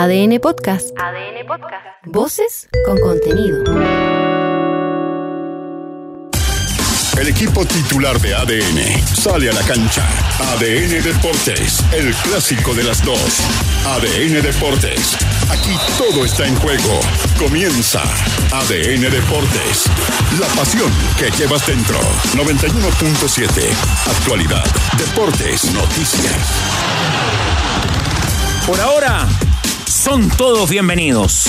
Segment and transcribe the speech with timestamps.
[0.00, 0.90] ADN Podcast.
[0.96, 1.84] ADN Podcast.
[2.04, 3.64] Voces con contenido.
[7.18, 10.08] El equipo titular de ADN sale a la cancha.
[10.52, 13.40] ADN Deportes, el clásico de las dos.
[13.88, 15.16] ADN Deportes,
[15.50, 17.00] aquí todo está en juego.
[17.36, 18.04] Comienza
[18.52, 19.86] ADN Deportes,
[20.38, 21.98] la pasión que llevas dentro.
[22.36, 23.74] 91.7,
[24.16, 24.64] actualidad,
[24.96, 26.52] deportes, noticias.
[28.64, 29.26] Por ahora,
[29.98, 31.44] son todos bienvenidos.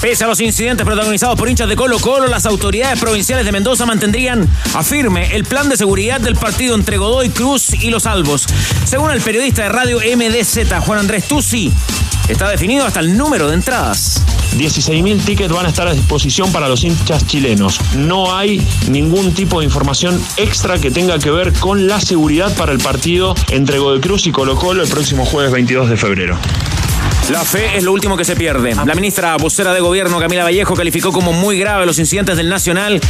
[0.00, 3.86] Pese a los incidentes protagonizados por hinchas de Colo Colo, las autoridades provinciales de Mendoza
[3.86, 8.46] mantendrían a firme el plan de seguridad del partido entre Godoy Cruz y los Albos.
[8.84, 11.72] Según el periodista de radio MDZ, Juan Andrés Tusi,
[12.28, 14.22] está definido hasta el número de entradas.
[14.58, 17.80] 16.000 tickets van a estar a disposición para los hinchas chilenos.
[17.96, 22.72] No hay ningún tipo de información extra que tenga que ver con la seguridad para
[22.72, 26.38] el partido entre Godoy Cruz y Colo Colo el próximo jueves 22 de febrero.
[27.30, 28.74] La fe es lo último que se pierde.
[28.74, 33.00] La ministra vocera de gobierno, Camila Vallejo, calificó como muy grave los incidentes del Nacional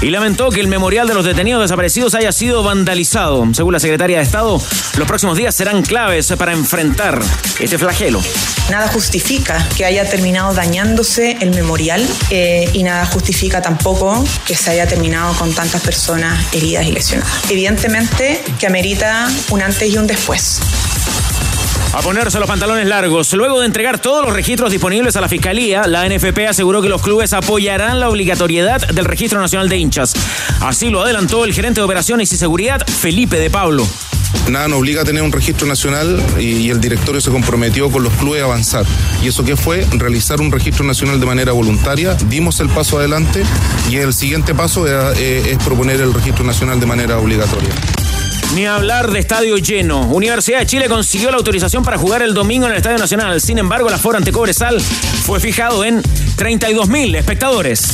[0.00, 3.46] y lamentó que el memorial de los detenidos desaparecidos haya sido vandalizado.
[3.52, 4.60] Según la secretaria de Estado,
[4.96, 7.20] los próximos días serán claves para enfrentar
[7.60, 8.20] este flagelo.
[8.70, 14.70] Nada justifica que haya terminado dañándose el memorial eh, y nada justifica tampoco que se
[14.70, 17.50] haya terminado con tantas personas heridas y lesionadas.
[17.50, 20.60] Evidentemente que amerita un antes y un después
[21.92, 23.32] a ponerse los pantalones largos.
[23.32, 27.02] Luego de entregar todos los registros disponibles a la Fiscalía, la NFP aseguró que los
[27.02, 30.14] clubes apoyarán la obligatoriedad del Registro Nacional de Hinchas.
[30.60, 33.86] Así lo adelantó el gerente de Operaciones y Seguridad, Felipe de Pablo.
[34.50, 38.12] Nada nos obliga a tener un registro nacional y, el directorio se comprometió con los
[38.14, 38.84] clubes a avanzar.
[39.22, 39.86] ¿Y eso qué fue?
[39.92, 42.14] Realizar un registro nacional de manera voluntaria.
[42.28, 43.42] Dimos el paso adelante
[43.90, 47.70] y el siguiente paso es proponer el registro nacional de manera obligatoria.
[48.54, 50.08] Ni hablar de estadio lleno.
[50.08, 53.40] Universidad de Chile consiguió la autorización para jugar el domingo en el Estadio Nacional.
[53.40, 57.92] Sin embargo, el aforo ante Cobresal fue fijado en 32.000 espectadores.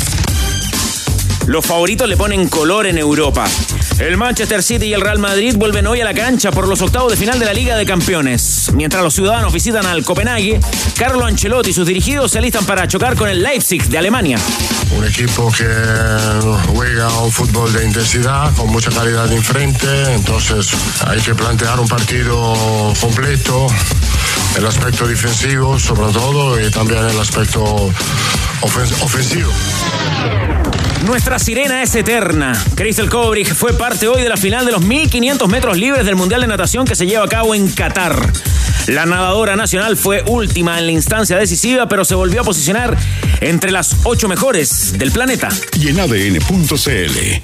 [1.47, 3.45] Los favoritos le ponen color en Europa.
[3.99, 7.13] El Manchester City y el Real Madrid vuelven hoy a la cancha por los octavos
[7.13, 8.71] de final de la Liga de Campeones.
[8.75, 10.59] Mientras los ciudadanos visitan al Copenhague,
[10.97, 14.39] Carlo Ancelotti y sus dirigidos se alistan para chocar con el Leipzig de Alemania.
[14.97, 15.67] Un equipo que
[16.73, 20.71] juega un fútbol de intensidad, con mucha calidad de enfrente, entonces
[21.07, 23.67] hay que plantear un partido completo,
[24.57, 27.91] el aspecto defensivo sobre todo y también el aspecto
[28.63, 29.51] ofensivo.
[31.05, 32.53] Nuestra sirena es eterna.
[32.75, 36.41] Crystal Kobrich fue parte hoy de la final de los 1500 metros libres del Mundial
[36.41, 38.33] de Natación que se lleva a cabo en Qatar.
[38.87, 42.97] La nadadora nacional fue última en la instancia decisiva, pero se volvió a posicionar
[43.41, 45.49] entre las ocho mejores del planeta.
[45.79, 47.43] Y en ADN.cl.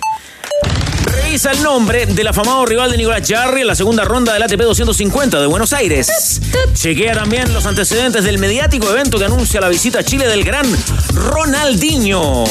[1.31, 5.41] El nombre del afamado rival de Nicolás Jarry en la segunda ronda del ATP 250
[5.41, 6.41] de Buenos Aires.
[6.75, 10.67] Chequea también los antecedentes del mediático evento que anuncia la visita a Chile del gran
[11.15, 12.45] Ronaldinho.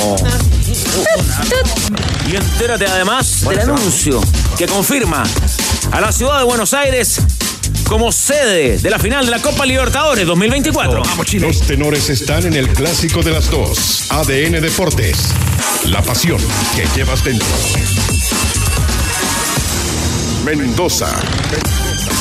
[2.31, 4.21] Y entérate además del anuncio
[4.57, 5.23] que confirma
[5.91, 7.19] a la ciudad de Buenos Aires
[7.83, 11.03] como sede de la final de la Copa Libertadores 2024.
[11.39, 14.09] Los tenores están en el clásico de las dos.
[14.09, 15.17] ADN Deportes.
[15.83, 16.39] La pasión
[16.77, 17.45] que llevas dentro.
[20.43, 21.07] Mendoza.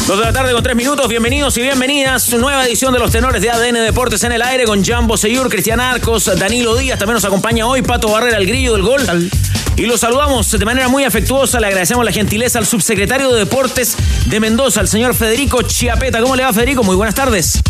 [0.06, 2.32] Dos de la tarde con tres minutos, bienvenidos y bienvenidas.
[2.32, 5.80] Nueva edición de los tenores de ADN Deportes en el aire con Jambo Seyur, Cristian
[5.80, 6.98] Arcos, Danilo Díaz.
[6.98, 9.30] También nos acompaña hoy Pato Barrera, el grillo del gol.
[9.76, 11.60] Y los saludamos de manera muy afectuosa.
[11.60, 13.96] Le agradecemos la gentileza al subsecretario de Deportes
[14.26, 16.20] de Mendoza, el señor Federico Chiapeta.
[16.20, 16.82] ¿Cómo le va, Federico?
[16.82, 17.62] Muy buenas tardes.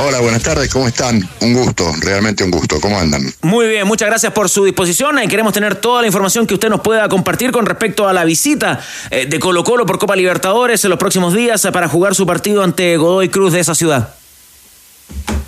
[0.00, 1.28] Hola, buenas tardes, ¿cómo están?
[1.40, 3.34] Un gusto, realmente un gusto, ¿cómo andan?
[3.42, 6.68] Muy bien, muchas gracias por su disposición y queremos tener toda la información que usted
[6.68, 8.78] nos pueda compartir con respecto a la visita
[9.10, 12.62] eh, de Colo Colo por Copa Libertadores en los próximos días para jugar su partido
[12.62, 14.14] ante Godoy Cruz de esa ciudad.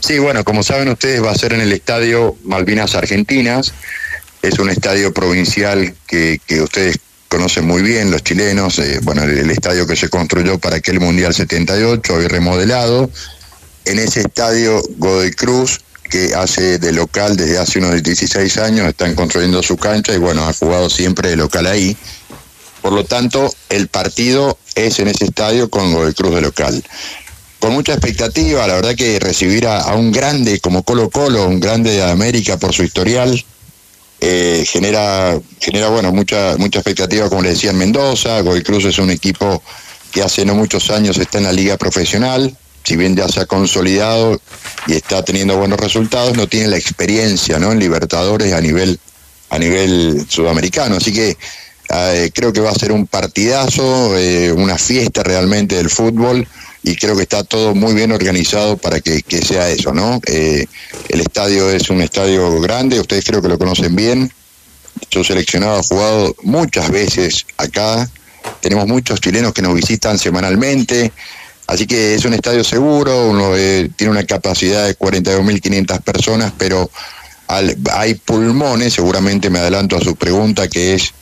[0.00, 3.72] Sí, bueno, como saben ustedes va a ser en el estadio Malvinas Argentinas,
[4.42, 9.50] es un estadio provincial que, ustedes conocen muy bien los chilenos, eh, bueno, el, el,
[9.52, 13.08] estadio que se construyó para aquel Mundial 78, hoy remodelado,
[13.84, 15.80] en ese estadio Godoy Cruz,
[16.10, 20.44] que hace de local desde hace unos 16 años, están construyendo su cancha y bueno,
[20.44, 21.96] ha jugado siempre de local ahí.
[22.82, 26.82] Por lo tanto, el partido es en ese estadio con Godoy Cruz de local.
[27.58, 31.90] Con mucha expectativa, la verdad que recibir a, un grande como Colo Colo, un grande
[31.90, 33.44] de América por su historial,
[34.20, 38.40] eh, genera, genera bueno, mucha, mucha expectativa, como le decía en Mendoza.
[38.40, 39.62] Godoy Cruz es un equipo
[40.10, 43.46] que hace no muchos años está en la liga profesional, si bien ya se ha
[43.46, 44.40] consolidado
[44.86, 47.72] y está teniendo buenos resultados, no tiene la experiencia ¿no?
[47.72, 48.98] en Libertadores a nivel,
[49.50, 50.96] a nivel sudamericano.
[50.96, 51.36] Así que
[51.92, 56.46] eh, creo que va a ser un partidazo, eh, una fiesta realmente del fútbol.
[56.82, 60.18] y creo que está todo muy bien organizado para que, sea eso, ¿no?
[60.26, 60.64] Eh,
[61.10, 64.32] el estadio es un estadio grande, ustedes creo que lo conocen bien.
[65.10, 68.08] Yo seleccionado ha jugado muchas veces acá.
[68.60, 71.12] Tenemos muchos chilenos que nos visitan semanalmente.
[71.70, 76.90] Así que es un estadio seguro, uno eh, tiene una capacidad de 42.500 personas, pero
[77.92, 81.14] hay pulmones, seguramente me adelanto a su pregunta, que es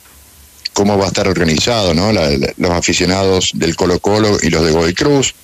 [0.73, 2.11] cómo va a estar organizado, ¿no?
[2.11, 5.35] los aficionados del Colo Colo y los de Godoy Cruz.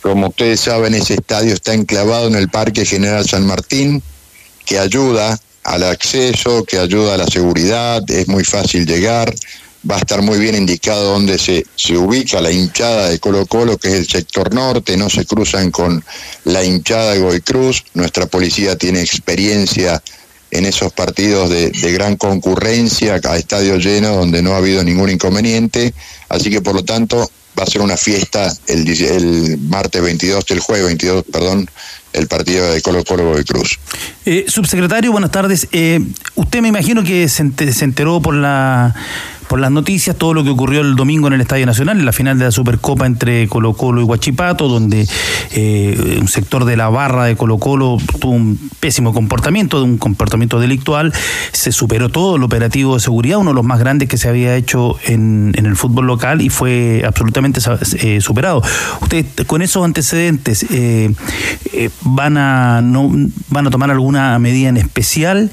[0.00, 4.02] Como ustedes saben, ese estadio está enclavado en el Parque General San Martín,
[4.64, 9.34] que ayuda al acceso, que ayuda a la seguridad, es muy fácil llegar,
[9.90, 13.78] va a estar muy bien indicado dónde se, se ubica la hinchada de Colo Colo,
[13.78, 16.04] que es el sector norte, no se cruzan con
[16.44, 20.02] la hinchada de Goy Cruz, nuestra policía tiene experiencia
[20.50, 25.10] en esos partidos de, de, gran concurrencia, a estadio lleno, donde no ha habido ningún
[25.10, 25.92] inconveniente,
[26.28, 30.60] así que por lo tanto va a ser una fiesta el, el martes 22, el
[30.60, 31.68] jueves 22, perdón,
[32.12, 33.78] el partido de Colo Colo de Cruz.
[34.24, 35.68] Eh, subsecretario, buenas tardes.
[35.72, 36.00] Eh,
[36.34, 37.42] usted me imagino que se
[37.84, 38.94] enteró por la
[39.48, 42.12] por las noticias todo lo que ocurrió el domingo en el Estadio Nacional, en la
[42.12, 45.08] final de la Supercopa entre Colo Colo y Huachipato, donde
[45.52, 50.60] eh, un sector de la barra de Colo Colo tuvo un pésimo comportamiento, un comportamiento
[50.60, 51.12] delictual,
[51.52, 54.54] se superó todo el operativo de seguridad, uno de los más grandes que se había
[54.54, 57.60] hecho en, el fútbol local y fue absolutamente
[58.02, 58.62] eh, superado.
[59.00, 61.10] Ustedes con esos antecedentes eh,
[62.02, 63.10] van a no
[63.48, 65.50] van a tomar alguna medida en especial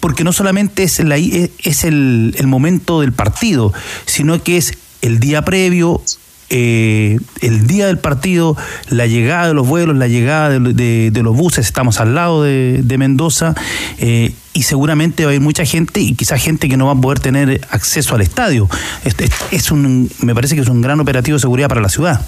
[0.00, 3.72] porque no solamente es la es el, el momento del partido,
[4.06, 4.72] sino que es
[5.02, 6.02] el día previo,
[6.50, 8.56] eh, el día del partido,
[8.88, 13.54] la llegada de los vuelos, la llegada de, los buses, estamos al lado de, Mendoza
[13.98, 17.00] eh, y seguramente va a haber mucha gente y quizás gente que no va a
[17.00, 18.68] poder tener acceso al estadio.
[19.04, 22.20] Este, es un, me parece que es un gran operativo de seguridad para la ciudad.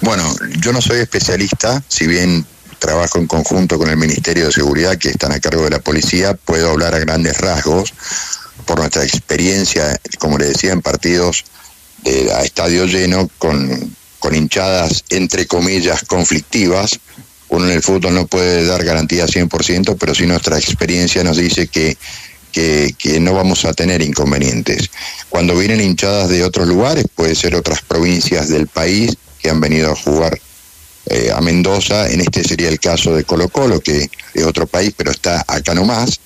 [0.00, 0.24] Bueno,
[0.58, 2.44] yo no soy especialista, si bien
[2.78, 6.34] trabajo en conjunto con el Ministerio de Seguridad que están a cargo de la policía,
[6.34, 7.92] puedo hablar a grandes rasgos
[8.64, 11.44] por nuestra experiencia, como le decía, en partidos
[12.02, 16.98] de, a estadio lleno con, con hinchadas entre comillas conflictivas.
[17.48, 21.68] Uno en el fútbol no puede dar garantía 100%, pero sí nuestra experiencia nos dice
[21.68, 21.96] que,
[22.50, 24.90] que, que, no vamos a tener inconvenientes.
[25.28, 29.92] Cuando vienen hinchadas de otros lugares, puede ser otras provincias del país que han venido
[29.92, 30.40] a jugar
[31.06, 34.94] eh, a Mendoza, en este sería el caso de Colo Colo, que es otro país,
[34.96, 36.18] pero está acá nomás,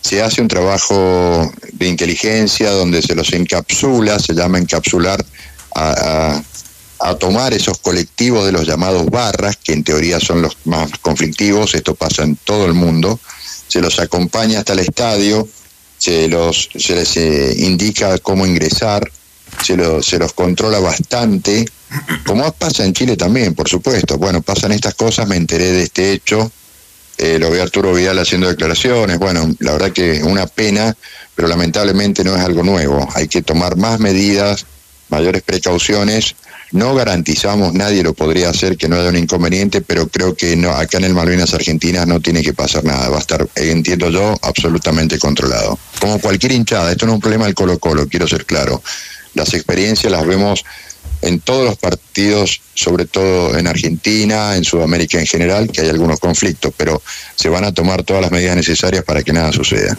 [0.00, 5.24] se hace un trabajo de inteligencia donde se los encapsula, se llama encapsular
[5.74, 6.42] a,
[7.18, 11.94] tomar esos colectivos de los llamados barras, que en teoría son los más conflictivos, esto
[11.94, 13.18] pasa en todo el mundo,
[13.68, 15.48] se los acompaña hasta el estadio,
[15.96, 19.10] se, los, se les eh, indica cómo ingresar,
[19.64, 21.64] se, se los controla bastante,
[22.26, 24.18] como pasa en Chile también, por supuesto.
[24.18, 26.52] Bueno, pasan estas cosas, me enteré de este hecho,
[27.22, 30.96] eh, lo ve Arturo Vidal haciendo declaraciones, bueno, la verdad que una pena,
[31.34, 34.64] pero lamentablemente no es algo nuevo, hay que tomar más medidas,
[35.10, 36.34] mayores precauciones,
[36.72, 40.70] no garantizamos, nadie lo podría hacer que no haya un inconveniente, pero creo que no,
[40.70, 44.34] acá en el Malvinas Argentinas no tiene que pasar nada, va a estar, entiendo yo,
[44.40, 45.78] absolutamente controlado.
[46.00, 48.82] Como cualquier hinchada, esto no es un problema del Colo Colo, quiero ser claro,
[49.34, 50.64] las experiencias las vemos
[51.22, 56.18] en todos los partidos, sobre todo en Argentina, en Sudamérica en general, que hay algunos
[56.18, 57.02] conflictos, pero
[57.36, 59.96] se van a tomar todas las medidas necesarias para que nada suceda.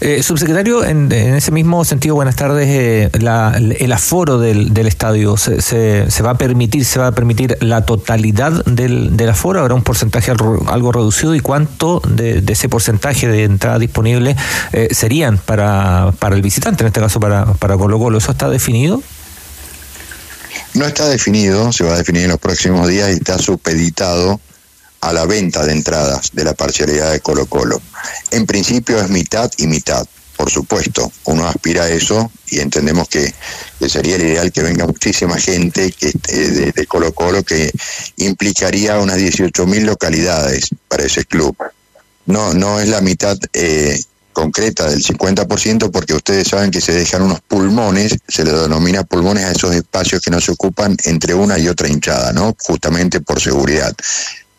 [0.00, 6.22] Eh, subsecretario, en, ese mismo sentido, buenas tardes, eh, el aforo del, estadio, ¿se, se,
[6.22, 9.60] va a permitir se va a permitir la totalidad del, del aforo?
[9.60, 11.34] ¿Habrá un porcentaje algo, reducido?
[11.34, 14.36] ¿Y cuánto de, ese porcentaje de entrada disponible
[14.72, 18.18] eh, serían para, para el visitante, en este caso para, para Colo Colo?
[18.18, 19.02] ¿Eso está definido?
[20.74, 24.40] No está definido, se va a definir en los próximos días y está supeditado
[25.02, 27.82] a la venta de entradas de la parcialidad de Colo Colo.
[28.30, 31.12] En principio es mitad y mitad, por supuesto.
[31.24, 33.34] Uno aspira a eso y entendemos que,
[33.88, 37.70] sería el ideal que venga muchísima gente que, de, de Colo Colo que
[38.16, 41.56] implicaría unas 18 mil localidades para ese club.
[42.26, 44.00] No, no es la mitad eh,
[44.32, 49.44] concreta del 50% porque ustedes saben que se dejan unos pulmones, se le denomina pulmones
[49.44, 52.56] a esos espacios que no se ocupan entre una y otra hinchada, ¿no?
[52.62, 53.94] Justamente por seguridad.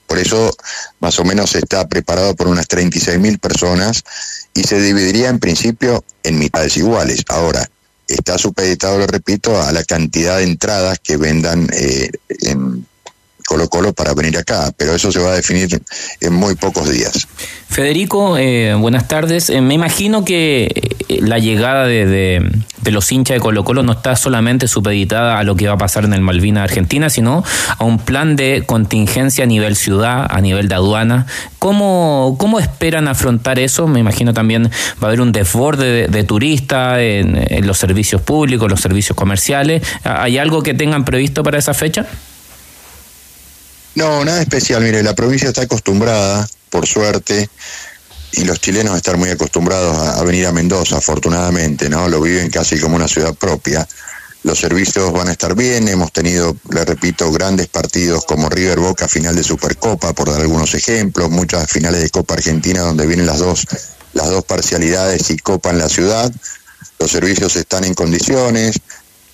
[0.07, 0.55] Por eso
[0.99, 4.03] más o menos está preparado por unas 36 mil personas
[4.53, 7.23] y se dividiría en principio en mitades iguales.
[7.29, 7.67] Ahora,
[8.07, 12.85] está supeditado, lo repito, a la cantidad de entradas que vendan eh, en
[13.53, 15.79] Colo Colo para venir acá, pero eso se va a definir
[16.21, 17.27] en muy pocos días.
[17.69, 19.51] Federico, eh, buenas tardes.
[19.51, 20.71] Eh, me imagino que
[21.07, 22.51] eh, la llegada de,
[22.83, 26.03] los hinchas de Colo Colo no está solamente supeditada a lo que va a pasar
[26.03, 27.43] en el Malvina Argentina, sino
[27.77, 31.27] a un plan de contingencia a nivel ciudad, a nivel de aduana.
[31.59, 33.87] ¿Cómo, cómo esperan afrontar eso?
[33.87, 38.67] Me imagino también va a haber un desborde de, turistas en, en los servicios públicos,
[38.67, 39.83] los servicios comerciales.
[40.03, 42.07] ¿Hay algo que tengan previsto para esa fecha?
[43.95, 44.83] No, nada especial.
[44.83, 47.49] Mire, la provincia está acostumbrada, por suerte,
[48.31, 52.09] y los chilenos están muy acostumbrados a, venir a Mendoza, afortunadamente, ¿no?
[52.09, 53.87] Lo viven casi como una ciudad propia.
[54.41, 59.07] Los servicios van a estar bien, hemos tenido, le repito, grandes partidos como River Boca
[59.07, 63.39] final de Supercopa, por dar algunos ejemplos, muchas finales de Copa Argentina donde vienen las
[63.39, 63.65] dos,
[64.13, 66.31] las dos parcialidades y Copa en la ciudad.
[66.99, 68.79] Los servicios están en condiciones,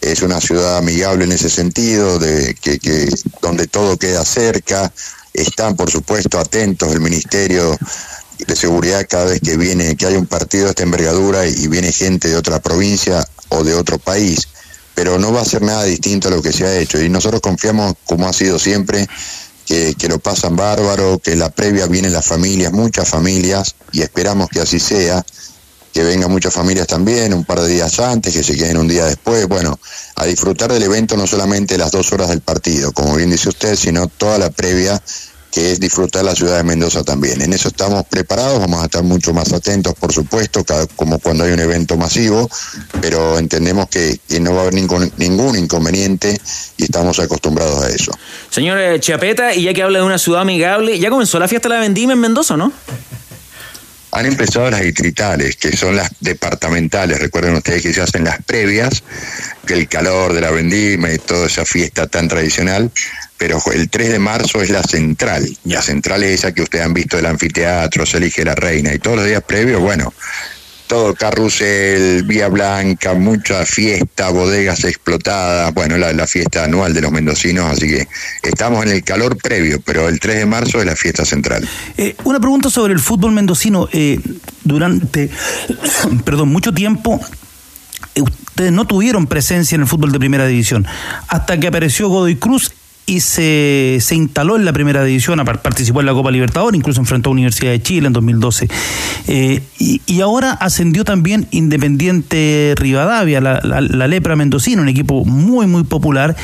[0.02, 3.10] es una ciudad amigable en ese sentido, de que, que
[3.42, 4.92] donde todo queda cerca,
[5.34, 7.78] están por supuesto atentos el Ministerio
[8.48, 11.92] de Seguridad cada vez que viene, que hay un partido de esta envergadura y viene
[11.92, 14.48] gente de otra provincia o de otro país,
[14.96, 17.02] pero no va a ser nada distinto a lo que se ha hecho.
[17.02, 19.08] Y nosotros confiamos, como ha sido siempre,
[19.66, 24.50] que, que lo pasan bárbaro, que la previa vienen las familias, muchas familias, y esperamos
[24.50, 25.24] que así sea,
[25.94, 29.06] que vengan muchas familias también, un par de días antes, que se queden un día
[29.06, 29.80] después, bueno,
[30.16, 33.76] a disfrutar del evento no solamente las dos horas del partido, como bien dice usted,
[33.76, 35.02] sino toda la previa
[35.52, 37.42] que es disfrutar la ciudad de Mendoza también.
[37.42, 40.64] En eso estamos preparados, vamos a estar mucho más atentos, por supuesto,
[40.96, 42.50] como cuando hay un evento masivo,
[43.02, 46.40] pero entendemos que, no va a haber ningún, ningún, inconveniente
[46.78, 48.12] y estamos acostumbrados a eso.
[48.50, 51.68] Señor eh, Chiapeta, y ya que habla de una ciudad amigable, ya comenzó la fiesta
[51.68, 52.72] de la vendimia en Mendoza, ¿no?
[54.12, 57.20] Han empezado las distritales, que son las departamentales.
[57.20, 59.04] Recuerden ustedes que se hacen las previas,
[59.66, 62.92] que el calor de la vendimia y toda esa fiesta tan tradicional.
[63.38, 65.48] Pero el 3 de marzo es la central.
[65.64, 68.94] La central es esa que ustedes han visto del anfiteatro, se elige la reina.
[68.94, 70.14] Y todos los días previos, bueno,
[70.90, 77.72] todo carrusel, Vía Blanca, mucha fiesta, bodegas explotadas, bueno, la, fiesta anual de los mendocinos,
[77.72, 78.08] así que
[78.42, 81.70] estamos en el calor previo, pero el 3 de marzo es la fiesta central.
[81.96, 83.88] Eh, una pregunta sobre el fútbol mendocino.
[83.94, 84.20] Eh,
[84.64, 85.30] durante,
[86.26, 87.22] perdón, mucho tiempo
[88.16, 90.88] eh, ustedes no tuvieron presencia en el fútbol de primera división,
[91.28, 92.74] hasta que apareció Godoy Cruz
[93.10, 97.32] y se, se instaló en la primera división, participó en la Copa Libertadores, incluso enfrentó
[97.32, 98.70] a Universidad de Chile en 2012.
[99.28, 105.86] Eh, y, ahora ascendió también Independiente Rivadavia, la, la, Lepra Mendocina, un equipo muy, muy
[105.86, 106.36] popular.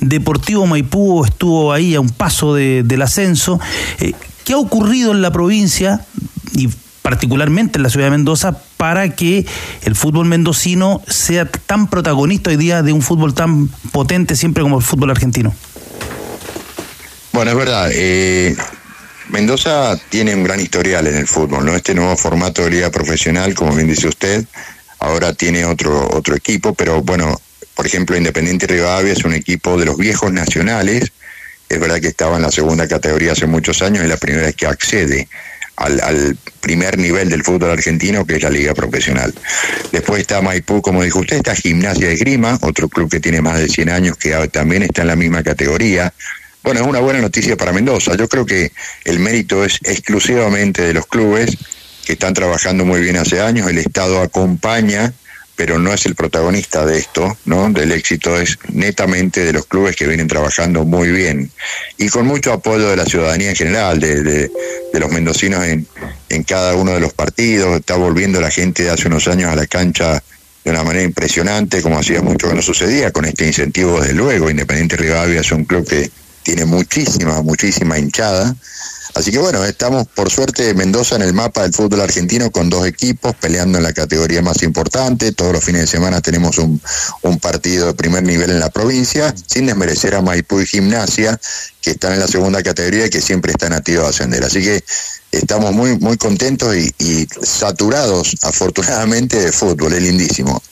[0.00, 3.60] Deportivo Maipú estuvo ahí a un paso del ascenso.
[4.00, 4.14] Eh,
[4.46, 6.00] ¿Qué ha ocurrido en la provincia
[6.54, 6.70] y
[7.02, 9.44] particularmente en la ciudad de Mendoza, para que
[9.82, 14.78] el fútbol mendocino sea tan protagonista hoy día de un fútbol tan potente siempre como
[14.78, 15.54] el fútbol argentino?
[17.36, 17.90] Bueno, es verdad.
[17.92, 18.56] Eh,
[19.28, 21.76] Mendoza tiene un gran historial en el fútbol, ¿no?
[21.76, 24.46] Este nuevo formato de liga profesional, como bien dice usted,
[25.00, 27.38] ahora tiene otro, otro equipo, pero bueno,
[27.74, 31.12] por ejemplo, Independiente Rivadavia es un equipo de los viejos nacionales.
[31.68, 34.56] Es verdad que estaba en la segunda categoría hace muchos años, es la primera vez
[34.56, 35.28] que accede
[35.76, 39.34] al, al, primer nivel del fútbol argentino, que es la liga profesional.
[39.92, 43.58] Después está Maipú, como dijo usted, está Gimnasia de Grima, otro club que tiene más
[43.58, 46.14] de 100 años, que también está en la misma categoría.
[46.66, 48.16] Bueno, es una buena noticia para Mendoza.
[48.16, 48.72] Yo creo que
[49.04, 51.56] el mérito es exclusivamente de los clubes
[52.04, 53.70] que están trabajando muy bien hace años.
[53.70, 55.12] El Estado acompaña,
[55.54, 57.70] pero no es el protagonista de esto, ¿no?
[57.70, 61.52] Del éxito es netamente de los clubes que vienen trabajando muy bien
[61.98, 64.50] y con mucho apoyo de la ciudadanía en general, de, de,
[64.94, 65.86] los mendocinos en,
[66.30, 67.76] en cada uno de los partidos.
[67.76, 70.20] Está volviendo la gente de hace unos años a la cancha
[70.64, 74.50] de una manera impresionante, como hacía mucho que no sucedía, con este incentivo, desde luego.
[74.50, 76.10] Independiente Rivadavia es un club que
[76.46, 78.54] tiene muchísima, muchísima hinchada.
[79.14, 82.86] Así que bueno, estamos por suerte Mendoza en el mapa del fútbol argentino con dos
[82.86, 85.32] equipos peleando en la categoría más importante.
[85.32, 86.80] Todos los fines de semana tenemos un,
[87.22, 91.36] un partido de primer nivel en la provincia, sin desmerecer a Maipú y Gimnasia,
[91.80, 94.44] que están en la segunda categoría y que siempre están activos a ascender.
[94.44, 94.84] Así que
[95.32, 99.94] estamos muy, muy contentos y, y saturados, afortunadamente, de fútbol.
[99.94, 100.62] Es lindísimo.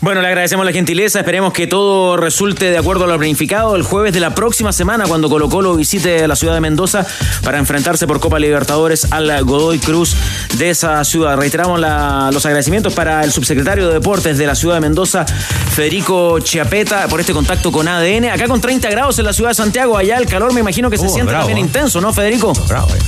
[0.00, 1.20] Bueno, le agradecemos la gentileza.
[1.20, 5.04] Esperemos que todo resulte de acuerdo a lo planificado el jueves de la próxima semana,
[5.06, 7.06] cuando Colo Colo visite la ciudad de Mendoza
[7.42, 10.14] para enfrentarse por Copa Libertadores al Godoy Cruz
[10.56, 11.36] de esa ciudad.
[11.36, 17.08] Reiteramos los agradecimientos para el subsecretario de Deportes de la ciudad de Mendoza, Federico Chiapeta,
[17.08, 18.26] por este contacto con ADN.
[18.26, 20.98] Acá con 30 grados en la ciudad de Santiago, allá el calor me imagino que
[20.98, 21.62] se siente también ¿eh?
[21.62, 22.52] intenso, ¿no, Federico?
[22.68, 22.98] Bravo, eh.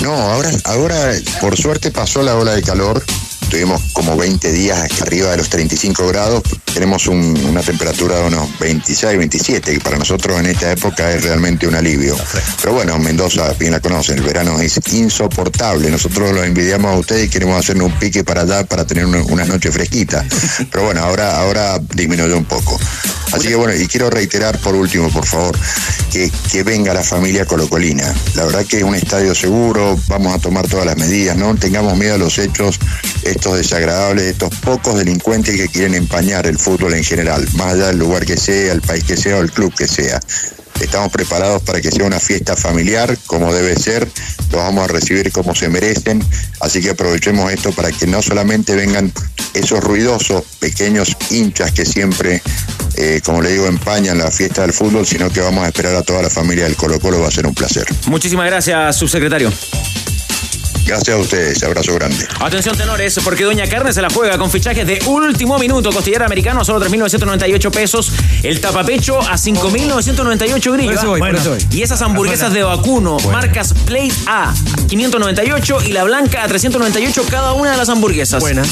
[0.00, 3.04] No, ahora, ahora por suerte pasó la ola de calor
[3.52, 6.42] Tuvimos como 20 días arriba de los 35 grados,
[6.72, 11.66] tenemos una temperatura de unos 26, 27, y para nosotros en esta época es realmente
[11.66, 12.16] un alivio.
[12.60, 15.90] Pero bueno, Mendoza, bien la conocen, el verano es insoportable.
[15.90, 19.22] Nosotros lo envidiamos a ustedes y queremos hacernos un pique para allá para tener una,
[19.22, 20.24] una noche fresquita.
[20.70, 22.78] Pero bueno, ahora, ahora disminuyó un poco.
[23.32, 25.56] Así que bueno, y quiero reiterar por último, por favor,
[26.10, 28.12] que, que venga la familia colocolina.
[28.34, 31.96] La verdad que es un estadio seguro, vamos a tomar todas las medidas, no tengamos
[31.96, 32.78] miedo a los hechos,
[33.22, 37.98] estos desagradables, estos pocos delincuentes que quieren empañar el fútbol en general, más allá del
[37.98, 40.20] lugar que sea, el país que sea o el club que sea.
[40.80, 44.08] Estamos preparados para que sea una fiesta familiar, como debe ser,
[44.50, 46.24] los vamos a recibir como se merecen,
[46.60, 49.12] así que aprovechemos esto para que no solamente vengan
[49.54, 52.42] esos ruidosos pequeños hinchas que siempre,
[52.96, 56.02] eh, como le digo, empañan la fiesta del fútbol, sino que vamos a esperar a
[56.02, 57.86] toda la familia del Colo Colo, va a ser un placer.
[58.06, 59.52] Muchísimas gracias, subsecretario.
[60.84, 62.26] Gracias a ustedes, abrazo grande.
[62.40, 65.90] Atención tenores, porque Doña Carne se la juega con fichajes de último minuto.
[65.90, 68.12] Costillera americano a solo 3.998 pesos.
[68.42, 71.04] El tapapecho a 5.998 grillos.
[71.70, 74.52] Y esas hamburguesas de vacuno, marcas Plate A,
[74.88, 78.40] 598 y la blanca a 398 cada una de las hamburguesas.
[78.40, 78.62] Buena.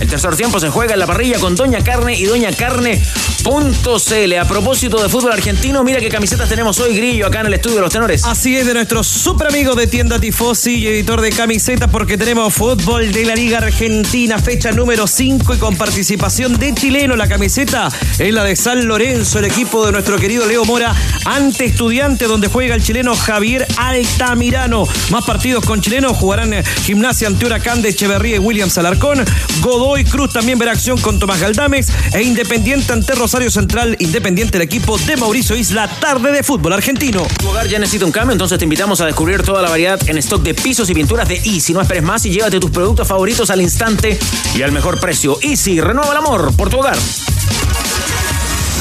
[0.00, 4.34] El tercer tiempo se juega en la parrilla con Doña Carne y Doña Carne.cl.
[4.38, 7.76] A propósito de fútbol argentino, mira qué camisetas tenemos hoy, Grillo, acá en el estudio
[7.76, 8.24] de los tenores.
[8.24, 11.59] Así es, de nuestro super amigo de tienda Tifosi y editor de camisetas,
[11.92, 17.16] porque tenemos fútbol de la Liga Argentina, fecha número 5 y con participación de chileno.
[17.16, 17.88] La camiseta
[18.18, 20.94] es la de San Lorenzo, el equipo de nuestro querido Leo Mora,
[21.26, 24.84] ante estudiante, donde juega el chileno Javier Altamirano.
[25.10, 29.22] Más partidos con chilenos jugarán Gimnasia ante Huracán de Echeverría y Williams Alarcón.
[29.60, 34.56] Godó Hoy Cruz también verá acción con Tomás Galdames e Independiente ante Rosario Central, Independiente
[34.56, 37.26] el equipo de Mauricio Isla, tarde de fútbol argentino.
[37.38, 40.16] Tu hogar ya necesita un cambio, entonces te invitamos a descubrir toda la variedad en
[40.16, 41.72] stock de pisos y pinturas de Easy.
[41.72, 44.18] No esperes más y llévate tus productos favoritos al instante
[44.54, 45.36] y al mejor precio.
[45.42, 46.96] Easy, renueva el amor por tu hogar.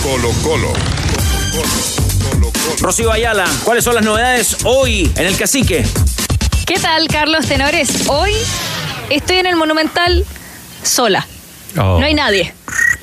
[0.04, 0.74] Colo Colo.
[2.80, 5.84] Rocío Ayala, ¿cuáles son las novedades hoy en el Cacique?
[6.68, 8.08] ¿Qué tal, Carlos Tenores?
[8.08, 8.34] Hoy
[9.10, 10.24] estoy en el Monumental
[10.84, 11.26] sola.
[11.76, 12.00] Oh.
[12.00, 12.54] No hay nadie.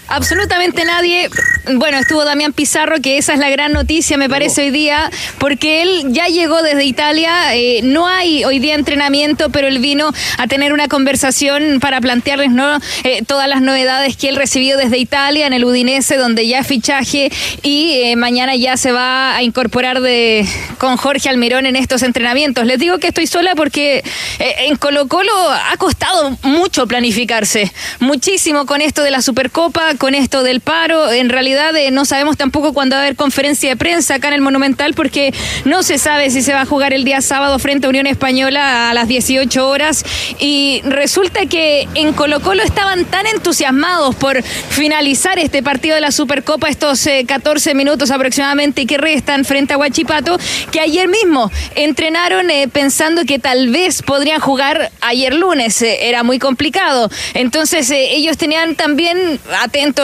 [0.09, 1.29] Absolutamente nadie.
[1.75, 5.83] Bueno, estuvo Damián Pizarro, que esa es la gran noticia, me parece, hoy día, porque
[5.83, 7.57] él ya llegó desde Italia.
[7.57, 12.53] eh, no hay hoy día entrenamiento, pero él vino a tener una conversación para plantearles
[12.53, 12.79] ¿no?
[13.03, 17.33] Eh, todas las novedades que él recibió desde Italia, en el Udinese, donde ya fichaje,
[17.65, 20.47] y eh, mañana ya se va a incorporar de,
[20.79, 22.65] con Jorge Almirón en estos entrenamientos.
[22.65, 24.05] Les digo que estoy sola porque
[24.39, 30.43] en Colo Colo ha costado mucho planificarse, muchísimo con esto de la Supercopa, con esto
[30.43, 31.11] del paro.
[31.11, 34.35] En realidad eh, no sabemos tampoco cuándo va a haber conferencia de prensa acá en
[34.35, 35.33] el Monumental porque
[35.65, 38.91] no se sabe si se va a jugar el día sábado frente a Unión Española
[38.91, 40.05] a las 18 horas.
[40.39, 46.13] Y resulta que en Colo Colo estaban tan entusiasmados por finalizar este partido de la
[46.13, 50.39] Supercopa, estos eh, 14 minutos aproximadamente que restan frente a Huachipato,
[50.71, 55.83] que ayer mismo entrenaron eh, pensando que tal vez podrían jugar ayer lunes.
[55.83, 57.11] Eh, era muy complicado.
[57.35, 59.41] Entonces eh, ellos tenían también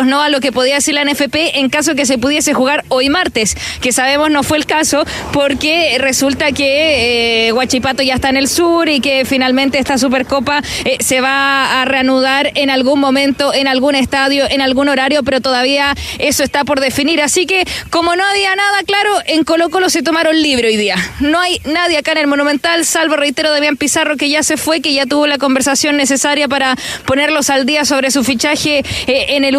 [0.05, 0.23] ¿no?
[0.23, 3.57] a lo que podía hacer la NFP en caso que se pudiese jugar hoy martes,
[3.81, 8.49] que sabemos no fue el caso porque resulta que eh, Huachipato ya está en el
[8.49, 13.67] sur y que finalmente esta Supercopa eh, se va a reanudar en algún momento, en
[13.67, 17.21] algún estadio, en algún horario, pero todavía eso está por definir.
[17.21, 20.97] Así que como no había nada claro, en Colo Colo se tomaron libre hoy día.
[21.21, 24.81] No hay nadie acá en el Monumental, salvo, reitero, Damián Pizarro, que ya se fue,
[24.81, 29.45] que ya tuvo la conversación necesaria para ponerlos al día sobre su fichaje eh, en
[29.45, 29.57] el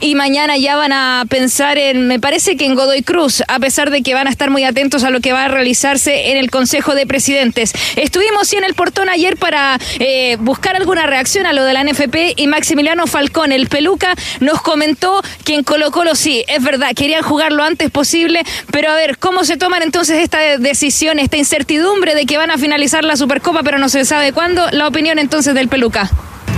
[0.00, 3.90] Y mañana ya van a pensar en, me parece que en Godoy Cruz, a pesar
[3.90, 6.50] de que van a estar muy atentos a lo que va a realizarse en el
[6.50, 7.72] Consejo de Presidentes.
[7.96, 11.84] Estuvimos sí en el portón ayer para eh, buscar alguna reacción a lo de la
[11.84, 17.22] NFP y Maximiliano Falcón, el peluca, nos comentó que en Colo sí, es verdad, querían
[17.22, 22.14] jugar lo antes posible, pero a ver, ¿cómo se toman entonces esta decisión, esta incertidumbre
[22.14, 24.66] de que van a finalizar la Supercopa, pero no se sabe cuándo?
[24.72, 26.10] La opinión entonces del peluca.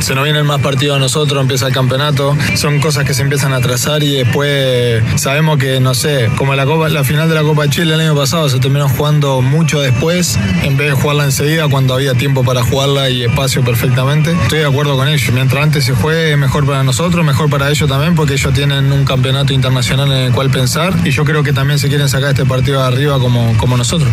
[0.02, 3.52] Se nos vienen más partidos a nosotros, empieza el campeonato, son cosas que se empiezan
[3.52, 7.42] a trazar y después sabemos que, no sé, como la, Copa, la final de la
[7.42, 11.22] Copa de Chile el año pasado se terminó jugando mucho después, en vez de jugarla
[11.22, 14.32] enseguida cuando había tiempo para jugarla y espacio perfectamente.
[14.42, 17.88] Estoy de acuerdo con ellos, mientras antes se juegue mejor para nosotros, mejor para ellos
[17.88, 21.52] también, porque ellos tienen un campeonato internacional en el cual pensar y yo creo que
[21.52, 24.10] también se quieren sacar este partido de arriba como, como nosotros.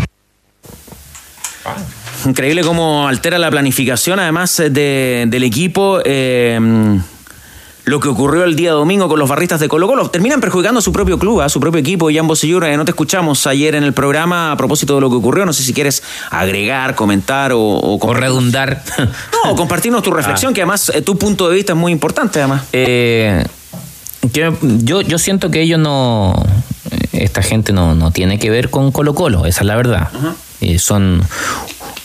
[2.25, 5.99] Increíble cómo altera la planificación, además eh, de- del equipo.
[6.03, 6.99] eh,
[7.85, 10.11] lo que ocurrió el día domingo con los barristas de Colo Colo.
[10.11, 12.09] Terminan perjudicando a su propio club, a su propio equipo.
[12.13, 15.15] Jan Bosellur, eh, no te escuchamos ayer en el programa a propósito de lo que
[15.15, 15.43] ocurrió.
[15.43, 17.59] No sé si quieres agregar, comentar o...
[17.59, 18.83] O, redundar.
[19.43, 22.37] No, o compartirnos tu reflexión, que además eh, tu punto de vista es muy importante,
[22.39, 22.63] además.
[22.73, 23.43] Eh,
[24.33, 26.35] que yo, yo siento que ellos no,
[27.13, 30.09] esta gente no, no tiene que ver con Colo Colo, esa es la verdad.
[30.61, 31.23] Eh, son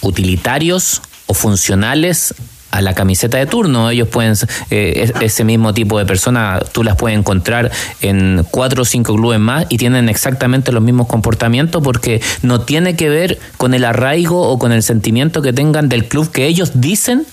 [0.08, 2.34] utilitarios o funcionales
[2.74, 3.88] a la camiseta de turno.
[3.90, 4.34] Ellos pueden,
[4.70, 9.38] eh, ese mismo tipo de personas, tú las puedes encontrar en cuatro o cinco clubes
[9.38, 14.42] más y tienen exactamente los mismos comportamientos porque no tiene que ver con el arraigo
[14.42, 17.26] o con el sentimiento que tengan del club que ellos dicen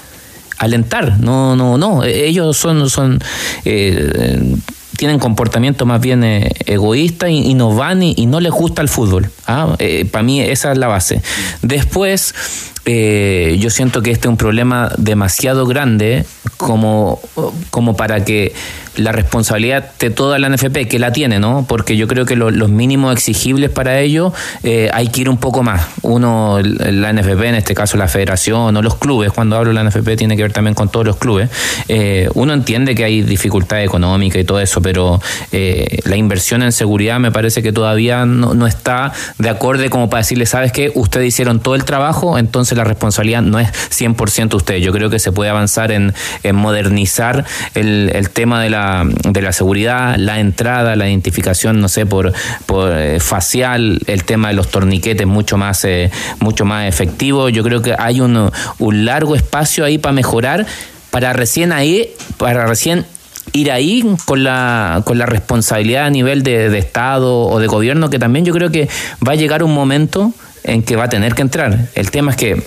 [0.60, 1.20] alentar.
[1.20, 2.04] No, no, no.
[2.04, 3.20] Ellos son, son
[3.66, 4.58] eh,
[4.98, 9.30] tienen comportamiento más bien eh, egoísta y, no van y, no les gusta el fútbol.
[9.48, 9.76] ¿ah?
[10.12, 11.22] Para mí esa es la base.
[11.62, 12.34] Después
[12.86, 16.26] eh, yo siento que este es un problema demasiado grande
[16.58, 17.20] como,
[17.70, 18.54] como para que
[18.98, 21.66] la responsabilidad de toda la NFP, que la tiene, ¿no?
[21.68, 25.64] Porque yo creo que los mínimos exigibles para ello eh, hay que ir un poco
[25.64, 25.88] más.
[26.02, 29.84] Uno, la NFP, en este caso la federación o los clubes, cuando hablo de la
[29.84, 31.50] NFP tiene que ver también con todos los clubes.
[31.88, 37.20] Eh, uno entiende que hay dificultad económica y todo eso, pero la inversión en seguridad
[37.20, 40.92] me parece que todavía no, no está de acorde como para decirle, ¿sabes qué?
[40.96, 44.78] Ustedes hicieron todo el trabajo, entonces la responsabilidad no es 100% usted.
[44.78, 46.14] Yo creo que se puede avanzar en,
[46.54, 52.34] modernizar el, tema de la, de la seguridad, la entrada, la identificación, no sé, por,
[52.94, 57.50] eh, facial, el tema de los torniquetes mucho más, eh, mucho más efectivo.
[57.50, 60.66] Yo creo que hay un, un largo espacio ahí para mejorar,
[61.10, 63.06] para recién ahí, para recién
[63.54, 68.20] ir ahí con la, con la responsabilidad a nivel de, Estado o de gobierno, que
[68.20, 68.90] también yo creo que
[69.26, 71.90] va a llegar un momento en que va a tener que entrar.
[71.96, 72.64] El tema es que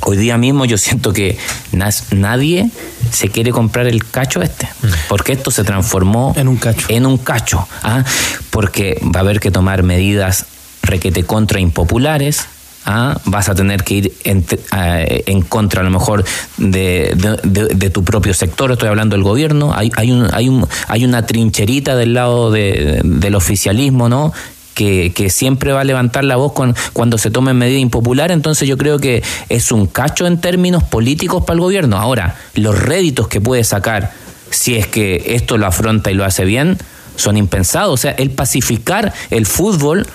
[0.00, 1.36] hoy día mismo yo siento que
[1.72, 2.70] nadie
[3.10, 4.86] se quiere comprar el cacho este, mm.
[5.08, 6.86] porque esto se transformó en un cacho.
[6.88, 8.04] En un cacho, ¿ah?
[8.50, 10.46] porque va a haber que tomar medidas
[10.82, 12.46] requete contra impopulares,
[12.88, 13.18] ¿Ah?
[13.24, 16.24] vas a tener que ir en, en, contra a lo mejor
[16.56, 21.04] de, de, tu propio sector, estoy hablando del gobierno, hay, hay, un, hay, un, hay
[21.04, 24.32] una trincherita del lado del oficialismo, ¿no?
[24.76, 28.76] Que, siempre va a levantar la voz con, cuando se tomen medidas impopulares, entonces yo
[28.76, 31.96] creo que es un cacho en términos políticos para el gobierno.
[31.96, 34.12] Ahora, los réditos que puede sacar
[34.50, 36.76] si es que esto lo afronta y lo hace bien,
[37.16, 37.94] son impensados.
[37.94, 40.06] O sea, el pacificar el fútbol,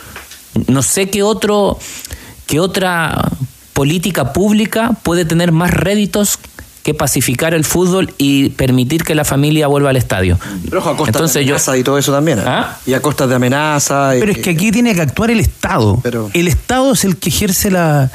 [0.67, 1.79] no sé qué otro,
[2.45, 3.31] qué otra
[3.73, 6.37] política pública puede tener más réditos
[6.83, 10.39] que pacificar el fútbol y permitir que la familia vuelva al estadio.
[10.65, 12.39] Pero a costa de amenaza y todo eso también.
[12.39, 12.43] ¿eh?
[12.45, 12.77] ¿Ah?
[12.85, 14.11] Y a costa de amenaza.
[14.19, 16.01] Pero es que aquí tiene que actuar el Estado.
[16.33, 18.09] El Estado es el que ejerce la,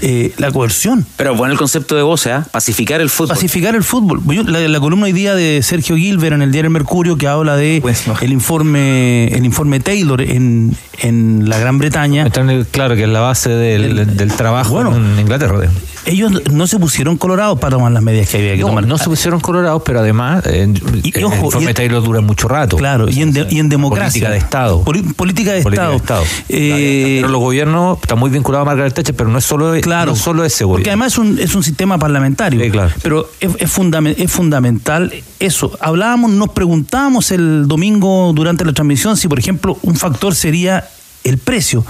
[0.00, 1.06] eh, la coerción.
[1.16, 2.40] Pero bueno el concepto de voz, ¿eh?
[2.50, 3.28] pacificar el fútbol.
[3.28, 4.22] Pacificar el fútbol.
[4.46, 8.04] La, columna hoy día de Sergio Gilbert en el diario Mercurio que habla de pues,
[8.20, 12.28] el informe el informe Taylor en, en la Gran Bretaña.
[12.70, 15.68] claro que es la base del, del trabajo en Inglaterra
[16.06, 18.86] ellos no se pusieron colorados para tomar las medidas que había que tomar.
[18.86, 22.76] No se pusieron colorados, pero además eh, y, el informe Taylor dura mucho rato.
[22.76, 24.28] Claro, y en, y en democracia.
[24.28, 24.82] Política de Estado.
[25.16, 26.24] política de Estado.
[26.48, 30.12] Eh, pero los gobiernos está muy vinculado a Margaret Thatcher, pero no es solo, claro,
[30.12, 30.82] no solo ese gobierno.
[30.82, 32.70] Porque además es un, es un sistema parlamentario.
[32.70, 32.92] Claro.
[33.02, 33.78] Pero es, es,
[34.18, 35.76] es fundamental eso.
[35.80, 40.88] Hablábamos, nos preguntábamos el domingo durante la transmisión si, por ejemplo, un factor sería
[41.24, 41.84] el precio.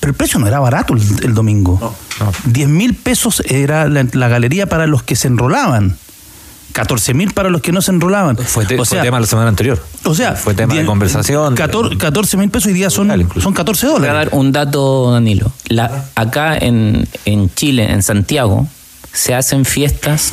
[0.00, 1.94] Pero el precio no era barato el, domingo.
[2.20, 5.96] No, 10 mil pesos era la, galería para los que se enrolaban.
[6.72, 8.36] 14 mil para los que no se enrolaban.
[8.36, 9.82] Fue, tema la semana anterior.
[10.04, 11.54] O sea, fue tema de conversación.
[11.54, 14.00] 14 mil pesos hoy día son, son 14 dólares.
[14.00, 15.50] Voy a dar un dato, Danilo.
[15.68, 18.68] La, acá en, en Chile, en Santiago,
[19.12, 20.32] se hacen fiestas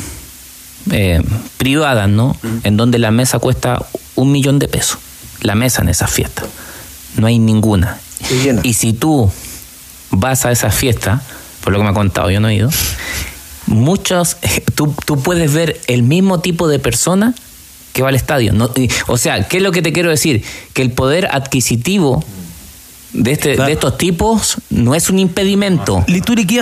[0.90, 1.22] eh,
[1.56, 2.36] privadas, ¿no?
[2.62, 4.98] En donde la mesa cuesta un millón de pesos.
[5.40, 6.46] La mesa en esas fiestas.
[7.16, 7.98] No hay ninguna.
[8.62, 9.30] Y si tú
[10.16, 11.22] vas a esa fiesta,
[11.62, 12.70] por lo que me ha contado, yo no he ido,
[13.66, 14.36] muchos,
[14.74, 17.34] tú, tú puedes ver el mismo tipo de persona
[17.92, 18.52] que va al estadio.
[19.06, 20.42] o sea, ¿qué es lo que te quiero decir?
[20.72, 22.24] Que el poder adquisitivo
[23.12, 26.04] de, este, de estos tipos no es un impedimento.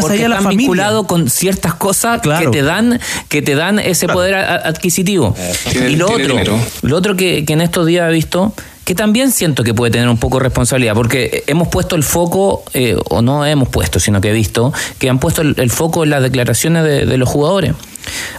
[0.02, 5.34] porque están vinculados con ciertas cosas que te dan que te dan ese poder adquisitivo.
[5.74, 6.36] Eh, y lo otro,
[6.82, 10.08] lo otro que, que en estos días he visto que también siento que puede tener
[10.08, 14.20] un poco de responsabilidad, porque hemos puesto el foco, eh, o no hemos puesto, sino
[14.20, 17.74] que he visto, que han puesto el, foco en las declaraciones de, los jugadores.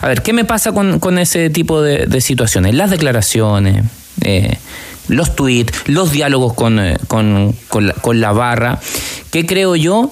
[0.01, 2.75] A ver, ¿qué me pasa con, ese tipo de, situaciones?
[2.75, 3.85] Las declaraciones,
[4.21, 4.57] eh,
[5.07, 8.79] los tweets, los diálogos con, eh, con, la, con, la, barra,
[9.31, 10.11] que creo yo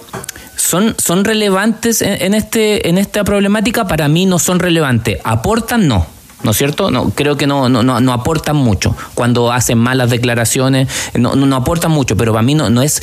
[0.56, 5.20] son, son relevantes en, en, este, en esta problemática, para mí no son relevantes.
[5.26, 5.88] ¿Aportan?
[5.90, 6.92] No ¿no es cierto?
[6.92, 8.96] No, creo que no, no, no, aportan mucho.
[9.14, 13.02] Cuando hacen malas declaraciones, no, no, aportan mucho, pero para mí no, no es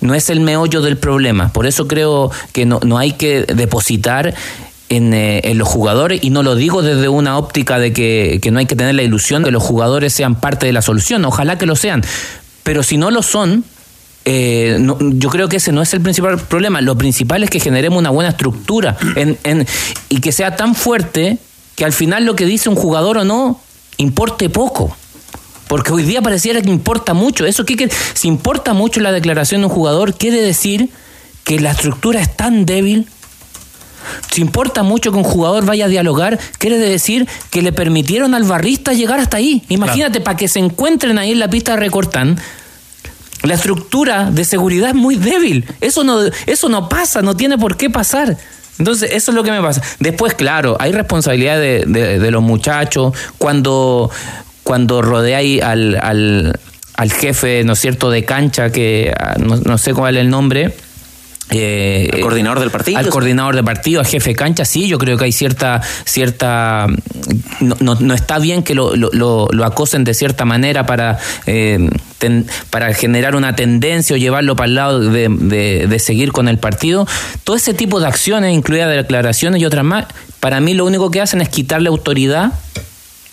[0.00, 1.48] no es el meollo del problema.
[1.52, 4.34] Por eso creo que no, no hay que depositar
[4.90, 8.50] en, eh, en los jugadores, y no lo digo desde una óptica de que, que
[8.50, 11.24] no hay que tener la ilusión de que los jugadores sean parte de la solución,
[11.24, 12.02] ojalá que lo sean,
[12.64, 13.64] pero si no lo son,
[14.26, 16.80] eh, no- yo creo que ese no es el principal problema.
[16.82, 19.66] Lo principal es que generemos una buena estructura en, en-
[20.10, 21.38] y que sea tan fuerte
[21.76, 23.60] que al final lo que dice un jugador o no
[23.96, 24.96] importe poco.
[25.68, 27.46] Porque hoy día pareciera que importa mucho.
[27.46, 30.90] Eso que, que si importa mucho la declaración de un jugador, quiere decir
[31.42, 33.08] que la estructura es tan débil.
[34.30, 38.44] Si importa mucho que un jugador vaya a dialogar, quiere decir que le permitieron al
[38.44, 39.64] barrista llegar hasta ahí.
[39.68, 42.38] Imagínate, para que se encuentren ahí en la pista de recortán,
[43.42, 45.66] la estructura de seguridad es muy débil.
[45.80, 48.36] Eso no, eso no pasa, no tiene por qué pasar.
[48.78, 49.80] Entonces, eso es lo que me pasa.
[50.00, 53.14] Después, claro, hay responsabilidad de, de- de los muchachos.
[53.38, 54.10] Cuando,
[54.62, 56.58] cuando rodeáis al, al,
[56.96, 60.30] al jefe, ¿no es cierto?, de cancha, que ah, no, no sé cuál es el
[60.30, 60.74] nombre.
[61.50, 62.98] Eh, Al coordinador del partido.
[62.98, 66.86] Al coordinador de partido, al jefe de cancha, sí, yo creo que hay cierta, cierta
[67.60, 71.18] no, no, no está bien que lo, lo, lo- lo acosen de cierta manera para,
[71.46, 76.32] eh, ten- para generar una tendencia o llevarlo para el lado de, de- de seguir
[76.32, 77.06] con el partido.
[77.44, 80.06] Todo ese tipo de acciones, incluidas declaraciones y otras más,
[80.40, 82.52] para mí lo único que hacen es quitarle autoridad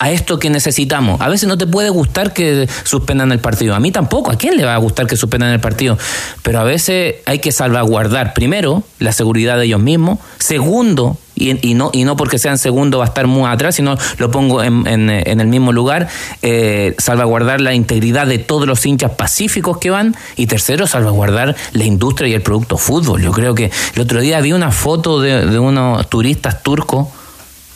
[0.02, 1.20] a esto que necesitamos.
[1.20, 3.74] A veces no te puede gustar que suspendan el partido.
[3.76, 4.32] A mí tampoco.
[4.32, 5.96] ¿A quién le va a gustar que suspendan el partido?
[6.42, 10.18] Pero a veces hay que salvaguardar, primero, la seguridad de ellos mismos.
[10.38, 13.96] Segundo, y, y no, y no porque sean segundo va a estar muy atrás, sino
[14.18, 16.08] lo pongo en, en- en el mismo lugar,
[16.42, 20.16] eh, salvaguardar la integridad de todos los hinchas pacíficos que van.
[20.36, 23.22] Y tercero, salvaguardar la industria y el producto fútbol.
[23.22, 27.06] Yo creo que el otro día vi una foto de, de unos turistas turcos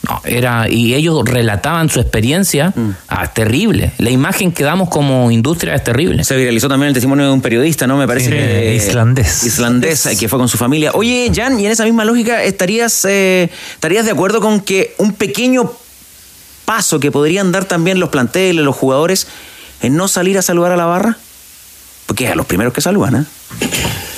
[0.08, 2.72] no, era, y ellos relataban su experiencia.
[3.08, 3.92] Ah, terrible.
[3.98, 6.22] La imagen que damos como industria es terrible.
[6.24, 7.96] Se viralizó también el testimonio de un periodista, ¿no?
[7.96, 8.74] Me parece Sí, que.
[8.76, 9.42] islandés.
[9.44, 10.92] Islandés, eh, que fue con su familia.
[10.94, 15.12] Oye, Jan, y en esa misma lógica, ¿estarías, eh, ¿estarías de acuerdo con que un
[15.12, 15.72] pequeño
[16.64, 19.26] paso que podrían dar también los planteles, los jugadores,
[19.82, 21.16] en no salir a saludar a la barra?
[22.06, 23.24] Porque es a los primeros que saludan, ¿eh?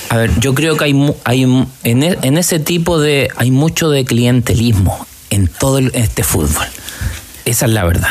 [0.09, 1.43] A ver, yo creo que hay, hay
[1.83, 3.29] en, e- en ese tipo de.
[3.35, 6.65] hay mucho de clientelismo en todo el- este fútbol.
[7.45, 8.09] Esa es la verdad.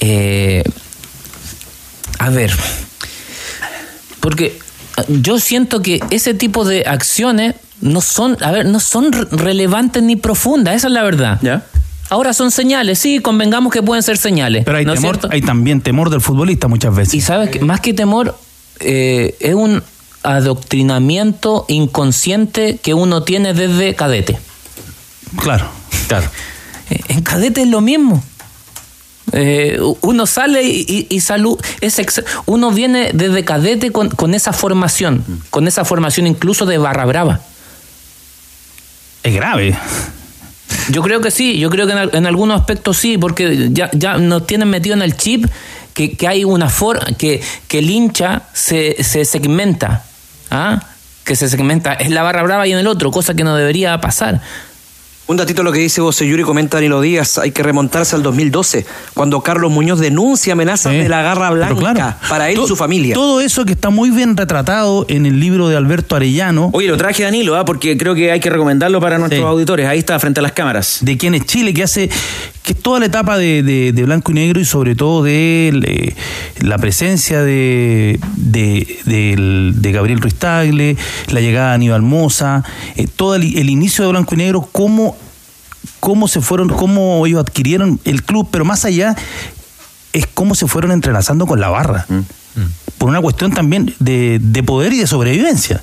[0.00, 0.62] Eh,
[2.18, 2.52] a ver.
[4.20, 4.58] Porque
[4.96, 9.26] ah, yo siento que ese tipo de acciones no son, a ver, no son re-
[9.30, 11.38] relevantes ni profundas, esa es la verdad.
[11.42, 11.64] ¿Ya?
[12.10, 14.64] Ahora son señales, sí, convengamos que pueden ser señales.
[14.64, 17.14] Pero hay, ¿no es temor, hay también temor del futbolista muchas veces.
[17.14, 18.36] Y sabes que más que temor,
[18.80, 19.82] eh, es un
[20.22, 24.38] adoctrinamiento inconsciente que uno tiene desde cadete.
[25.36, 25.66] Claro.
[26.08, 26.28] Claro.
[27.08, 28.22] En cadete es lo mismo.
[29.32, 34.34] Eh, uno sale y, y- y salud, es ex- uno viene desde cadete con, con
[34.34, 37.40] esa formación, con esa formación incluso de barra brava.
[39.22, 39.76] Es grave.
[40.88, 43.88] Yo creo que sí, yo creo que en, al- en algunos aspectos sí, porque ya,
[43.92, 45.46] ya nos tienen metido en el chip
[45.94, 50.04] que, que hay una forma, que, que el hincha se, se segmenta,
[50.50, 50.82] ¿ah?
[51.22, 54.00] que se segmenta, es la barra brava y en el otro, cosa que no debería
[54.00, 54.40] pasar.
[55.30, 58.84] Un datito lo que dice José Yuri, comenta Danilo Díaz, hay que remontarse al 2012,
[59.14, 63.14] cuando Carlos Muñoz denuncia amenazas de la garra blanca claro, para él y su familia.
[63.14, 66.70] Todo eso que está muy bien retratado en el libro de Alberto Arellano.
[66.72, 67.64] Oye, lo traje Danilo, ¿ah?
[67.64, 69.46] porque creo que hay que recomendarlo para nuestros Sí.
[69.46, 69.86] auditores.
[69.86, 70.98] Ahí está, frente a las cámaras.
[71.00, 72.10] de quién es Chile, que hace
[72.70, 75.70] que es toda la etapa de, de- de blanco y negro y sobre todo de
[75.84, 76.14] eh,
[76.60, 80.96] la presencia de, de, Gabriel Ruiz Tagle,
[81.32, 82.62] la llegada de Aníbal Moza,
[82.94, 85.16] eh, todo el, el inicio de blanco y negro, cómo,
[85.98, 89.16] cómo se fueron, cómo ellos adquirieron el club, pero más allá
[90.12, 92.06] es cómo se fueron entrelazando con la barra.
[92.98, 95.82] Por una cuestión también de, de poder y de sobrevivencia.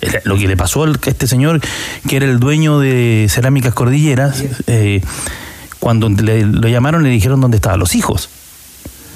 [0.00, 1.60] Eh, Lo que le pasó a este señor,
[2.08, 5.02] que era el dueño de Cerámicas Cordilleras, eh,
[5.82, 8.28] cuando le, lo llamaron le dijeron dónde estaban los hijos.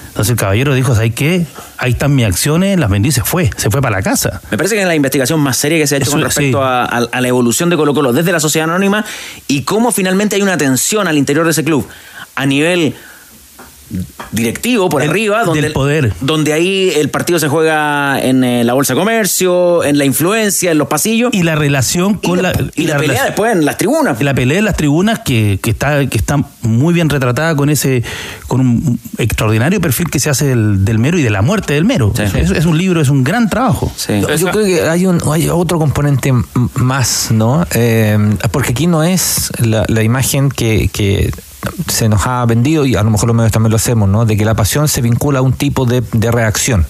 [0.08, 1.46] Entonces el caballero dijo, ¿sabes qué?
[1.78, 4.40] Ahí están mis acciones, las vendí y se fue, se fue para la casa.
[4.50, 6.58] Me parece que es la investigación más seria que se ha hecho Eso, con respecto
[6.58, 6.64] sí.
[6.64, 9.04] a, a- a la evolución de Colo Colo desde la sociedad anónima
[9.46, 11.86] y cómo finalmente hay una tensión al interior de ese club
[12.34, 12.94] a nivel
[14.32, 16.12] directivo por Del- arriba donde del poder.
[16.20, 20.70] donde ahí el partido se juega en eh, la bolsa de comercio en la influencia
[20.72, 21.30] en los pasillos.
[21.32, 22.50] Y la relación con la...
[22.74, 24.20] y la, pelea relación- después en las tribunas.
[24.22, 28.02] La pelea en las tribunas que, que está que está muy bien retratada con ese
[28.48, 31.84] con un extraordinario perfil que se hace del, del mero y de la muerte del
[31.84, 32.12] mero.
[32.18, 33.92] Es, es un libro es un gran trabajo.
[34.08, 36.32] Yo, yo creo que hay, un, hay otro componente
[36.74, 37.66] más, ¿no?
[37.74, 38.18] Eh,
[38.50, 41.30] porque aquí no es la, la imagen que, que
[41.88, 44.24] se nos ha vendido, y a lo mejor los medios también lo hacemos, ¿no?
[44.26, 46.86] De que la pasión se vincula a un tipo de, de reacción.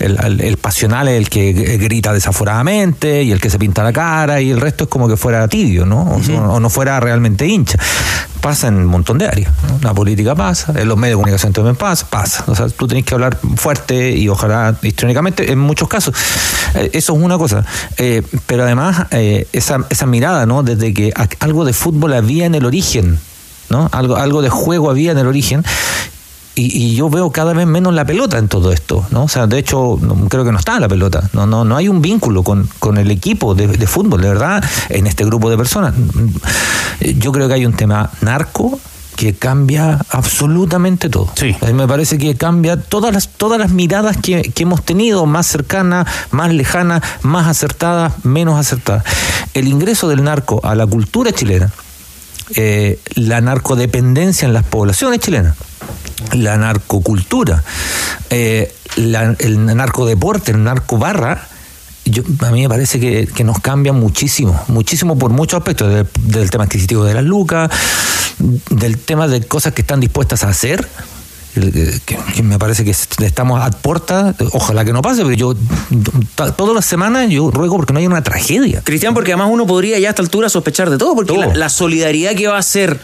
[0.00, 3.90] El, el- el pasional es el que grita desaforadamente y el que se pinta la
[3.90, 6.02] cara y el resto es como que fuera tibio, ¿no?
[6.02, 6.16] O,
[6.52, 7.78] o no fuera realmente hincha.
[8.42, 9.50] Pasa en un montón de áreas.
[9.66, 9.78] ¿no?
[9.80, 12.44] La política pasa, en los medios de comunicación también pasa, pasa.
[12.48, 16.14] O sea, tú tenés que hablar fuerte y ojalá históricamente, en muchos casos.
[16.74, 17.64] Eh, eso es una cosa.
[17.96, 20.62] Eh, pero además, eh, esa, esa mirada, ¿no?
[20.64, 23.18] Desde que algo de fútbol había en el origen,
[23.70, 23.88] ¿no?
[23.92, 25.64] Algo, algo de juego había en el origen.
[26.58, 29.24] Y, y yo veo cada vez menos la pelota en todo esto, ¿no?
[29.24, 31.28] O sea, de hecho, no- creo que no está la pelota.
[31.34, 34.64] No, no, no hay un vínculo con, con el equipo de, de fútbol, de verdad,
[34.88, 35.92] en este grupo de personas.
[37.18, 38.78] Yo creo que hay un tema narco
[39.16, 41.28] que cambia absolutamente todo.
[41.60, 45.24] A mí me parece que cambia todas las, todas las miradas que, que hemos tenido,
[45.26, 49.04] más cercanas, más lejanas, más acertadas, menos acertadas.
[49.54, 51.70] El ingreso del narco a la cultura chilena,
[52.54, 55.56] eh, la narcodependencia en las poblaciones chilenas,
[56.32, 57.62] la narcocultura,
[58.30, 61.48] eh, la- el narcodeporte, el narcobarra,
[62.04, 66.64] yo, a mí me parece que, nos cambia muchísimo, muchísimo por muchos aspectos, del, tema
[66.64, 67.68] adquisitivo de las lucas,
[68.70, 70.88] del tema de cosas que están dispuestas a hacer,
[71.60, 75.54] que, que me parece que estamos a puerta, ojalá que no pase, pero yo
[76.56, 78.82] todas las semanas yo ruego porque no haya una tragedia.
[78.84, 81.68] Cristian, porque además uno podría ya a esta altura sospechar de todo, porque la, la
[81.68, 82.98] solidaridad que va a hacer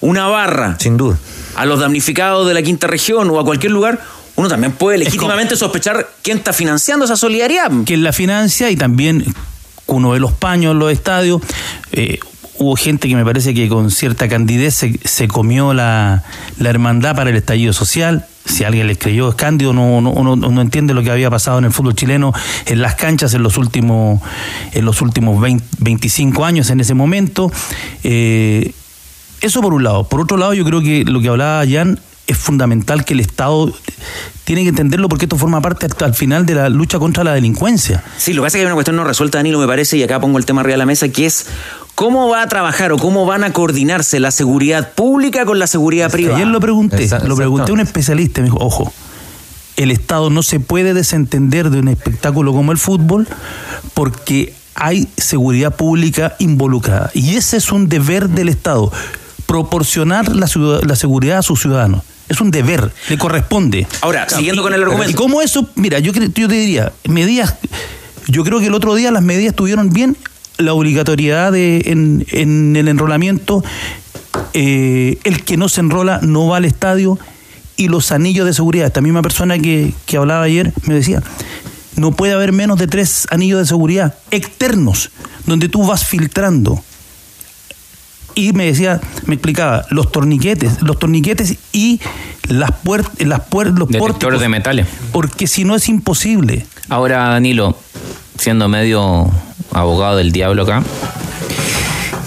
[0.00, 1.16] una barra Sin duda.
[1.54, 4.00] a los damnificados de la quinta región o a cualquier lugar,
[4.34, 7.70] uno también puede legítimamente sospechar quién está financiando esa solidaridad.
[7.84, 9.24] que la financia y también
[9.86, 11.40] uno de los paños en los estadios.
[11.92, 12.18] eh,
[12.62, 16.22] hubo gente que me parece que con cierta candidez se, se comió la,
[16.58, 18.26] la hermandad para el estallido social.
[18.44, 21.58] Si alguien les creyó es cándido, no, no, uno no entiende lo que había pasado
[21.58, 22.32] en el fútbol chileno
[22.66, 24.20] en las canchas en los últimos,
[24.72, 27.52] en los últimos 20 25 años en ese momento.
[28.02, 28.72] Eh,
[29.40, 30.04] eso por un lado.
[30.04, 33.72] Por otro lado, yo creo que lo que hablaba Jan es fundamental que el Estado
[34.44, 37.34] tiene que entenderlo porque esto forma parte hasta al final de la lucha contra la
[37.34, 38.02] delincuencia.
[38.16, 40.02] Sí, lo que pasa es que hay una cuestión no resuelta, Danilo, me parece, y
[40.02, 41.46] acá pongo el tema arriba de la mesa, que es
[41.94, 46.10] cómo va a trabajar o cómo van a coordinarse la seguridad pública con la seguridad
[46.10, 46.36] privada.
[46.36, 47.28] Ayer lo pregunté, Exacto.
[47.28, 48.92] lo pregunté a un especialista y me dijo, ojo,
[49.76, 53.26] el Estado no se puede desentender de un espectáculo como el fútbol
[53.94, 57.10] porque hay seguridad pública involucrada.
[57.14, 58.90] Y ese es un deber del Estado,
[59.46, 62.02] proporcionar la, ciudad- la seguridad a sus ciudadanos.
[62.32, 63.86] Es un deber, le corresponde.
[64.00, 65.10] Ahora, siguiendo con el argumento.
[65.10, 65.68] ¿Y cómo eso?
[65.74, 67.56] Mira, yo, yo te diría, medidas,
[68.26, 70.16] yo creo que el otro día las medidas estuvieron bien,
[70.56, 73.62] la obligatoriedad de, en, en el enrolamiento,
[74.54, 77.18] eh, el que no se enrola no va al estadio
[77.76, 78.86] y los anillos de seguridad.
[78.86, 81.22] Esta misma persona que, que hablaba ayer me decía,
[81.96, 85.10] no puede haber menos de tres anillos de seguridad externos,
[85.44, 86.82] donde tú vas filtrando.
[88.34, 92.00] Y me decía, me explicaba, los torniquetes, los torniquetes y
[92.48, 94.86] las puertas, las puertas, los Detector de metales.
[95.12, 96.66] porque si no es imposible.
[96.88, 97.76] Ahora, Danilo,
[98.38, 99.30] siendo medio
[99.72, 100.82] abogado del diablo acá,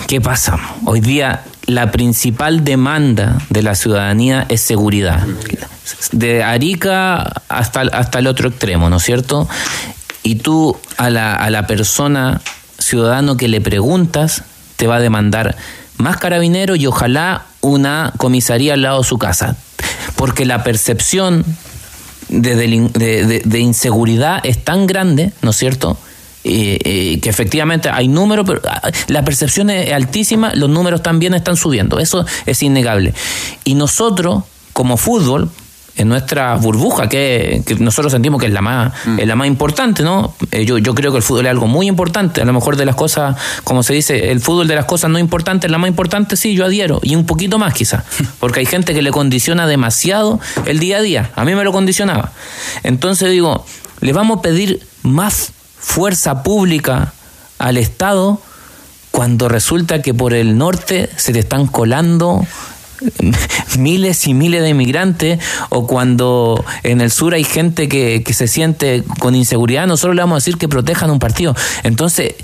[0.07, 0.59] ¿qué pasa?
[0.85, 5.25] Hoy día la principal demanda de la ciudadanía es seguridad.
[6.11, 9.47] De Arica hasta, hasta el otro extremo, ¿no es cierto?
[10.23, 12.41] Y tú a la, a la persona
[12.79, 14.43] ciudadano que le preguntas
[14.75, 15.55] te va a demandar
[15.97, 19.55] más carabineros y ojalá una comisaría al lado de su casa.
[20.15, 21.43] Porque la percepción
[22.29, 25.97] de, delin- de- de- de inseguridad es tan grande, ¿no es cierto?
[26.43, 31.33] Eh, eh, que efectivamente hay números, pero ah, la percepción es altísima, los números también
[31.33, 33.13] están subiendo, eso es innegable.
[33.63, 35.49] Y nosotros, como fútbol,
[35.97, 40.03] en nuestra burbuja, que, que nosotros sentimos que es la más, es la más importante,
[40.03, 40.35] ¿no?
[40.51, 42.85] Eh, yo, yo creo que el fútbol es algo muy importante, a lo mejor de
[42.85, 46.35] las cosas, como se dice, el fútbol de las cosas no importantes, la más importante,
[46.35, 48.03] sí, yo adhiero, y un poquito más quizás,
[48.39, 51.71] porque hay gente que le condiciona demasiado el día a día, a mí me lo
[51.71, 52.31] condicionaba.
[52.83, 53.65] Entonces digo,
[54.01, 57.13] le vamos a pedir más fuerza pública
[57.57, 58.41] al Estado
[59.11, 62.45] cuando resulta que por el norte se te están colando
[63.77, 68.47] miles y miles de inmigrantes o cuando en el sur hay gente que, que se
[68.47, 71.55] siente con inseguridad, nosotros le vamos a decir que protejan un partido.
[71.83, 72.35] Entonces,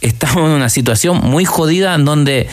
[0.00, 2.48] estamos en una situación muy jodida en donde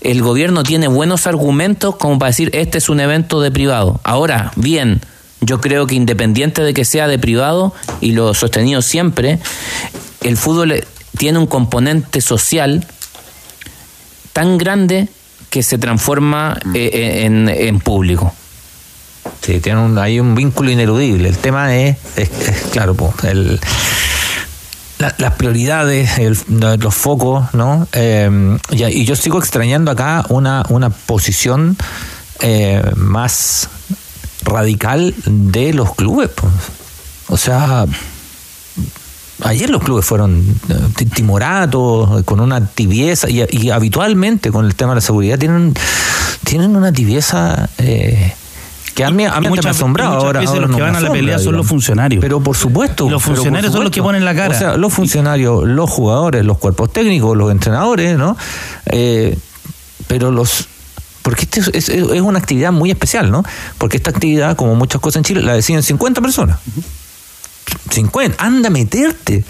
[0.00, 4.00] el gobierno tiene buenos argumentos como para decir este es un evento de privado.
[4.04, 5.00] Ahora, bien,
[5.40, 9.38] yo creo que independiente de que sea de privado, y lo sostenido siempre,
[10.22, 10.84] el fútbol
[11.16, 12.86] tiene un componente social
[14.32, 15.08] tan grande
[15.50, 18.34] que se transforma eh, en, en público.
[19.40, 21.28] Sí, tiene un, hay un vínculo ineludible.
[21.28, 21.96] El tema es,
[22.72, 23.60] claro, el,
[24.98, 26.10] la- las prioridades,
[26.48, 27.86] los focos, ¿no?
[27.92, 31.76] Eh, y, yo sigo extrañando acá una, una posición
[32.40, 33.68] eh, más
[34.44, 36.30] radical de los clubes.
[36.30, 36.48] po.
[37.28, 37.84] O sea,
[39.42, 44.96] ayer los clubes fueron eh, timoratos, con una tibieza, y, habitualmente con el tema de
[44.96, 45.74] la seguridad tienen,
[46.44, 47.68] tienen una tibieza...
[47.78, 48.34] Eh,
[48.94, 50.14] que a mí, a mí me ha asombrado.
[50.14, 52.20] Ahora, veces los que van a la pelea son los funcionarios.
[52.20, 53.08] Pero por supuesto.
[53.08, 54.52] los funcionarios son los que ponen la cara.
[54.52, 58.36] O sea, los funcionarios, los jugadores, los cuerpos técnicos, los entrenadores, ¿no?
[58.86, 59.38] Eh,
[60.08, 60.66] pero los
[61.22, 63.44] porque este es, es, una actividad muy especial, ¿no?
[63.76, 66.58] Porque esta actividad, como muchas cosas en Chile, la deciden 50 personas.
[67.90, 69.44] 50, anda a meterte.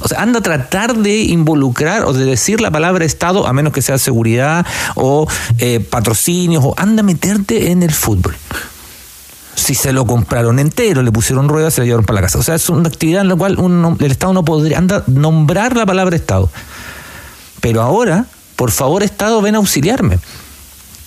[0.00, 3.72] O sea, anda a tratar de involucrar o de decir la palabra Estado, a menos
[3.72, 4.64] que sea seguridad
[4.94, 8.34] o eh, patrocinios, o anda a meterte en el fútbol.
[9.54, 12.38] Si se lo compraron entero, le pusieron ruedas, se lo llevaron para la casa.
[12.38, 13.58] O sea, es una actividad en la cual
[14.00, 16.50] el Estado no podría, anda nombrar la palabra Estado.
[17.60, 18.24] Pero ahora,
[18.56, 20.18] por favor, Estado, ven a auxiliarme.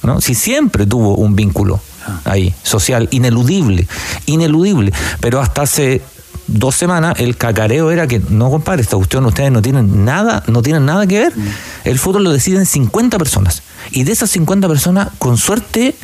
[0.03, 0.21] ¿no?
[0.21, 1.81] Si siempre tuvo un vínculo
[2.25, 3.87] ahí, social, ineludible,
[4.25, 6.01] ineludible, pero hasta hace
[6.47, 10.61] dos semanas el cacareo era que no compadre, esta cuestión ustedes no tienen nada, no
[10.61, 11.37] tienen nada que ver.
[11.37, 11.47] Mm.
[11.85, 13.63] El fútbol lo deciden 50 personas.
[13.91, 15.95] Y de esas 50 personas, con suerte,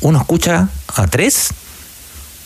[0.00, 1.50] uno escucha a tres.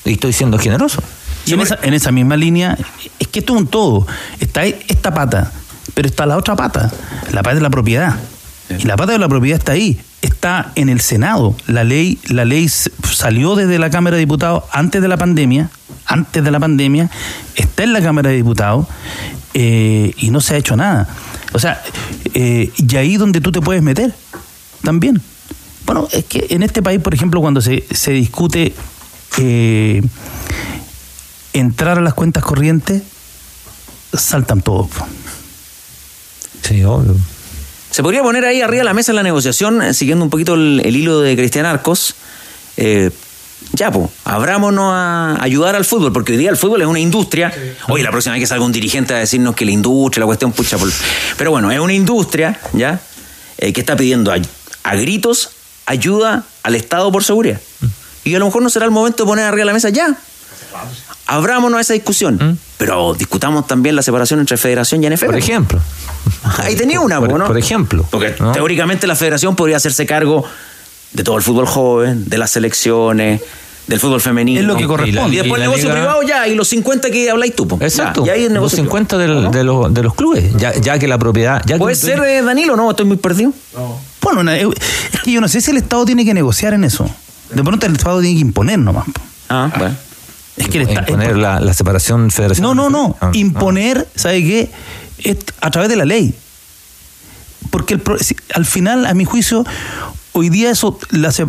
[0.04, 1.02] Y estoy siendo generoso.
[1.46, 2.76] Y en esa, en esa misma línea,
[3.18, 4.06] es que esto es un todo.
[4.40, 5.52] Está esta pata,
[5.94, 6.90] pero está la otra pata,
[7.32, 8.18] la pata de la propiedad.
[8.78, 11.54] Y la pata de la propiedad está ahí está en el Senado.
[11.66, 15.68] La ley, la ley salió desde la Cámara de Diputados antes de la pandemia,
[16.06, 17.10] antes de la pandemia,
[17.56, 18.86] está en la Cámara de Diputados
[19.52, 21.08] eh, y no se ha hecho nada.
[21.52, 21.82] O sea,
[22.32, 24.14] eh, y ahí donde tú te puedes meter
[24.82, 25.20] también.
[25.84, 28.72] Bueno, es que en este país, por ejemplo, cuando se, se discute
[29.38, 30.02] eh,
[31.52, 33.02] entrar a las cuentas corrientes,
[34.16, 34.88] saltan todos.
[36.62, 37.16] Sí, obvio.
[37.92, 40.80] Se podría poner ahí arriba de la mesa la negociación, eh, siguiendo un poquito el,
[40.84, 42.14] hilo de Cristian Arcos.
[42.78, 43.10] Eh,
[43.74, 47.52] ya, pues, abrámonos a ayudar al fútbol, porque hoy día el fútbol es una industria.
[47.88, 50.52] Hoy la próxima vez que salga un dirigente a decirnos que la industria, la cuestión,
[50.52, 50.78] pucha,
[51.36, 52.98] pero bueno, es una industria, ¿ya?
[53.58, 55.50] Eh, que está pidiendo a, gritos
[55.84, 57.60] ayuda al Estado por seguridad.
[57.80, 57.86] Mm.
[58.24, 60.16] Y a lo mejor no será el momento de poner arriba de la mesa ya.
[61.26, 62.34] Abrámonos a esa discusión.
[62.34, 62.58] Mm.
[62.78, 65.26] Pero discutamos también la separación entre federación y NFP.
[65.26, 65.80] Por ejemplo.
[66.58, 67.46] Ahí tenía una, por, ¿no?
[67.46, 68.06] Por ejemplo.
[68.10, 70.44] Porque teóricamente la federación podría hacerse cargo
[71.12, 73.40] de todo el fútbol joven, de las selecciones,
[73.86, 74.60] del fútbol femenino.
[74.60, 75.34] Es lo que corresponde.
[75.34, 77.68] Y, después el negocio privado ya, y los 50 que habláis tú.
[77.80, 78.24] Exacto.
[78.26, 79.28] y ahí el negocio los 50 de,
[79.64, 81.62] los, de los clubes, ya, ya que la propiedad...
[81.66, 82.76] Ya ¿Puede ser, eh, Danilo?
[82.76, 83.52] No, estoy muy perdido.
[83.74, 84.00] No.
[84.20, 84.66] Bueno, es
[85.24, 87.08] que yo no sé si el Estado tiene que negociar en eso.
[87.52, 89.04] De pronto el Estado tiene que imponer nomás.
[89.48, 89.96] Ah, bueno.
[90.56, 92.64] Es que imponer la, separación federación.
[92.64, 93.16] No, no, no.
[93.20, 94.70] Ah, imponer, ¿sabe qué?
[95.60, 96.34] a través de la ley.
[97.70, 98.00] Porque
[98.54, 99.64] al final, a mi juicio,
[100.32, 100.98] hoy día eso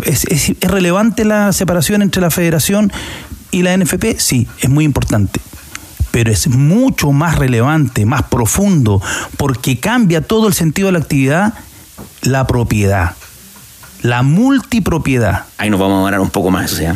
[0.04, 2.92] es, relevante la separación entre la federación
[3.52, 5.42] y la NFP, sí, es muy importante.
[6.12, 9.02] Pero es mucho más relevante, más profundo,
[9.38, 11.54] porque cambia todo el sentido de la actividad,
[12.22, 13.16] la propiedad,
[14.02, 15.46] la multipropiedad.
[15.58, 16.96] Ahí nos vamos a ganar un poco más, eso sea.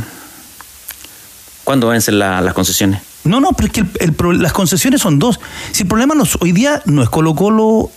[1.68, 3.02] ¿Cuándo vencen las concesiones?
[3.26, 3.84] No, no, pero es que
[4.36, 5.38] las concesiones son dos.
[5.74, 7.92] Si el problema hoy día no es Colo Colo,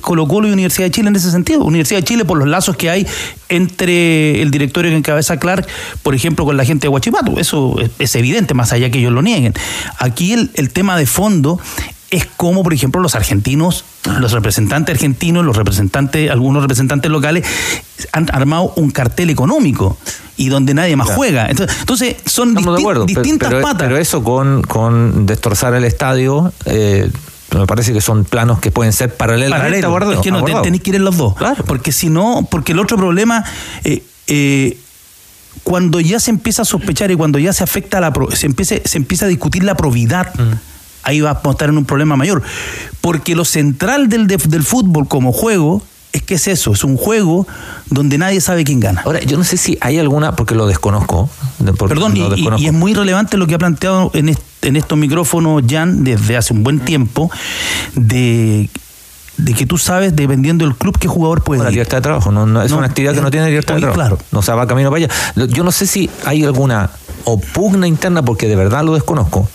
[0.00, 1.62] Colo Colo y Universidad de Chile en ese sentido.
[1.62, 3.06] Universidad de Chile por los lazos que hay
[3.50, 5.66] entre el directorio que encabeza Clark,
[6.02, 7.38] por ejemplo, con la gente de Huachipato.
[7.38, 9.52] Eso es, evidente, más allá que ellos lo nieguen.
[9.98, 11.60] Aquí el, el tema de fondo
[12.12, 13.86] es como, por ejemplo, los argentinos,
[14.20, 17.46] los representantes argentinos, los representantes, algunos representantes locales,
[18.12, 19.96] han armado un cartel económico
[20.36, 21.48] y donde nadie más juega.
[21.48, 22.54] Entonces, son
[23.06, 23.88] distintas patas.
[23.88, 26.52] Pero eso con, con destrozar el estadio.
[26.66, 27.10] Eh,
[27.56, 29.58] me parece que son planos que pueden ser paralelos.
[29.58, 30.12] Paralelo.
[30.12, 31.34] Es que no tenéis que ir en los dos.
[31.66, 33.42] Porque si no, porque el otro problema,
[33.84, 34.76] eh, eh,
[35.62, 38.98] cuando ya se empieza a sospechar y cuando ya se afecta la se empieza, se
[38.98, 40.34] empieza a discutir la probidad.
[40.34, 40.71] Mm
[41.02, 42.42] ahí va a estar en un problema mayor.
[43.00, 45.82] Porque lo central del, del fútbol como juego
[46.12, 47.46] es que es eso, es un juego
[47.88, 49.02] donde nadie sabe quién gana.
[49.04, 51.30] Ahora, yo no sé si hay alguna, porque lo desconozco.
[51.88, 56.36] Perdón, y, es muy relevante lo que ha planteado en, en estos micrófonos Jan desde
[56.36, 57.30] hace un buen tiempo,
[57.94, 58.68] de
[59.38, 62.62] de que tú sabes, dependiendo del club, qué jugador puede La libertad de trabajo, no,
[62.62, 63.98] es una actividad que no tiene libertad de trabajo.
[63.98, 64.18] Claro.
[64.30, 65.46] No se va camino para allá.
[65.48, 66.90] Yo no sé si hay alguna
[67.24, 69.48] o pugna interna, porque de verdad lo desconozco,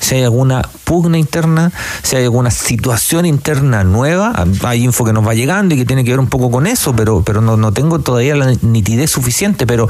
[0.00, 4.32] si hay alguna pugna interna, si hay alguna situación interna nueva,
[4.64, 6.94] hay info que nos va llegando y que tiene que ver un poco con eso,
[6.94, 9.88] pero, pero no, no tengo todavía la nitidez suficiente, pero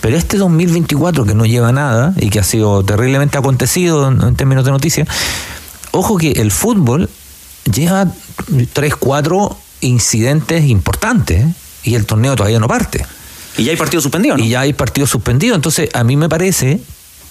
[0.00, 4.64] pero este 2024 que no lleva nada y que ha sido terriblemente acontecido en, términos
[4.64, 5.08] de noticias,
[5.90, 7.10] ojo que el fútbol
[7.64, 8.06] lleva
[8.72, 11.54] tres, cuatro incidentes importantes ¿eh?
[11.82, 13.04] y el torneo todavía no parte.
[13.58, 14.44] Y ya hay partido suspendido, ¿no?
[14.44, 15.54] Y ya hay partido suspendido.
[15.54, 16.80] Entonces, a mí me parece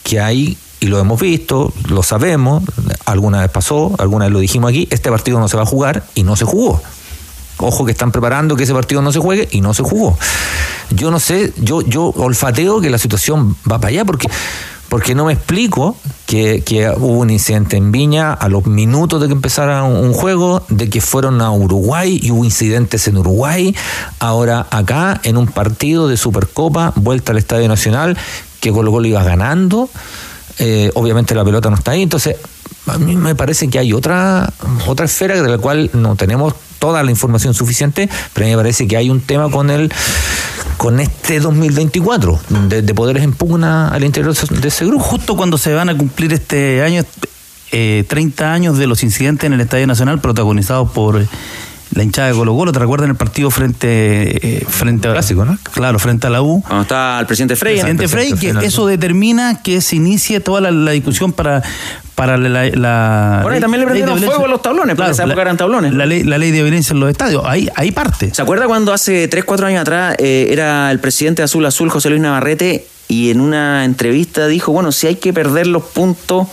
[0.03, 2.63] que hay y lo hemos visto, lo sabemos,
[3.05, 6.03] alguna vez pasó, alguna vez lo dijimos aquí, este partido no se va a jugar
[6.13, 6.81] y no se jugó.
[7.57, 10.17] Ojo que están preparando que ese partido no se juegue y no se jugó.
[10.91, 14.29] Yo no sé, yo, yo olfateo que la situación va para allá porque,
[14.89, 16.63] porque no me explico que,
[16.97, 21.01] hubo un incidente en Viña a los minutos de que empezara un, juego, de que
[21.01, 23.75] fueron a Uruguay y hubo incidentes en Uruguay,
[24.19, 28.17] ahora acá en un partido de Supercopa, vuelta al Estadio Nacional,
[28.59, 29.89] que Colo Colo iba ganando,
[30.59, 32.35] eh, obviamente la pelota no está ahí, entonces
[32.87, 34.51] a mí me parece que hay otra,
[34.87, 38.97] otra esfera de la cual no tenemos toda la información suficiente, pero me parece que
[38.97, 39.91] hay un tema con el
[40.77, 45.03] con este 2024 de, de poderes en pugna al interior de ese grupo.
[45.03, 47.03] Justo cuando se van a cumplir este año
[47.71, 51.25] eh, 30 años de los incidentes en el Estadio Nacional protagonizados por
[51.93, 55.57] la hinchada de Colo Colo, ¿te recuerdan el partido frente, eh, frente a Clásico, ¿no?
[55.71, 56.61] Claro, frente a la U.
[56.61, 57.79] Cuando está el presidente Frey.
[57.79, 61.63] El presidente Frey, que eso determina que se inicie toda la, la discusión para,
[62.17, 65.25] para la, la Bueno, y también le prendieron fuego a los tablones, porque en esa
[65.25, 65.93] época eran tablones.
[65.93, 68.33] La ley, la ley de violencia en los estadios, ahí, ahí parte.
[68.33, 71.91] ¿Se acuerda cuando hace 3, 4 años atrás eh, era el presidente de Azul Azul,
[71.91, 76.47] José Luis Navarrete, y en una entrevista dijo, bueno, si hay que perder los puntos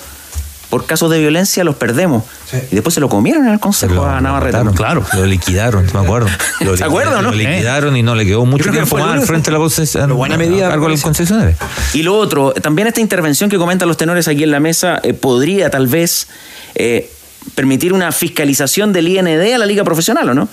[0.74, 2.24] por casos de violencia, los perdemos.
[2.68, 4.56] Y después se lo comieron en el consejo Lo- a lo Navarrete.
[4.64, 5.04] mataron, claro.
[5.12, 6.26] Lo liquidaron, me acuerdo.
[6.62, 7.30] Lo ¿Se acuerda o no?
[7.30, 9.52] Lo liquidaron y no le quedó mucho que tiempo fue el más al frente de
[9.52, 10.14] la concesionaria.
[10.16, 11.56] buena medida, a cargo de los concesionarios.
[11.92, 15.14] Y lo otro, también esta intervención que comentan los tenores aquí en la mesa eh,
[15.14, 16.26] podría tal vez
[16.74, 17.08] eh,
[17.54, 20.48] permitir una fiscalización del IND a la liga profesional, ¿o no?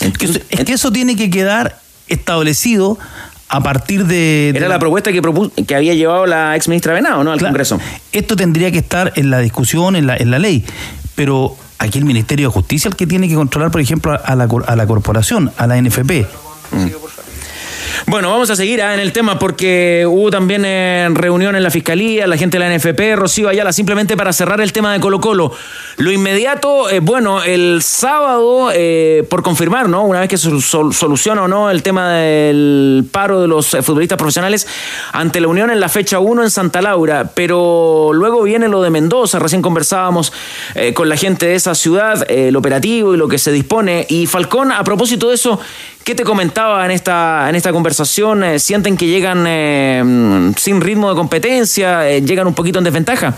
[0.00, 2.98] Es que eso tiene que quedar establecido
[3.52, 4.50] a partir de...
[4.54, 5.20] Era la propuesta que,
[5.66, 7.32] que había llevado la ex ministra Venado, ¿no?
[7.32, 7.52] Al Claro.
[7.52, 7.80] Congreso.
[8.12, 10.64] Esto tendría que estar en la discusión, en la, en la ley,
[11.16, 14.34] pero aquí el Ministerio de Justicia es el que tiene que controlar, por ejemplo, a
[14.36, 16.26] la, a la corporación, a la NFP.
[18.06, 21.70] Bueno, vamos a seguir ah, en el tema porque hubo también eh, reunión en la
[21.70, 25.20] Fiscalía, la gente de la NFP, Rocío Ayala, simplemente para cerrar el tema de Colo
[25.20, 25.52] Colo.
[25.98, 30.02] Lo inmediato, eh, bueno, el sábado, eh, por confirmar, ¿no?
[30.04, 33.82] Una vez que se sol- soluciona o no el tema del paro de los eh,
[33.82, 34.66] futbolistas profesionales
[35.12, 38.90] ante la Unión en la fecha 1 en Santa Laura, pero luego viene lo de
[38.90, 40.32] Mendoza, recién conversábamos
[40.74, 44.06] eh, con la gente de esa ciudad, el operativo y lo que se dispone.
[44.08, 45.60] Y Falcón, a propósito de eso,
[46.02, 47.89] ¿Qué te comentaba en esta, en esta conversación?
[47.90, 52.08] Eh, ¿Sienten que llegan eh, mm, sin ritmo de competencia?
[52.08, 53.34] Eh, ¿Llegan un poquito en desventaja?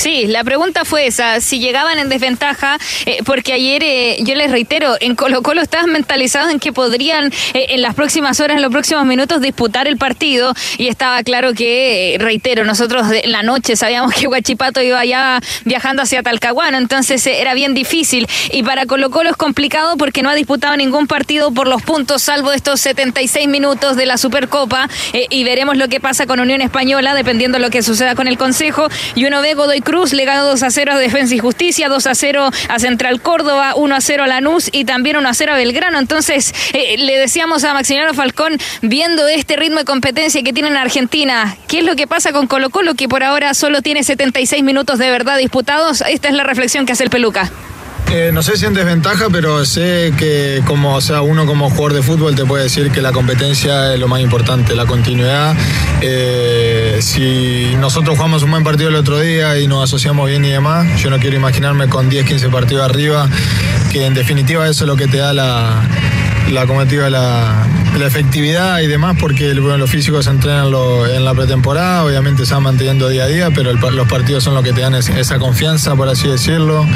[0.00, 4.50] Sí, la pregunta fue esa, si llegaban en desventaja, eh, porque ayer, eh, yo les
[4.50, 8.62] reitero, en Colo Colo estaban mentalizados en que podrían eh, en las próximas horas, en
[8.62, 13.42] los próximos minutos, disputar el partido y estaba claro que, eh, reitero, nosotros de la
[13.42, 18.26] noche sabíamos que Huachipato iba ya viajando hacia Talcahuano, entonces era bien difícil.
[18.52, 22.22] Y para Colo Colo es complicado porque no ha disputado ningún partido por los puntos,
[22.22, 27.12] salvo estos 76 minutos de la Supercopa y veremos lo que pasa con Unión Española,
[27.12, 28.88] dependiendo de lo que suceda con el Consejo.
[29.14, 32.06] Y uno ve Godoy Cruz le ganó 2 a 0 a Defensa y Justicia, 2
[32.06, 35.52] a 0 a Central Córdoba, 1 a 0 a Lanús y también 1 a 0
[35.52, 35.98] a Belgrano.
[35.98, 40.76] Entonces, eh, le decíamos a Maximiliano Falcón, viendo este ritmo de competencia que tiene en
[40.76, 44.62] Argentina, ¿qué es lo que pasa con Colo Colo, que por ahora solo tiene 76
[44.62, 46.04] minutos de verdad disputados?
[46.08, 47.50] Esta es la reflexión que hace el Peluca.
[48.12, 51.92] Eh, no sé si en desventaja, pero sé que como, o sea, uno como jugador
[51.92, 55.54] de fútbol te puede decir que la competencia es lo más importante, la continuidad.
[56.00, 60.50] Eh, si nosotros jugamos un buen partido el otro día y nos asociamos bien y
[60.50, 63.28] demás, yo no quiero imaginarme con 10, 15 partidos arriba,
[63.92, 65.80] que en definitiva eso es lo que te da la,
[66.50, 67.66] la, digo, la,
[67.98, 72.62] la efectividad y demás, porque los físicos se entrenan en la pretemporada, obviamente se van
[72.64, 75.94] manteniendo día a día, pero los partidos son los que te dan es- esa confianza,
[75.94, 76.86] por así decirlo.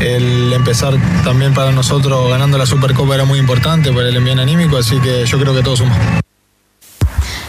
[0.00, 0.94] El empezar
[1.24, 5.24] también para nosotros ganando la Supercopa era muy importante por el envío anímico, así que
[5.26, 5.96] yo creo que todo suma.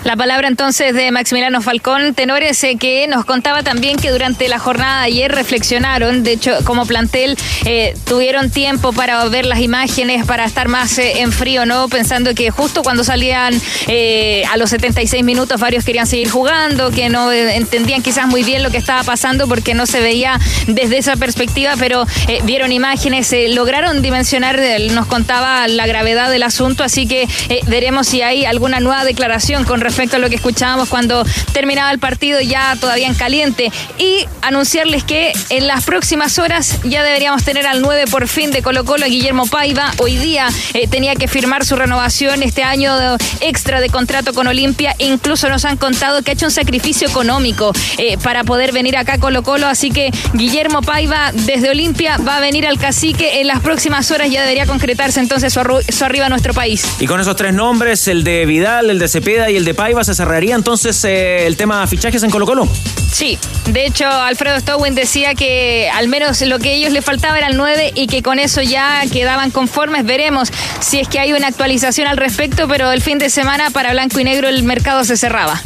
[0.04, 4.60] La palabra entonces de Maximiliano Falcón, tenores eh, que nos contaba también que durante la
[4.60, 10.26] jornada de ayer reflexionaron, de hecho como plantel eh, tuvieron tiempo para ver las imágenes,
[10.26, 11.88] para estar más eh, en frío, ¿no?
[11.88, 13.54] Pensando que justo cuando salían
[13.88, 18.62] eh, a los 76 minutos varios querían seguir jugando, que no entendían quizás muy bien
[18.62, 20.38] lo que estaba pasando porque no se veía
[20.68, 22.06] desde esa perspectiva, pero
[22.44, 24.60] vieron imágenes, lograron dimensionar,
[24.92, 27.26] nos contaba la gravedad del asunto, así que
[27.68, 31.24] veremos si hay alguna nueva declaración con respecto a lo que escuchábamos cuando
[31.54, 37.04] terminaba el partido ya todavía en caliente y anunciarles que en las próximas horas ya
[37.04, 39.92] deberíamos tener al 9 por fin de Colo Colo Guillermo Paiva.
[40.00, 42.92] Hoy día eh, tenía que firmar su renovación este año
[43.40, 44.96] extra de contrato con Olimpia.
[44.98, 49.14] Incluso nos han contado que ha hecho un sacrificio económico eh, para poder venir acá
[49.14, 49.68] a Colo Colo.
[49.68, 53.42] Así que Guillermo Paiva desde Olimpia va a venir al cacique.
[53.42, 56.84] En las próximas horas ya debería concretarse entonces su, su arriba a nuestro país.
[57.00, 59.83] Y con esos tres nombres, el de Vidal, el de Cepeda y el de Paiva,
[60.04, 62.68] ¿se cerraría entonces eh, el tema fichajes en Colo Colo?
[63.12, 63.38] Sí,
[63.70, 67.58] de hecho Alfredo Stowin decía que al menos lo que ellos le faltaba era el
[67.58, 70.06] 9 y que con eso ya quedaban conformes.
[70.06, 73.92] Veremos si es que hay una actualización al respecto, pero el fin de semana para
[73.92, 75.62] Blanco y Negro el mercado se cerraba.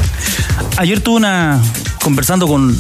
[0.78, 1.62] Ayer tuve una
[2.04, 2.78] conversando con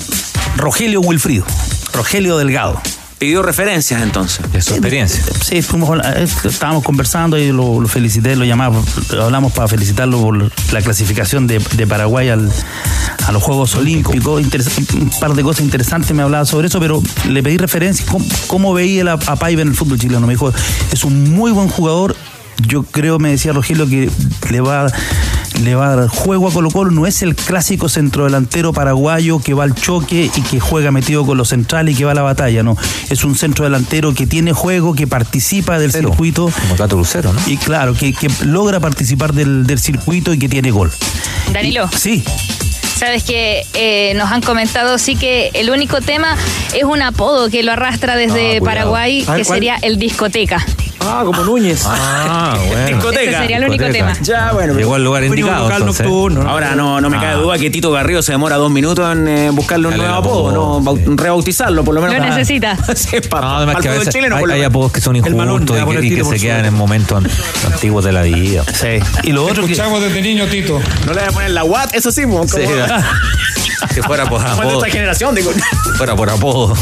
[0.58, 1.46] Rogelio Wilfrido,
[1.94, 2.82] Rogelio Delgado.
[3.20, 4.40] Pidió referencias entonces.
[4.52, 5.24] De su experiencia.
[5.44, 10.52] Sí, fuimos, eh, estábamos conversando y lo, lo felicité, lo llamamos, hablamos para felicitarlo por
[10.72, 12.52] la clasificación de, de Paraguay al,
[13.26, 14.40] a los Juegos Olímpicos.
[14.44, 18.24] Interes- un par de cosas interesantes me hablaba sobre eso, pero le pedí referencias, cómo,
[18.46, 20.28] cómo veía la- a Paiva en el fútbol chileno.
[20.28, 20.54] Me dijo,
[20.92, 22.16] es un muy buen jugador.
[22.68, 24.10] Yo creo, me decía Rogelio, que
[24.52, 24.92] le va,
[25.64, 26.92] le va a dar juego a Colo Colo.
[26.92, 31.38] No es el clásico centrodelantero paraguayo que va al choque y que juega metido con
[31.38, 32.64] los centrales y que va a la batalla.
[32.64, 32.78] No,
[33.10, 36.52] es un centrodelantero que tiene juego, que participa del circuito.
[36.62, 37.40] Como Tato Lucero, ¿no?
[37.48, 40.92] Y claro, que, que logra participar del, del circuito y que tiene gol.
[41.54, 41.90] Danilo.
[41.96, 42.24] Sí.
[42.98, 46.36] Sabes que eh, nos han comentado sí que el único tema
[46.74, 48.62] es un apodo que lo arrastra desde Ah.
[48.64, 49.46] Paraguay, que ¿cuál?
[49.46, 50.66] sería el discoteca.
[51.00, 51.84] Ah, como Núñez.
[51.86, 52.86] Ah, bueno.
[52.88, 53.22] Discoteca.
[53.30, 54.14] Ese sería el único tema.
[54.22, 54.74] Ya, bueno.
[54.74, 55.64] Llegó al lugar indicado.
[55.64, 56.06] local entonces.
[56.06, 56.42] nocturno.
[56.50, 57.36] Ahora no, no me cabe Ah.
[57.36, 60.50] duda que Tito Garrido se demora dos minutos en eh, buscarle un Dale nuevo apodo,
[60.50, 60.96] apodo, ¿no?
[60.98, 61.04] Sí.
[61.16, 62.16] rebautizarlo por lo menos.
[62.18, 62.78] Lo para- necesita.
[62.96, 65.16] Sí, pa- No, además para que el a veces chileno, hay, hay apodos que son
[65.16, 65.36] injustos
[66.02, 67.32] y y que se quedan en momentos an-
[67.72, 68.64] antiguos de la vida.
[68.74, 69.00] Sí.
[69.24, 69.72] Y lo otro que.
[69.74, 70.80] Escuchamos desde niño, Tito.
[71.06, 72.62] No le voy a poner la Watt, eso sí, mo, como- Sí,
[73.94, 74.78] que fuera por apodo.
[74.84, 75.52] esta generación, digo.
[75.98, 76.74] Fuera por apodo.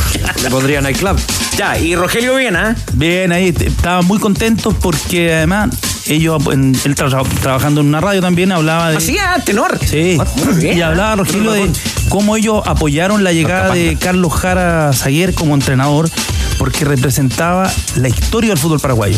[0.41, 1.19] Le pondría nightclub.
[1.57, 5.69] Ya, y Rogelio Viena, Bien, ahí estaban muy contentos porque además
[6.05, 8.97] ellos, en- él tra- trabajando en una radio también, hablaba de...
[8.97, 9.79] así ah, tenor.
[9.79, 10.17] Sí,
[10.57, 10.77] bien.
[10.77, 11.69] y hablaba Rogelio de
[12.09, 16.09] cómo ellos apoyaron la llegada de Carlos Jara Zaguer como entrenador
[16.57, 19.17] porque representaba la historia del fútbol paraguayo.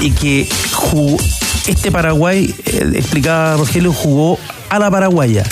[0.00, 1.18] Y que jugó-
[1.66, 4.38] este Paraguay, eh, explicaba Rogelio, jugó
[4.70, 5.44] a la paraguaya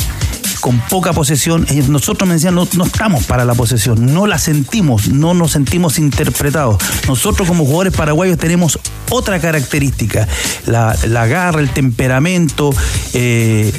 [0.67, 1.65] con poca posesión.
[1.87, 5.97] Nosotros me decían, no, no estamos para la posesión, no la sentimos, no nos sentimos
[5.97, 6.83] interpretados.
[7.07, 8.77] Nosotros como jugadores paraguayos tenemos
[9.11, 10.27] otra característica,
[10.67, 12.75] la, la garra, el temperamento,
[13.13, 13.73] eh,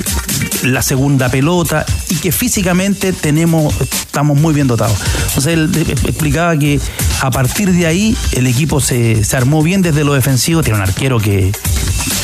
[0.63, 4.97] la segunda pelota y que físicamente tenemos, estamos muy bien dotados.
[5.27, 6.79] Entonces él eh, explicaba que
[7.19, 10.83] a partir de ahí el equipo se, se armó bien desde lo defensivo, tiene un
[10.83, 11.51] arquero que,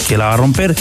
[0.08, 0.74] que la va a romper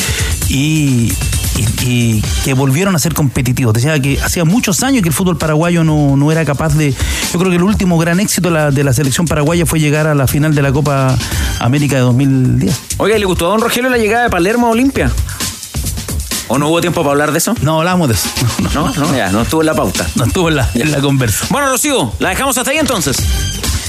[0.49, 1.13] y,
[1.57, 3.75] y- y que volvieron a ser competitivos.
[3.75, 6.93] Decía que hacía muchos años que el fútbol paraguayo no, no era capaz de...
[7.33, 10.07] Yo creo que el último gran éxito de la, de la selección paraguaya fue llegar
[10.07, 11.17] a la final de la Copa
[11.61, 12.81] América de 2010.
[12.99, 15.11] Oiga, ¿le gustó a don Rogelio la llegada de Palermo a Olimpia?
[16.49, 17.55] ¿O no hubo tiempo para hablar de eso?
[17.63, 18.29] No hablamos de eso.
[18.75, 20.07] No, No, no, ya, no estuvo en la pauta.
[20.17, 21.47] no estuvo en la, en la conversa.
[21.51, 23.17] Bueno, Rocío, la dejamos hasta ahí entonces.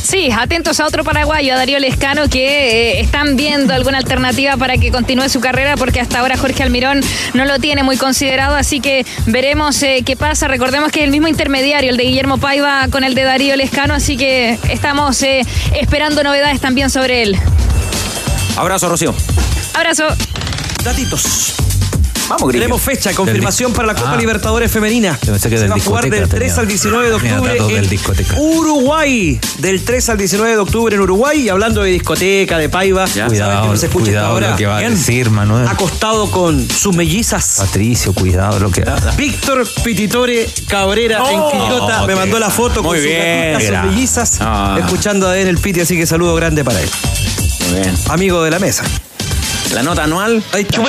[0.04, 4.78] Sí, atentos a otro paraguayo, a Darío Lescano, que eh, están viendo alguna alternativa para
[4.78, 7.00] que continúe su carrera, porque hasta ahora Jorge Almirón
[7.34, 10.50] no lo tiene muy considerado, así que veremos eh, qué pasa.
[10.50, 13.94] Recordemos que es el mismo intermediario, el de Guillermo Paiva con el de Darío Lescano,
[13.94, 17.38] así que estamos eh, esperando novedades también sobre él.
[18.58, 19.16] Abrazo, Rocío.
[19.74, 20.08] Abrazo.
[20.84, 21.56] Datitos.
[22.30, 22.64] Vamos, Grillo.
[22.64, 24.18] Tenemos fecha, confirmación para la Copa Ah.
[24.18, 25.20] Libertadores Femenina.
[25.24, 27.58] Yo pensé que Se del va a jugar del 3 tenía- al 19 de octubre
[27.78, 28.36] en discoteca.
[28.40, 29.40] Uruguay.
[29.60, 31.42] Del 3 al 19 de octubre en Uruguay.
[31.42, 33.06] Y hablando de discoteca, de paiva.
[33.06, 33.12] Ya.
[33.14, 34.50] ¿saben que Cuidado, no se escucha cuidado hasta ahora?
[34.52, 34.96] lo que va a Bien.
[34.96, 35.68] decir, Manuel.
[35.68, 37.56] Acostado con sus mellizas.
[37.58, 38.84] Patricio, cuidado lo que.
[39.18, 42.00] Víctor Pititore Cabrera en Quillota.
[42.02, 44.38] No, Me mandó la foto Muy con sus gatitas, mellizas.
[44.42, 44.78] Ah.
[44.80, 46.90] Escuchando a él el Piti, así que saludo grande para él.
[47.70, 47.96] Muy bien.
[48.10, 48.84] Amigo de la mesa.
[49.74, 50.44] La nota anual.
[50.52, 50.82] Ahí está.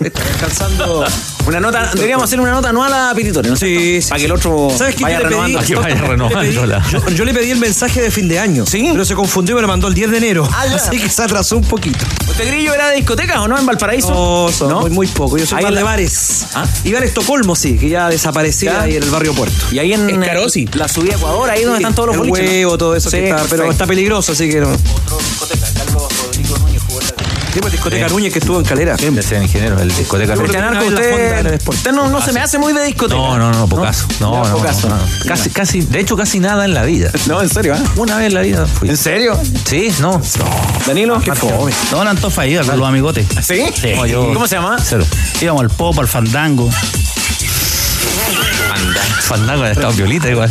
[0.00, 1.04] Está descansando.
[1.46, 3.56] Una nota, deberíamos hacer una nota anual a Pititore, ¿no?
[3.56, 5.02] Sí, sí, Para que el otro ¿Sabes qué?
[5.04, 5.66] vaya Yo le pedí-.
[5.66, 6.82] Que vaya renovándola.
[6.90, 8.66] yo, yo le pedí el mensaje de fin de año.
[8.66, 8.88] ¿Sí?
[8.92, 10.48] Pero se confundió y me lo mandó el 10 de enero.
[10.52, 10.76] Ah, ya.
[10.76, 12.04] así que se atrasó un poquito.
[12.28, 14.10] ¿Usted Grillo era de discoteca o no en Valparaíso?
[14.10, 14.80] No, son ¿No?
[14.82, 15.38] Muy, muy poco.
[15.38, 16.46] Yo soy Ahí más en de la- bares.
[16.54, 16.66] ¿Ah?
[16.84, 18.82] Y bar Estocolmo, sí, que ya desaparecía Ya.
[18.82, 19.56] ahí en el barrio Puerto.
[19.72, 20.64] Y ahí en Escarosi.
[20.64, 22.44] eh, la subida a Ecuador, ahí donde están todos los el boliches.
[22.44, 22.50] ¿no?
[22.50, 23.72] huevo, todo eso Sí, que está, pero perfecto.
[23.72, 24.68] está peligroso, así que no.
[27.52, 28.14] Sí, pues discoteca Sí.
[28.14, 28.96] Núñez que estuvo en Calera.
[28.96, 30.34] Siempre sea ingeniero, el discoteca.
[30.34, 30.46] En el
[30.94, 33.16] usted, usted no, no se me hace muy de discoteca.
[33.20, 34.06] No, no, no, pocaso.
[34.20, 34.88] No, no, pocaso.
[34.88, 35.02] no, no.
[35.26, 37.10] Casi, casi, de hecho, casi nada en la vida.
[37.26, 37.78] No, en serio, ¿eh?
[37.96, 38.88] Una vez en la vida fui.
[38.88, 39.38] ¿En serio?
[39.64, 40.20] Sí, no.
[40.86, 41.20] Danilo.
[41.20, 41.72] Qué fome.
[41.92, 43.26] No, en Antofa iba con los amigotes.
[43.42, 43.64] ¿Sí?
[44.08, 44.76] Yo- ¿Cómo se llama?
[44.82, 45.04] Cero.
[45.40, 46.70] Íbamos al pop, al fandango.
[49.22, 50.50] Fandango en estado violita igual.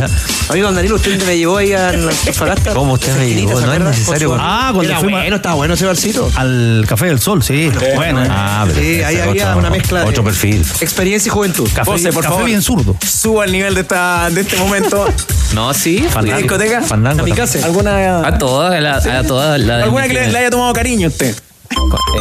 [0.49, 2.73] Amigo don Danilo, usted me llevó ahí a la Antofagasta.
[2.73, 3.59] ¿Cómo usted me llevó?
[3.59, 4.35] ¿se No es necesario.
[4.39, 6.31] Ah, cuando Era fuimos- bueno, estaba bueno ese barcito.
[6.35, 7.69] Al Café del Sol, sí.
[7.95, 8.23] Bueno.
[8.29, 10.65] Ah, pero Sí, ahí había una mezcla de Otro perfil.
[10.79, 11.67] experiencia y juventud.
[11.73, 12.45] Café, José, por café favor.
[12.47, 12.95] bien zurdo.
[13.05, 15.05] Suba el nivel de, esta, de este momento.
[15.53, 16.05] No, sí.
[16.25, 16.83] ¿Y discoteca?
[16.83, 17.25] Fandango.
[17.63, 19.59] ¿Alguna, A todas, a, la- a todas.
[19.59, 21.35] la de alguna mi que le, le haya tomado cariño a usted?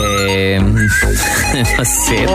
[0.00, 0.60] Eh,
[1.78, 2.26] no sé,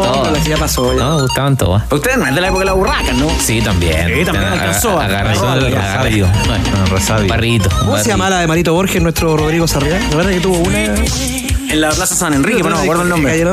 [0.50, 1.04] ya pasó, ya.
[1.04, 1.84] No, me gustaban todas.
[1.92, 3.28] Ustedes no es de la época de la burraca, ¿no?
[3.40, 4.08] Sí, también.
[4.08, 5.00] Sí, también alcanzó.
[5.00, 6.28] Agarré Agarró el el resabio.
[6.90, 7.28] Resabio.
[7.30, 7.70] Barrito.
[7.80, 10.00] ¿Cómo se llama la de Marito Borges, nuestro Rodrigo Sarriá?
[10.10, 11.53] La verdad que tuvo una.
[11.74, 13.44] En la Plaza San Enrique, pero no me acuerdo el nombre.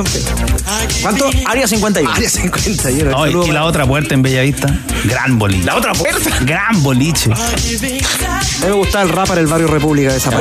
[1.01, 1.31] ¿Cuánto?
[1.47, 2.14] Área 51.
[2.14, 3.11] Área 51.
[3.11, 5.64] No, y, la otra puerta en Bellavista, gran boliche.
[5.64, 6.31] La otra puerta.
[6.43, 7.31] Gran boliche.
[7.33, 10.33] A mí me gustaba el rap para el barrio República de esa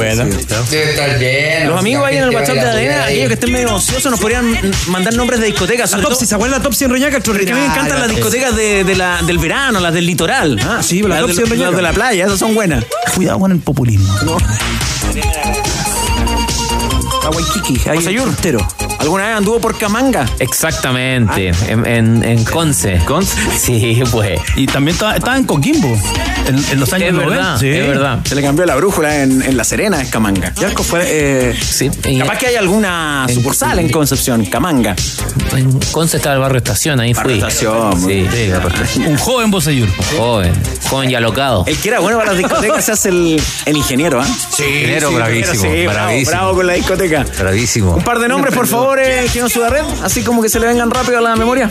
[1.67, 4.57] Los amigos ahí en el WhatsApp de ADN, aquellos que estén medio ociosos, nos podrían
[4.87, 5.89] mandar nombres de discotecas.
[5.91, 7.21] La Topsy, ¿se acuerdan la Topsy en Reñaca?
[7.21, 10.59] Que a mí me encantan las discotecas de, de la, del verano, las del litoral.
[10.67, 12.83] Ah, sí, la las, de, la playa, esas son buenas.
[13.15, 14.13] Cuidado con el populismo.
[17.23, 18.27] La Waikiki, ahí José Yur.
[18.29, 18.65] entero.
[18.99, 20.25] ¿Alguna vez anduvo por Camanga?
[20.39, 21.51] Exactamente.
[21.67, 22.99] En, en, en Conce.
[23.05, 23.37] ¿Conce?
[23.59, 24.39] Sí, pues.
[24.55, 25.95] Y también estaba, en Coquimbo,
[26.47, 27.29] en, en los años Es 90.
[27.35, 27.69] verdad, Sí.
[27.69, 28.19] es verdad.
[28.25, 30.53] Se le cambió la brújula en, en La Serena, es Camanga.
[30.55, 31.01] Yarco fue.
[31.05, 31.89] Eh, Sí.
[32.05, 34.95] Y Capaz que hay alguna sucursal en Concepción, Camanga.
[35.55, 37.47] en Conce estaba el barrio estación, ahí Barrio fui.
[37.47, 38.01] Estación,
[38.87, 39.87] Sí, Un joven Boseyur.
[40.17, 40.53] joven.
[40.89, 41.63] Joven y alocado.
[41.67, 44.25] El que era bueno para las discotecas se hace el, el ingeniero, ¿ah?
[44.55, 46.31] Sí, Ingeniero bravísimo, sí, bravo, bravísimo.
[46.31, 47.18] bravo con la discoteca.
[47.39, 47.95] Bravísimo.
[47.95, 50.59] Un par de nombres, por favor, eh, que no suda red, así como que se
[50.59, 51.69] le vengan rápido a la memoria.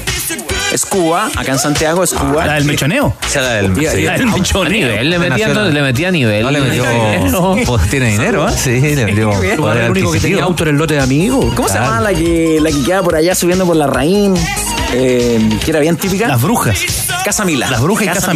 [0.73, 2.45] Escuba, acá en Santiago, Escuba.
[2.47, 3.15] La del mechoneo.
[3.27, 4.03] Esa era del- sí.
[4.03, 4.71] La del A mechoneo.
[4.71, 6.43] nivel, le metía, entonces, le metía a nivel.
[6.43, 6.85] No le metió.
[7.67, 8.53] Pues tiene dinero, ¿ah?
[8.53, 9.31] Sí, le metió.
[9.31, 11.55] ¿Tú poder eres el único que tenía auto en el lote de amigos?
[11.55, 14.31] ¿Cómo se llama la que, la que queda por allá subiendo por la raíz?
[14.93, 16.27] Eh, que era bien típica.
[16.29, 16.79] Las brujas.
[17.25, 17.71] Casa Milá.
[17.71, 18.33] Las brujas y Casa.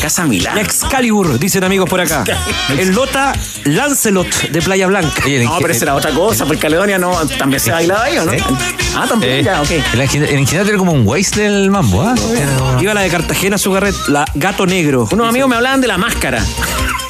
[0.00, 0.54] Casa Milá.
[0.54, 2.24] La Excalibur, dicen amigos por acá.
[2.76, 3.32] El Lota
[3.64, 5.22] Lancelot de Playa Blanca.
[5.24, 8.24] Oye, No, pero esa era otra cosa, porque Caledonia no, también se bailaba ahí, ¿o
[8.24, 8.32] no?
[8.96, 9.70] Ah, también, Eh, ya, ok.
[9.94, 12.14] El ingeniero, el ingeniero tiene como un waste del mambo, ¿ah?
[12.80, 15.08] Iba la de Cartagena, su garret, la Gato Negro.
[15.10, 16.44] Unos amigos me hablaban de la máscara.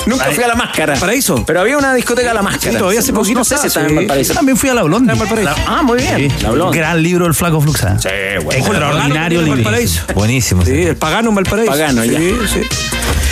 [0.07, 0.95] Nunca fui a la máscara.
[0.95, 1.45] ¿Paraíso?
[1.47, 2.73] Pero había una discoteca a la máscara.
[2.73, 3.97] Sí, todavía hace No- poquito No sé si estaba, está en.
[3.97, 4.33] Valparaíso.
[4.33, 5.15] Yo también fui a la Blondie.
[5.45, 6.31] La- ah, muy bien.
[6.31, 6.47] Sí.
[6.47, 6.71] La.
[6.71, 7.99] Gran libro del Flaco Fluxa.
[7.99, 8.09] Sí,
[8.43, 8.59] bueno.
[8.61, 9.57] Extraordinario libro.
[9.57, 10.03] Valparaíso.
[10.15, 10.65] Buenísimo.
[10.65, 11.71] Sí, el pagano en Valparaíso.
[11.73, 12.19] Pagano, ya.
[12.19, 12.61] Sí, sí.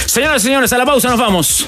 [0.06, 1.66] Señoras y señores, a la pausa nos vamos.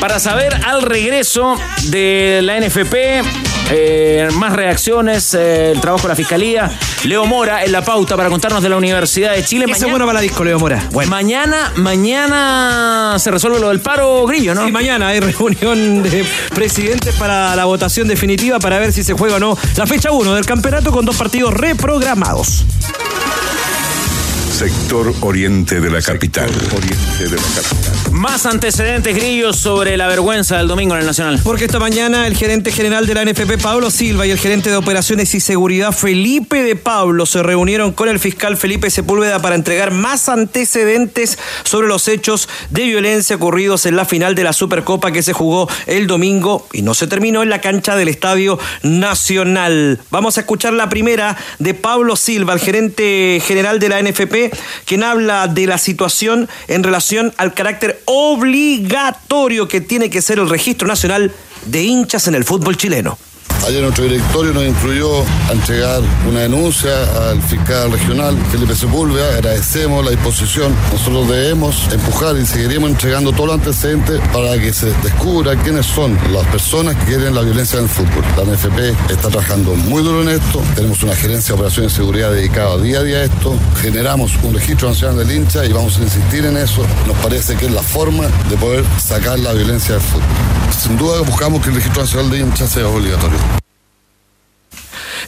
[0.00, 1.56] Para saber al regreso
[1.88, 3.22] de la NFP,
[3.70, 6.70] eh, más reacciones, eh, el trabajo de la Fiscalía.
[7.04, 9.64] Leo Mora en la pauta para contarnos de la Universidad de Chile.
[9.64, 10.86] Ese es Mañana, bueno para la disco, Leo Mora.
[10.90, 11.10] Bueno.
[11.10, 14.66] mañana, mañana se resuelve lo del paro grillo, ¿no?
[14.68, 19.36] Y mañana hay reunión de presidentes para la votación definitiva para ver si se juega
[19.36, 22.64] o no la fecha 1 del campeonato con dos partidos reprogramados.
[24.50, 26.50] Sector oriente de la capital.
[26.76, 28.12] Oriente de la capital.
[28.12, 31.40] Más antecedentes grillos sobre la vergüenza del domingo en el Nacional.
[31.42, 34.76] Porque esta mañana el gerente general de la NFP, Pablo Silva, y el gerente de
[34.76, 39.92] operaciones y seguridad, Felipe de Pablo, se reunieron con el fiscal Felipe Sepúlveda para entregar
[39.92, 45.22] más antecedentes sobre los hechos de violencia ocurridos en la final de la Supercopa que
[45.22, 50.00] se jugó el domingo y no se terminó en la cancha del Estadio Nacional.
[50.10, 54.39] Vamos a escuchar la primera de Pablo Silva, el gerente general de la NFP,
[54.86, 60.48] quien habla de la situación en relación al carácter obligatorio que tiene que ser el
[60.48, 61.32] registro nacional
[61.66, 63.18] de hinchas en el fútbol chileno.
[63.66, 66.90] Ayer nuestro directorio nos incluyó a entregar una denuncia
[67.28, 69.34] al fiscal regional Felipe Sepúlveda.
[69.34, 70.74] Agradecemos la disposición.
[70.90, 76.18] Nosotros debemos empujar y seguiremos entregando todos los antecedentes para que se descubra quiénes son
[76.32, 78.24] las personas que quieren la violencia en el fútbol.
[78.36, 80.62] La NFP está trabajando muy duro en esto.
[80.74, 83.54] Tenemos una gerencia de operaciones de seguridad dedicada día a día a esto.
[83.82, 86.82] Generamos un registro nacional del hincha y vamos a insistir en eso.
[87.06, 90.24] Nos parece que es la forma de poder sacar la violencia del fútbol.
[90.76, 93.49] Sin duda buscamos que el registro nacional de hinchas sea obligatorio.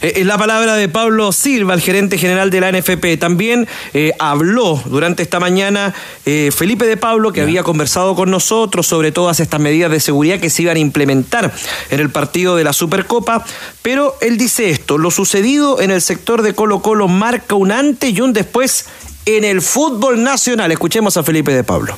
[0.01, 3.17] Eh, Es la palabra de Pablo Silva, el gerente general de la NFP.
[3.19, 5.93] También eh, habló durante esta mañana
[6.25, 10.39] eh, Felipe de Pablo, que había conversado con nosotros sobre todas estas medidas de seguridad
[10.39, 11.51] que se iban a implementar
[11.89, 13.45] en el partido de la Supercopa.
[13.81, 18.11] Pero él dice esto, lo sucedido en el sector de Colo Colo marca un antes
[18.11, 18.85] y un después
[19.25, 20.71] en el fútbol nacional.
[20.71, 21.97] Escuchemos a Felipe de Pablo.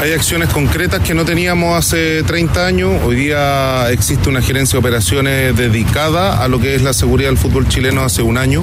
[0.00, 3.02] Hay acciones concretas que no teníamos hace 30 años.
[3.04, 7.38] Hoy día existe una gerencia de operaciones dedicada a lo que es la seguridad del
[7.38, 8.62] fútbol chileno hace un año.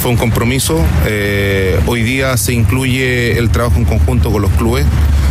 [0.00, 0.84] Fue un compromiso.
[1.06, 4.84] Eh, hoy día se incluye el trabajo en conjunto con los clubes.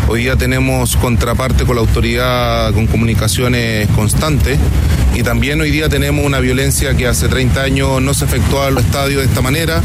[0.07, 4.57] Hoy día tenemos contraparte con la autoridad con comunicaciones constantes
[5.13, 8.75] y también hoy día tenemos una violencia que hace 30 años no se efectuaba en
[8.75, 9.81] los estadios de esta manera.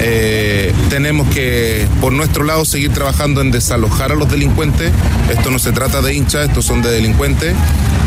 [0.00, 4.92] Eh, tenemos que, por nuestro lado, seguir trabajando en desalojar a los delincuentes.
[5.30, 7.54] Esto no se trata de hinchas, estos son de delincuentes.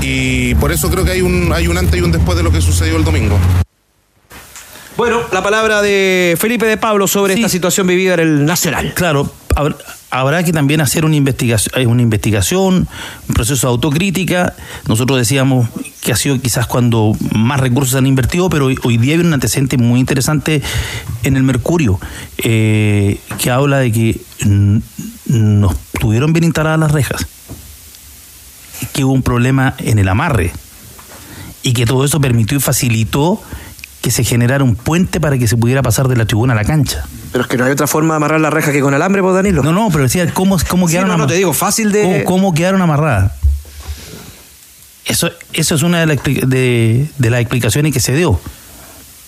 [0.02, 2.52] Y por eso creo que hay un, hay un antes y un después de lo
[2.52, 3.38] que sucedió el domingo.
[4.98, 8.94] Bueno, la palabra de Felipe de Pablo sobre esta situación vivida en el Nacional.
[8.94, 9.32] Claro,
[10.12, 12.88] habrá que también hacer una investigación, una investigación,
[13.28, 14.54] un proceso de autocrítica.
[14.88, 15.70] Nosotros decíamos
[16.02, 19.34] que ha sido quizás cuando más recursos se han invertido, pero hoy, día hay un
[19.34, 20.62] antecedente muy interesante
[21.24, 22.00] en el Mercurio,
[22.38, 24.22] eh, que habla de que
[25.26, 27.26] nos tuvieron bien instaladas las rejas,
[28.94, 30.52] que hubo un problema en el amarre
[31.64, 33.42] y que todo eso permitió y facilitó
[34.02, 36.66] que se generara un puente para que se pudiera pasar de la tribuna a la
[36.66, 37.06] cancha.
[37.32, 39.36] Pero es que no hay otra forma de amarrar la reja que con alambre, pues
[39.36, 39.64] Danilo.
[39.64, 42.24] No, no, pero decía, ¿cómo, cómo quedaron sí, no, no, te digo, fácil de...
[42.26, 43.34] ¿Cómo, quedaron amarradas?
[45.06, 48.40] Eso, eso es una de, de, de las explicaciones que se dio.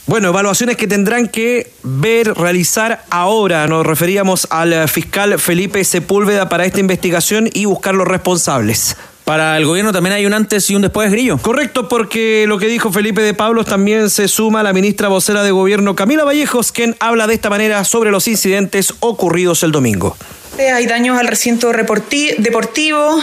[0.06, 3.68] Bueno, evaluaciones que tendrán que ver, realizar ahora.
[3.68, 8.98] Nos referíamos al fiscal Felipe Sepúlveda para esta investigación y buscar los responsables.
[9.24, 11.38] Para el gobierno también hay un antes y un después, Grillo.
[11.38, 15.52] Correcto, porque lo que dijo Felipe de Pablos también se suma la ministra vocera de
[15.52, 20.18] gobierno Camila Vallejos, quien habla de esta manera sobre los incidentes ocurridos el domingo.
[20.60, 23.20] Hay daños al recinto deportivo,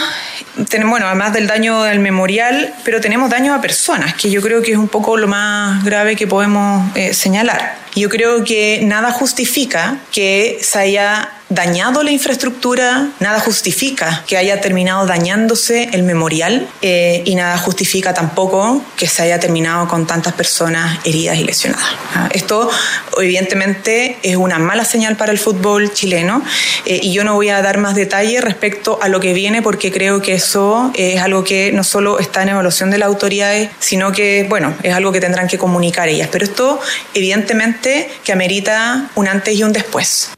[0.85, 4.73] bueno, además del daño al memorial, pero tenemos daños a personas, que yo creo que
[4.73, 7.77] es un poco lo más grave que podemos eh, señalar.
[7.95, 14.61] Yo creo que nada justifica que se haya dañado la infraestructura, nada justifica que haya
[14.61, 20.33] terminado dañándose el memorial eh, y nada justifica tampoco que se haya terminado con tantas
[20.33, 21.89] personas heridas y lesionadas.
[22.15, 22.69] Ah, esto
[23.17, 26.41] evidentemente es una mala señal para el fútbol chileno
[26.85, 29.91] eh, y yo no voy a dar más detalles respecto a lo que viene porque
[29.91, 34.13] creo que eso es algo que no solo está en evaluación de las autoridades, sino
[34.13, 36.29] que, bueno, es algo que tendrán que comunicar ellas.
[36.31, 36.79] Pero esto
[37.13, 40.31] evidentemente que amerita un antes y un después.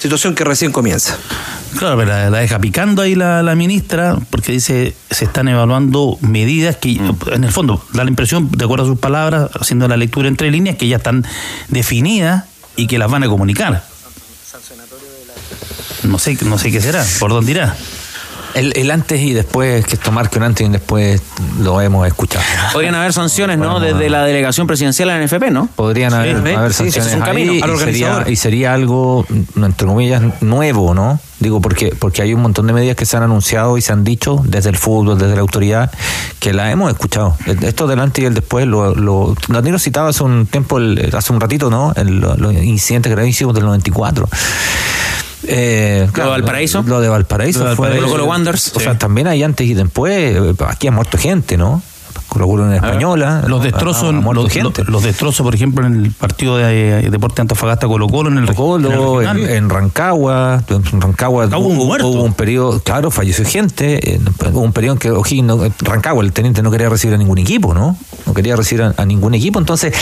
[0.00, 1.18] Situación que recién comienza.
[1.78, 6.98] Claro, pero la, deja picando ahí la, ministra porque dice se están evaluando medidas que
[6.98, 7.32] mm.
[7.32, 10.50] en el fondo da la impresión, de acuerdo a sus palabras, haciendo la lectura entre
[10.50, 11.26] líneas, que ya están
[11.68, 12.44] definidas
[12.76, 13.84] y que las van a comunicar.
[16.04, 17.76] No sé, no sé qué será, por dónde irá.
[18.60, 21.22] El, antes y después, que esto marque un antes y después,
[21.60, 22.44] lo hemos escuchado.
[22.72, 23.80] Podrían haber sanciones, ¿no?
[23.80, 25.68] Desde la delegación presidencial de la NFP, ¿no?
[25.74, 31.20] Podrían haber, sanciones ahí y, sería, y sería algo, entre comillas, nuevo, ¿no?
[31.40, 34.04] Digo, porque, porque hay un montón de medidas que se han anunciado y se han
[34.04, 35.90] dicho desde el fútbol, desde la autoridad,
[36.38, 37.34] que las hemos escuchado.
[37.62, 40.78] Esto del antes y el después, lo, lo, Danilo citaba hace un tiempo,
[41.14, 41.94] hace un ratito, ¿no?
[41.96, 44.28] los incidentes gravísimos del 94.
[45.50, 46.84] Eh, ¿Lo de Valparaíso?
[46.86, 47.76] Lo de Valparaíso.
[47.76, 48.72] fue, Colo Wanderers.
[48.74, 50.36] O sea, también hay antes y después.
[50.66, 51.82] Aquí ha muerto gente, ¿no?
[52.28, 53.42] Colo en española.
[53.48, 58.30] Los destrozos, los, destrozos, por ejemplo, en el partido de eh, Deporte Antofagasta Colo Colo,
[58.30, 64.20] en el Colo, en, Rancagua, en Rancagua hubo, un periodo, claro, falleció gente,
[64.52, 67.74] hubo un periodo en que O'Higgins, Rancagua, el teniente no quería recibir a ningún equipo,
[67.74, 67.96] ¿no?
[68.26, 69.92] No quería recibir a ningún equipo, entonces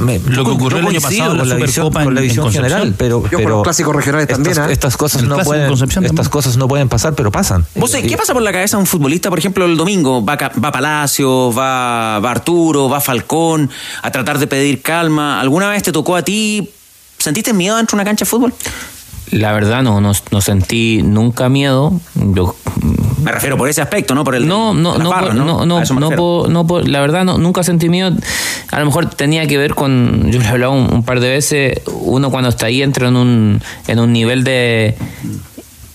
[0.00, 3.48] lo que ocurrió el año pasado con la, Supercopa en, la división general, pero, pero
[3.48, 4.70] los clásicos regionales estas, también.
[4.70, 4.72] ¿eh?
[4.72, 5.72] Estas cosas no pueden,
[6.04, 7.66] estas cosas no pueden pasar, pero pasan.
[7.74, 10.24] ¿Qué pasa por la cabeza de un futbolista, por ejemplo, el domingo?
[10.24, 13.70] Va, va Palacio, va, va Arturo, va Falcón
[14.02, 15.40] a tratar de pedir calma.
[15.40, 16.70] ¿Alguna vez te tocó a ti?
[17.18, 18.54] ¿Sentiste miedo dentro de una cancha de fútbol?
[19.30, 21.92] La verdad no, no, no sentí nunca miedo.
[22.14, 22.56] Yo
[23.22, 24.24] me refiero por ese aspecto, ¿no?
[24.24, 28.12] Por el, no, no, no, no, no, no, la verdad no, nunca sentí miedo.
[28.70, 31.80] A lo mejor tenía que ver con, yo le he hablado un, par de veces,
[31.86, 34.96] uno cuando está ahí entra en un, en un nivel de,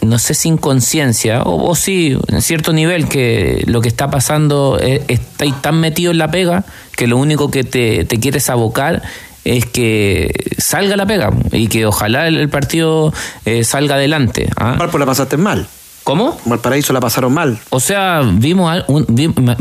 [0.01, 4.77] no sé sin conciencia, o, o, sí, en cierto nivel que lo que está pasando
[4.79, 6.65] es, está tan metido en la pega
[6.95, 9.01] que lo único que te, te quieres abocar
[9.45, 13.13] es que salga la pega y que ojalá el, partido
[13.45, 14.49] eh, salga adelante.
[14.57, 14.75] ¿ah?
[14.77, 15.67] Pues la pasaste mal.
[16.03, 16.39] ¿Cómo?
[16.45, 17.57] Valparaíso la pasaron mal.
[17.69, 19.05] O sea, vimos, un,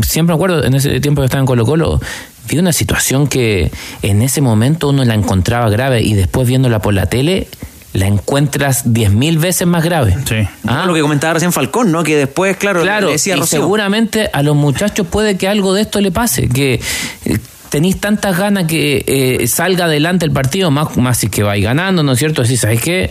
[0.03, 2.01] siempre me acuerdo, en ese tiempo que estaba en Colo Colo,
[2.49, 3.71] vi una situación que
[4.03, 7.49] en ese momento uno la encontraba grave y después viéndola por la tele
[7.95, 10.17] la encuentras diez mil veces más grave.
[10.29, 10.47] Sí.
[10.67, 10.85] ¿Ah?
[10.87, 12.03] Lo que comentaba recién Falcón, ¿no?
[12.03, 16.01] Que después, claro, claro decía y seguramente a los muchachos puede que algo de esto
[16.01, 16.81] le pase, que
[17.25, 17.39] eh,
[17.75, 22.05] tenéis tantas ganas que eh, salga adelante el partido, más, más si que vais ganando,
[22.05, 22.43] ¿no es cierto?
[22.43, 23.11] Decís, ¿sabes qué?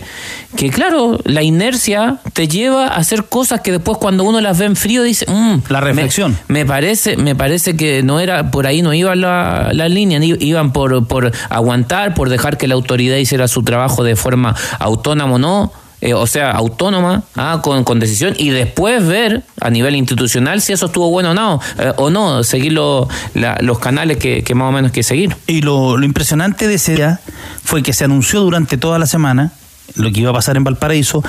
[0.56, 4.68] Que claro, la inercia te lleva a hacer cosas que después cuando uno las ve
[4.68, 6.38] en frío dice, mm, la reflexión.
[6.48, 10.72] Me, parece, me parece que no era, por ahí no iba la, la línea, iban
[10.72, 15.74] por, por aguantar, por dejar que la autoridad hiciera su trabajo de forma autónoma, ¿no?
[16.04, 20.74] Eh, o sea, autónoma, ah, con, con, decisión, y después ver a nivel institucional si
[20.74, 24.92] eso estuvo bueno o no, eh, o no, seguir los canales que, más o menos
[24.92, 25.34] que seguir.
[25.48, 27.22] Y lo, impresionante de ese día
[27.64, 29.54] fue que se anunció durante toda la semana
[29.96, 31.24] lo que iba a pasar en Valparaíso,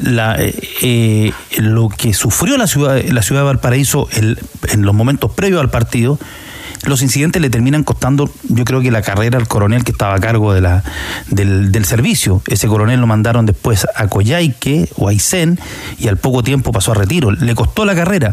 [0.00, 5.60] la, eh, lo que sufrió la ciudad, la ciudad de Valparaíso en los momentos previos
[5.60, 6.20] al partido,
[6.84, 10.18] los incidentes le terminan costando, yo creo que la carrera al coronel que estaba a
[10.20, 10.82] cargo de la,
[11.28, 12.42] del, servicio.
[12.46, 15.58] Ese coronel lo mandaron después a Coyhaique o a Aysén
[15.98, 17.30] y al poco tiempo pasó a retiro.
[17.32, 18.32] Le costó la carrera.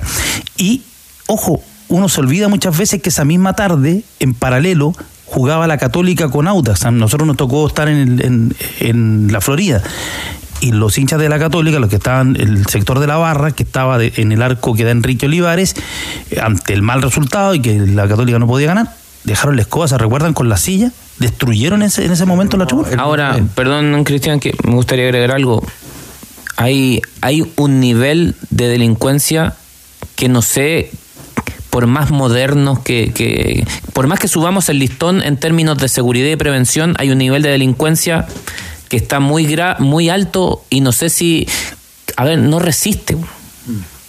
[0.58, 0.84] Y,
[1.28, 4.94] ojo, uno se olvida muchas veces que esa misma tarde, en paralelo,
[5.26, 6.90] jugaba la Católica con Audax.
[6.92, 9.82] Nosotros nos tocó estar en, el- en- en la Florida.
[10.60, 13.52] Y los hinchas de la Católica, los que estaban en el sector de la barra,
[13.52, 15.76] que estaba de- en el arco que da Enrique Olivares,
[16.32, 19.88] eh, ante el mal resultado y que la Católica no podía ganar, dejaron la escoba,
[19.88, 20.34] ¿se recuerdan?
[20.34, 22.90] Con la silla, destruyeron ese, en ese momento la tribuna.
[22.98, 25.64] Ahora, perdón, Cristian, que me gustaría agregar algo.
[26.56, 29.54] Hay, hay un nivel de delincuencia
[30.16, 30.90] que no sé,
[31.70, 33.64] por más modernos que, que.
[33.94, 37.44] Por más que subamos el listón en términos de seguridad y prevención, hay un nivel
[37.44, 38.26] de delincuencia
[38.90, 41.48] que está muy, gra- muy alto y no sé si.
[42.16, 43.18] A ver, no resiste.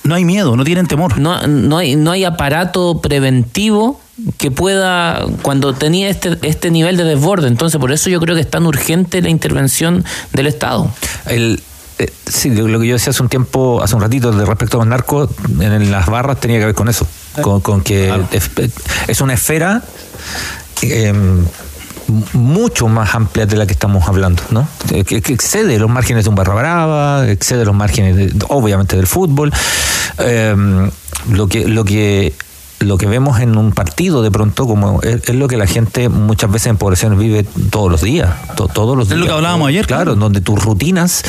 [0.05, 1.19] No hay miedo, no tienen temor.
[1.19, 4.01] No, no, hay, no hay aparato preventivo
[4.39, 7.49] que pueda, cuando tenía este, este nivel de desborde.
[7.49, 10.91] Entonces, por eso yo creo que es tan urgente la intervención del Estado.
[11.27, 11.61] El,
[11.99, 14.81] eh, sí, lo que yo decía hace un tiempo, hace un ratito, de respecto a
[14.81, 17.07] los narcos, en las barras tenía que ver con eso.
[17.43, 18.51] Con, con que es,
[19.07, 19.83] es una esfera
[20.83, 21.13] eh,
[22.33, 24.67] mucho más amplia de la que estamos hablando, ¿no?
[24.93, 28.97] Eh, Que, que excede los márgenes de un barra brava, excede los márgenes, de- obviamente,
[28.97, 29.53] del fútbol.
[30.19, 30.91] Eh,
[31.31, 32.33] lo que, lo que
[32.81, 36.09] lo que vemos en un partido de pronto como es, es lo que la gente
[36.09, 39.33] muchas veces en poblaciones vive todos los días to- todos los Es días lo que
[39.33, 41.25] hablábamos ayer, claro donde tus rutinas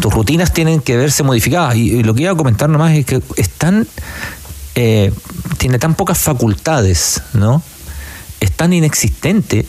[0.00, 3.06] tus rutinas tienen que verse modificadas y, y lo que iba a comentar nomás es
[3.06, 3.86] que están
[4.74, 5.12] eh,
[5.58, 7.62] tiene tan pocas facultades no
[8.40, 9.66] es tan inexistente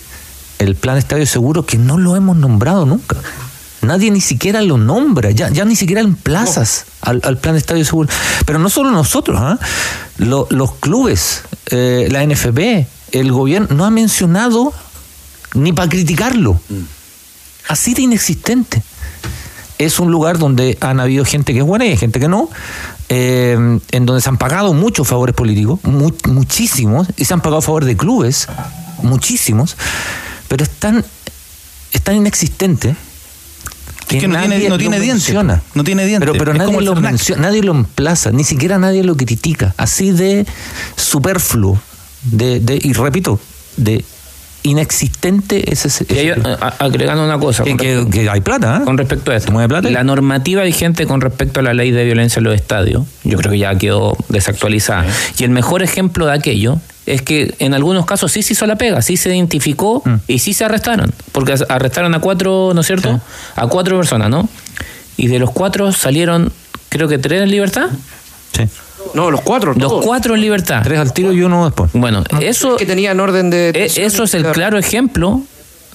[0.61, 3.17] el plan Estadio Seguro que no lo hemos nombrado nunca.
[3.81, 8.09] Nadie ni siquiera lo nombra, ya, ya ni siquiera emplazas al, al plan Estadio Seguro.
[8.45, 9.57] Pero no solo nosotros, ¿ah?
[10.17, 11.41] Lo- los clubes,
[11.71, 14.71] eh, la NFP, el gobierno, no ha mencionado
[15.55, 16.61] ni para criticarlo.
[17.67, 18.83] Así de inexistente.
[19.79, 22.49] Es un lugar donde han habido gente que es buena y hay gente que no,
[23.09, 27.57] eh, en donde se han pagado muchos favores políticos, mu- muchísimos, y se han pagado
[27.57, 28.47] a favor de clubes,
[29.01, 29.75] muchísimos,
[30.51, 31.01] pero es tan,
[31.93, 32.93] es tan inexistente
[34.09, 35.61] que, que no tiene- nadie no lo tiene dientes, menciona.
[35.75, 36.29] no tiene dientes.
[36.29, 39.73] Pero, pero nadie, lo menciona, nadie lo emplaza, ni siquiera nadie lo critica.
[39.77, 40.45] Así de
[40.97, 41.79] superfluo,
[42.23, 43.39] de, de, y repito,
[43.77, 44.03] de
[44.63, 46.05] inexistente es ese.
[46.09, 47.63] Y a- agregando una cosa.
[47.63, 48.85] Que, con que- que hay plata, ¿eh?
[48.85, 49.51] Con respecto a esto.
[49.51, 49.89] mueve plata?
[49.89, 53.51] La normativa vigente con respecto a la ley de violencia en los estadios, yo creo
[53.51, 55.05] que ya quedó desactualizada.
[55.37, 58.75] Y el mejor ejemplo de aquello es que en algunos casos sí se hizo la
[58.75, 60.13] pega, sí se identificó Mm.
[60.27, 61.13] y sí se arrestaron.
[61.31, 63.19] Porque arrestaron a cuatro, ¿no es cierto?
[63.55, 64.47] A cuatro personas, ¿no?
[65.17, 66.51] Y de los cuatro salieron,
[66.89, 67.87] creo que tres en libertad.
[68.55, 68.63] Sí.
[69.13, 69.73] No, los cuatro.
[69.73, 70.05] Los todos.
[70.05, 70.81] cuatro en libertad.
[70.83, 71.91] Tres al tiro y uno después.
[71.93, 73.69] Bueno, eso, Que tenían orden de.
[73.69, 75.41] e- eso es el claro ejemplo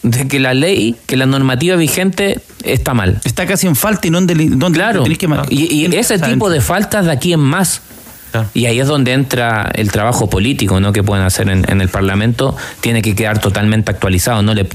[0.02, 3.20] de que la ley, que la normativa vigente está mal.
[3.24, 5.02] Está casi en falta y no en deli- donde Claro.
[5.02, 7.82] tenés que ma- Y, y ese tipo de faltas de aquí en más.
[8.52, 10.92] Y ahí es donde entra el trabajo político ¿no?
[10.92, 12.54] que pueden hacer en, en el Parlamento.
[12.80, 14.42] Tiene que quedar totalmente actualizado.
[14.42, 14.68] No le,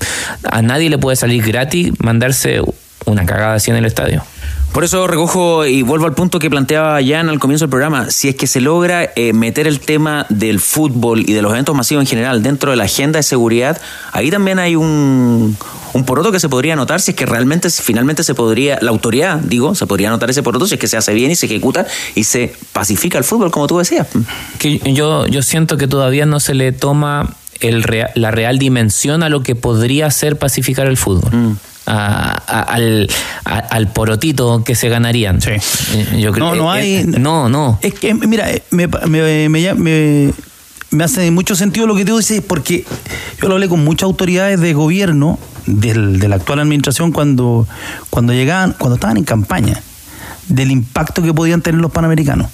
[0.50, 2.60] a nadie le puede salir gratis mandarse
[3.06, 4.24] una cagada así en el estadio.
[4.72, 8.10] Por eso recojo y vuelvo al punto que planteaba Jan al comienzo del programa.
[8.10, 11.76] Si es que se logra eh, meter el tema del fútbol y de los eventos
[11.76, 13.82] masivos en general dentro de la agenda de seguridad,
[14.14, 15.58] ahí también hay un,
[15.92, 19.40] un poroto que se podría notar si es que realmente, finalmente se podría, la autoridad,
[19.40, 21.86] digo, se podría notar ese poroto si es que se hace bien y se ejecuta
[22.16, 24.08] y se pacifica el fútbol, como tú decías.
[24.58, 29.30] Que yo, yo siento que todavía no se le toma el la real dimensión a
[29.30, 31.58] lo que podría ser pacificar el fútbol.
[31.88, 33.10] A- a- al,
[33.44, 35.40] a- al porotito que se ganarían.
[35.48, 35.60] Eh,
[36.20, 37.80] Yo creo, No, no eh, hay- eh, no, no.
[37.82, 40.34] Es que, mira, me, me, me, me-
[40.92, 42.86] me hace mucho sentido lo que tú dices, porque
[43.42, 47.68] yo lo hablé con muchas autoridades de gobierno del- de la actual administración cuando,
[48.10, 49.82] cuando llegaban, cuando estaban en campaña,
[50.50, 52.48] del impacto que podían tener los panamericanos.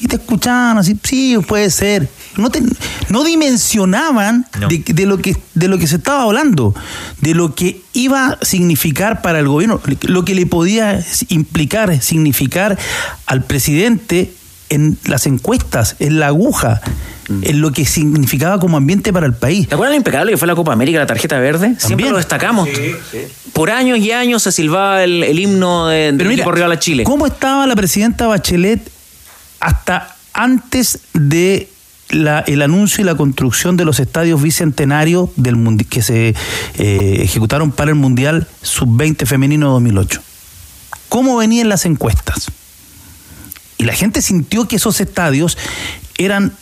[0.00, 2.08] Y te escuchaban así, sí, puede ser.
[2.38, 2.62] No, te-
[3.10, 6.74] no dimensionaban de, de lo que, de lo que se estaba hablando,
[7.20, 12.78] de lo que iba a significar para el gobierno, lo que le podía implicar, significar
[13.26, 14.32] al presidente
[14.70, 16.80] en las encuestas, en la aguja,
[17.42, 19.68] en lo que significaba como ambiente para el país.
[19.68, 21.66] ¿Te acuerdas lo impecable que fue la Copa América, la tarjeta verde?
[21.76, 22.12] Siempre También.
[22.12, 22.68] lo destacamos.
[23.52, 26.72] Por años y años se silbaba el, el himno de, del Pero mira, equipo rival
[26.72, 27.04] a Chile.
[27.04, 28.90] ¿Cómo estaba la presidenta Bachelet
[29.60, 31.68] hasta antes de
[32.08, 36.34] la- el anuncio y la construcción de los estadios bicentenarios del mundi- que se
[36.78, 40.20] eh, ejecutaron para el Mundial Sub-20 Femenino 2008?
[41.08, 42.50] ¿Cómo venían las encuestas?
[43.78, 45.56] Y la gente sintió que esos estadios
[46.18, 46.52] eran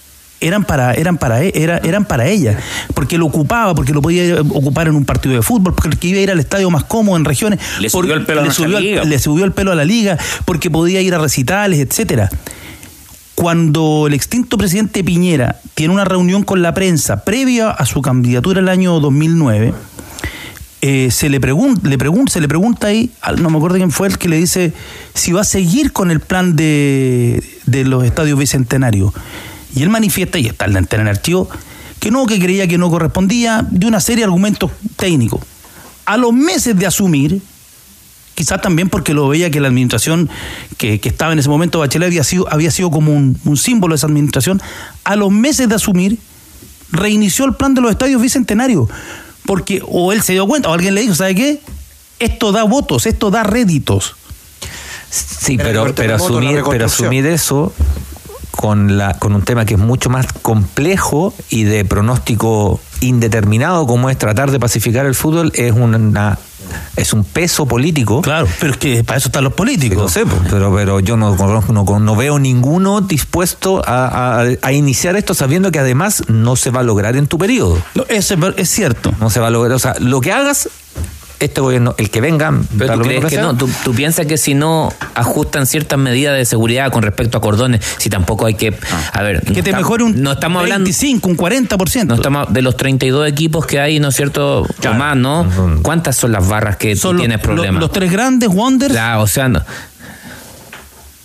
[0.40, 2.56] eran para eran para e- era, eran para ella
[2.94, 6.22] porque lo ocupaba porque lo podía ocupar en un partido de fútbol porque iba a
[6.22, 9.02] ir al estadio más cómodo en regiones Le subió el pelo a subió, liga.
[9.02, 12.30] le subió el pelo a la liga porque podía ir a recitales etcétera
[13.38, 18.58] cuando el extinto presidente Piñera tiene una reunión con la prensa previa a su candidatura
[18.58, 19.74] el año 2009
[20.80, 24.08] eh, se le pregunta, le pregunta, se le pregunta ahí, no me acuerdo quién fue
[24.08, 24.72] el que le dice
[25.14, 29.12] si va a seguir con el plan de, de los estadios bicentenarios.
[29.72, 31.48] Y él manifiesta, y está en el archivo,
[32.00, 35.42] que no, que creía que no correspondía, de una serie de argumentos técnicos.
[36.06, 37.40] A los meses de asumir,
[38.38, 40.30] quizás también porque lo veía que la administración
[40.76, 43.94] que, que estaba en ese momento, Bachelet, había sido, había sido como un, un símbolo
[43.94, 44.62] de esa administración,
[45.02, 46.20] a los meses de asumir,
[46.92, 48.88] reinició el plan de los estadios bicentenarios.
[49.44, 51.60] Porque o él se dio cuenta, o alguien le dijo, ¿sabe qué?
[52.20, 54.14] Esto da votos, esto da réditos.
[55.10, 57.72] Sí, pero, pero, asumir, pero asumir eso
[58.52, 64.10] con, la, con un tema que es mucho más complejo y de pronóstico indeterminado como
[64.10, 66.38] es tratar de pacificar el fútbol es una
[66.96, 68.20] es un peso político.
[68.20, 69.96] Claro, pero es que para eso están los políticos.
[69.98, 74.72] No sé, pero, pero yo no, conozco- no, no veo ninguno dispuesto a, a- a
[74.72, 77.78] iniciar esto sabiendo que además no se va a lograr en tu periodo.
[77.94, 79.14] No, eso es, ver- es cierto.
[79.20, 79.72] No se va a lograr.
[79.72, 80.68] O sea, lo que hagas,
[81.40, 84.36] este gobierno, el que venga, Pero tú crees que sea, no, tú, tú piensas que
[84.38, 88.74] si no ajustan ciertas medidas de seguridad con respecto a cordones, si tampoco hay que,
[89.12, 92.04] a ver, Que no te estamos- mejore un no estamos hablando 25, un 40%.
[92.08, 94.62] no estamos de los 32 equipos que hay, ¿no es cierto?
[94.62, 95.46] O más, ¿no?
[95.82, 97.74] ¿Cuántas son las barras que tú Son los- tienes problemas?
[97.74, 98.92] Los, los tres grandes, Wonders.
[98.92, 99.62] Claro, o sea, no.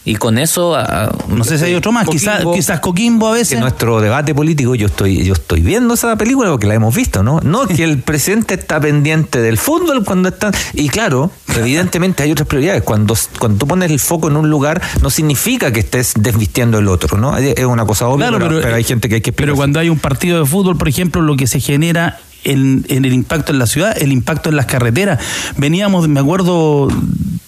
[0.05, 2.53] Y con eso ah, No sé si hay otro más, quizás Coquimbo.
[2.55, 3.59] quizás Coquimbo a veces.
[3.59, 7.39] nuestro debate político, yo estoy, yo estoy viendo esa película porque la hemos visto, ¿no?
[7.41, 10.51] No que el presidente está pendiente del fútbol cuando está.
[10.73, 12.83] Y claro, evidentemente hay otras prioridades.
[12.83, 16.87] Cuando, cuando tú pones el foco en un lugar, no significa que estés desvistiendo el
[16.87, 17.37] otro, ¿no?
[17.37, 19.47] Es una cosa obvia, Claro, pero, pero- pero hay gente que hay que explicar.
[19.53, 23.13] Pero cuando hay un partido de fútbol, por ejemplo, lo que se genera en, el
[23.13, 25.19] impacto en la ciudad, el impacto en las carreteras.
[25.57, 26.87] Veníamos, me acuerdo,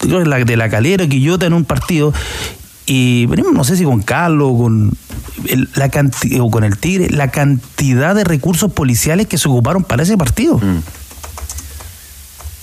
[0.02, 2.14] de la, de la Calera, Quillota en un partido,
[2.86, 4.91] y venimos, no sé si con Carlos o con,
[5.48, 5.89] el- la
[6.41, 10.60] o con el Tigre, la cantidad de recursos policiales que se ocuparon para ese partido.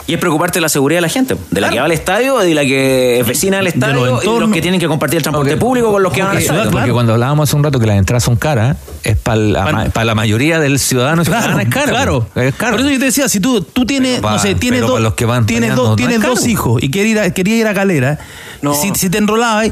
[0.07, 2.39] Y es preocuparte de la seguridad de la gente, de la que va al estadio,
[2.39, 5.23] de la que es vecina del estadio y de los que tienen que compartir el
[5.23, 6.71] transporte público con los que van al estadio.
[6.73, 9.85] porque cuando hablábamos hace un rato que las entradas son caras, es para la, Para-
[9.91, 11.89] para la mayoría del ciudadano y Claro, ciudadana es caro.
[11.91, 12.27] claro.
[12.35, 12.73] Es caro.
[12.73, 15.01] Por eso yo te decía, si tú, tú tienes, Pero pa- no sé, tienes, dos,
[15.01, 17.59] los que van tienes, dos, no tienes es dos hijos y querías ir a, querías
[17.61, 18.19] ir a Calera,
[18.81, 19.71] si, si te enrolabas,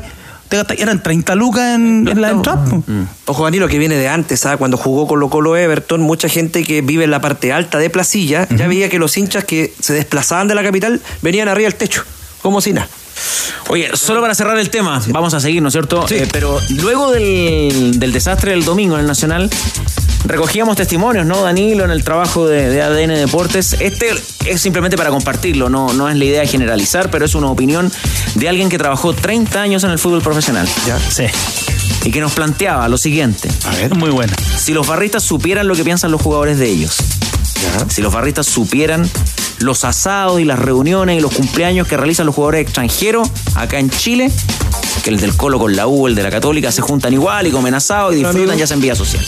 [0.78, 2.64] eran 30 lucas en, en la entrada.
[2.64, 2.82] po.
[3.26, 4.58] Ojo, Danilo, que viene de antes, ¿sabes?
[4.58, 8.48] Cuando jugó Colo Colo Everton, mucha gente que vive en la parte alta de Placilla
[8.48, 12.04] ya veía que los hinchas que se desplazaban de la capital venían arriba del techo,
[12.42, 12.88] como si nada.
[13.68, 16.06] Oye, solo para cerrar el tema, vamos a seguir, ¿no es cierto?
[16.10, 19.50] Eh, pero luego del, del desastre del domingo en el Nacional,
[20.24, 23.76] recogíamos testimonios, ¿no, Danilo, en el trabajo de, de ADN Deportes?
[23.80, 24.10] Este
[24.46, 27.90] es simplemente para compartirlo, no, no es la idea de generalizar, pero es una opinión
[28.34, 30.68] de alguien que trabajó 30 años en el fútbol profesional.
[30.86, 31.24] Ya, sí.
[32.04, 33.48] Y que nos planteaba lo siguiente.
[33.64, 34.32] A ver, muy buena.
[34.56, 36.96] Si los barristas supieran lo que piensan los jugadores de ellos.
[37.88, 39.08] Si los barristas supieran
[39.58, 43.90] los asados y las reuniones y los cumpleaños que realizan los jugadores extranjeros acá en
[43.90, 44.32] Chile,
[45.04, 47.50] que el del Colo con la U, el de la Católica, se juntan igual y
[47.50, 49.24] comen asado y disfrutan ya en vía social.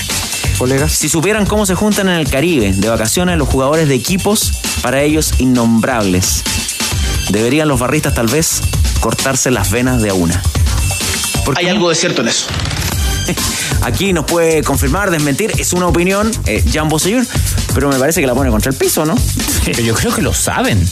[0.59, 0.93] Colegas.
[0.93, 5.03] Si supieran cómo se juntan en el Caribe de vacaciones los jugadores de equipos, para
[5.03, 6.43] ellos innombrables,
[7.31, 8.61] deberían los barristas tal vez
[9.01, 10.41] cortarse las venas de a una.
[11.57, 12.47] Hay algo de cierto en eso.
[13.83, 17.27] Aquí nos puede confirmar, desmentir, es una opinión, eh, Jan Bosellur,
[17.75, 19.15] pero me parece que la pone contra el piso, ¿no?
[19.65, 20.89] Pero yo creo que lo saben.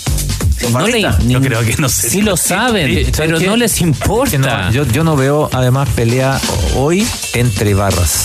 [0.72, 1.06] No le-.
[1.26, 2.10] Yo creo que no sé.
[2.10, 3.46] Sí lo saben, Sí, ¿sabes pero qué?
[3.46, 4.36] no les importa.
[4.38, 6.40] no, yo, yo no veo además pelea
[6.74, 8.24] hoy entre barras.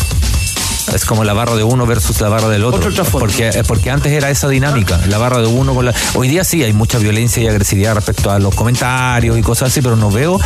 [0.96, 2.90] Es como la barra de uno versus la barra del otro.
[2.90, 5.94] Otro porque, eh, porque antes era esa dinámica, la barra de uno con la.
[6.14, 9.82] Hoy día sí hay mucha violencia y agresividad respecto a los comentarios y cosas así,
[9.82, 10.40] pero no veo,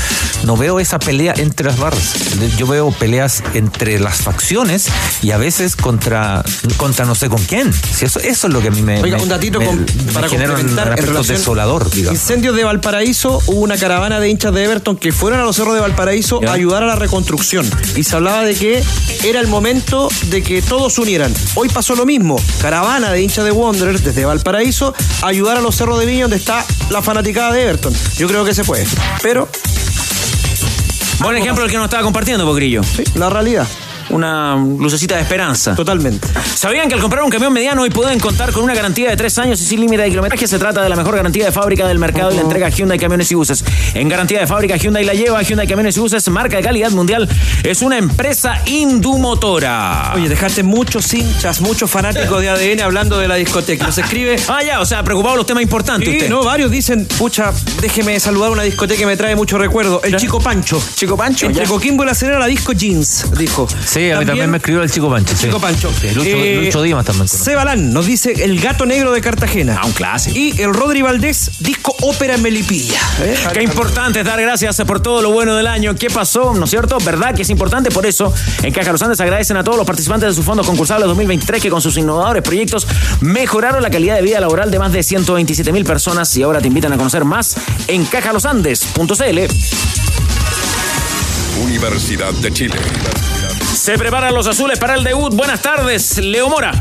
[0.43, 2.13] no veo esa pelea entre las barras.
[2.57, 4.87] Yo veo peleas entre las facciones
[5.21, 6.43] y a veces contra,
[6.77, 7.71] contra no sé con quién.
[7.73, 9.01] Si eso, eso es lo que a mí me.
[9.01, 11.91] Oiga, me- un datito me- con- me para genera un complementar en aspecto relación- desolador,
[11.91, 12.19] digamos.
[12.19, 15.75] Incendios de Valparaíso, hubo una caravana de hinchas de Everton que fueron a los cerros
[15.75, 17.69] de Valparaíso a ayudar a la reconstrucción.
[17.95, 18.83] Y se hablaba de que
[19.23, 21.33] era el momento de que todos se unieran.
[21.55, 22.37] Hoy pasó lo mismo.
[22.61, 26.37] Caravana de hinchas de Wanderers desde Valparaíso a ayudar a los cerros de Viña donde
[26.37, 27.93] está la fanaticada de Everton.
[28.17, 28.85] Yo creo que se puede.
[29.21, 29.47] Pero,
[31.21, 32.81] Buen ejemplo el que nos estaba compartiendo, Pocrillo.
[32.83, 33.67] sí, la realidad.
[34.09, 35.75] Una lucecita de esperanza.
[35.75, 36.27] Totalmente.
[36.55, 39.37] ¿Sabían que al comprar un camión mediano hoy pueden contar con una garantía de tres
[39.37, 40.47] años y sin límite de kilometraje?
[40.47, 43.31] Se trata de la mejor garantía de fábrica del mercado y la entrega Hyundai Camiones
[43.31, 43.63] y Buses.
[43.93, 47.29] En garantía de fábrica Hyundai la lleva, Hyundai Camiones y Buses, marca de calidad mundial,
[47.63, 50.13] es una empresa indumotora.
[50.15, 53.85] Oye, dejaste muchos hinchas, muchos fanáticos de ADN hablando de la discoteca.
[53.85, 54.37] Nos escribe.
[54.47, 56.09] Ah, ya, o sea, preocupado los temas importantes.
[56.09, 56.29] Sí, usted.
[56.29, 60.01] no, varios dicen, pucha, déjeme saludar una discoteca que me trae mucho recuerdo.
[60.03, 60.81] El Chico Pancho.
[60.95, 61.45] Chico Pancho.
[61.45, 61.65] Entre.
[61.65, 63.67] Coquimbo y La Serena, la disco Jeans, dijo.
[63.85, 65.35] Sí, a mí también me escribió el Chico Pancho.
[65.35, 65.45] sí.
[65.47, 65.91] Chico Pancho.
[65.99, 67.27] Sí, Lucho, Eh, Lucho Dimas también.
[67.27, 69.77] Sebalán nos dice El Gato Negro de Cartagena.
[69.81, 70.37] Ah, un clásico.
[70.37, 72.99] Y el Rodri Valdés, disco ópera en Melipilla.
[73.21, 73.35] ¿eh?
[73.53, 75.95] Qué importante es dar gracias por todo lo bueno del año.
[75.95, 76.53] ¿Qué pasó?
[76.53, 76.97] ¿No es cierto?
[77.03, 77.91] ¿Verdad que es importante?
[77.91, 81.07] Por eso, en Caja Los Andes agradecen a todos los participantes de sus fondos concursables
[81.07, 82.87] 2023 que con sus innovadores proyectos
[83.21, 86.67] mejoraron la calidad de vida laboral de más de 127 mil personas y ahora te
[86.67, 87.55] invitan a conocer más
[87.87, 89.39] en cajalosandes.cl.
[91.63, 92.75] Universidad de Chile.
[93.79, 95.33] Se preparan los azules para el debut.
[95.33, 96.73] Buenas tardes, Leo Mora.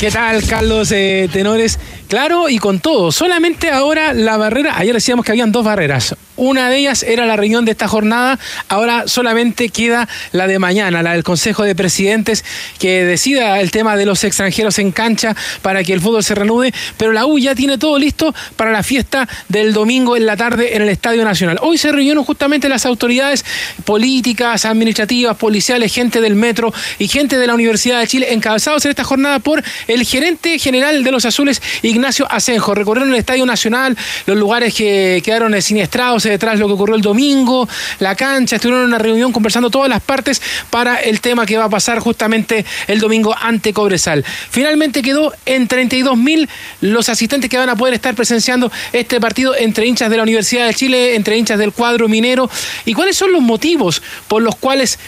[0.00, 1.78] ¿Qué tal, Carlos eh, Tenores?
[2.08, 3.12] Claro, y con todo.
[3.12, 6.16] Solamente ahora la barrera, ayer decíamos que habían dos barreras.
[6.36, 11.02] Una de ellas era la reunión de esta jornada, ahora solamente queda la de mañana,
[11.02, 12.44] la del Consejo de Presidentes,
[12.78, 16.72] que decida el tema de los extranjeros en cancha para que el fútbol se reanude,
[16.96, 20.76] pero la U ya tiene todo listo para la fiesta del domingo en la tarde
[20.76, 21.58] en el Estadio Nacional.
[21.60, 23.44] Hoy se reunieron justamente las autoridades
[23.84, 28.90] políticas, administrativas, policiales, gente del metro y gente de la Universidad de Chile, encabezados en
[28.92, 32.74] esta jornada por el gerente general de los Azules, Ignacio Asenjo.
[32.74, 33.96] Recorrieron el Estadio Nacional,
[34.26, 37.68] los lugares que quedaron siniestrados detrás de lo que ocurrió el domingo,
[37.98, 41.64] la cancha, estuvieron en una reunión conversando todas las partes para el tema que va
[41.64, 44.24] a pasar justamente el domingo ante Cobresal.
[44.50, 46.48] Finalmente quedó en 32 mil
[46.80, 50.66] los asistentes que van a poder estar presenciando este partido entre hinchas de la Universidad
[50.66, 52.50] de Chile, entre hinchas del cuadro minero.
[52.84, 54.98] ¿Y cuáles son los motivos por los cuales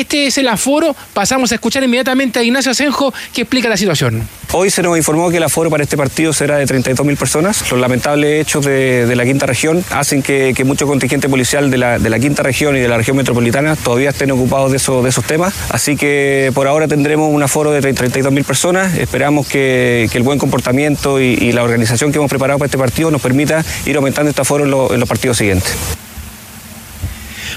[0.00, 0.94] este es el aforo?
[1.12, 4.26] Pasamos a escuchar inmediatamente a Ignacio Asenjo que explica la situación.
[4.52, 7.70] Hoy se nos informó que el aforo para este partido será de 32.000 personas.
[7.70, 12.18] Los lamentables hechos de, la quinta región hacen que, que mucho contingente policial de la,
[12.18, 15.52] quinta región y de la región metropolitana todavía estén ocupados de, eso- de esos temas.
[15.68, 18.96] Así que por ahora tendremos un aforo de 32.000 personas.
[18.96, 23.20] Esperamos que, el buen comportamiento y, la organización que hemos preparado para este partido nos
[23.22, 25.74] permita ir aumentando este aforo en los partidos siguientes.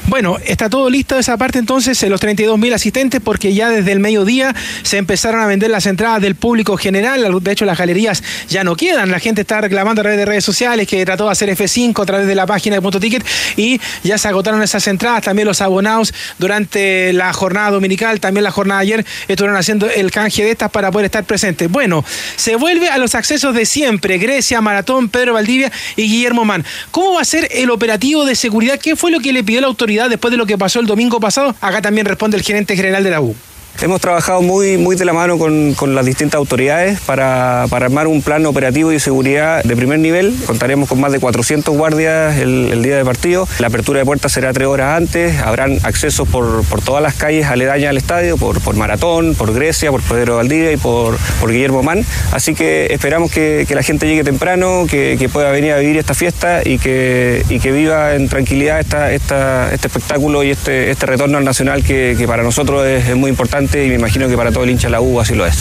[0.07, 3.91] Bueno, está todo listo esa parte entonces, eh, los 32 mil asistentes, porque ya desde
[3.91, 7.41] el mediodía se empezaron a vender las entradas del público general.
[7.41, 9.11] De hecho, las galerías ya no quedan.
[9.11, 12.05] La gente está reclamando a través de redes sociales que trató de hacer F5 a
[12.05, 13.25] través de la página de Punto Ticket
[13.57, 15.23] y ya se agotaron esas entradas.
[15.23, 20.11] También los abonados durante la jornada dominical, también la jornada de ayer, estuvieron haciendo el
[20.11, 21.69] canje de estas para poder estar presentes.
[21.69, 22.03] Bueno,
[22.35, 26.65] se vuelve a los accesos de siempre: Grecia, Maratón, Pedro Valdivia y Guillermo Man.
[26.91, 28.79] ¿Cómo va a ser el operativo de seguridad?
[28.79, 31.19] ¿Qué fue lo que le pidió la autoridad después de lo que pasó el domingo
[31.19, 31.55] pasado?
[31.61, 33.35] Acá también responde el gerente general de la U.
[33.79, 38.05] Hemos trabajado muy, muy de la mano con, con las distintas autoridades para, para armar
[38.05, 40.35] un plan operativo y seguridad de primer nivel.
[40.45, 43.47] Contaremos con más de 400 guardias el, día de partido.
[43.57, 45.39] La apertura de puertas será tres horas antes.
[45.39, 49.89] Habrán accesos por, por todas las calles aledañas al estadio, por, por Maratón, por Grecia,
[49.89, 52.05] por Pedro Valdivia y por, por Guillermo Man.
[52.31, 55.97] Así que esperamos que, que la gente llegue temprano, que, que pueda venir a vivir
[55.97, 60.91] esta fiesta y que, y que viva en tranquilidad esta, esta, este espectáculo y este,
[60.91, 64.35] este retorno al Nacional que, que para nosotros es muy importante y me imagino que
[64.37, 65.55] para todo el hincha de la U así lo es.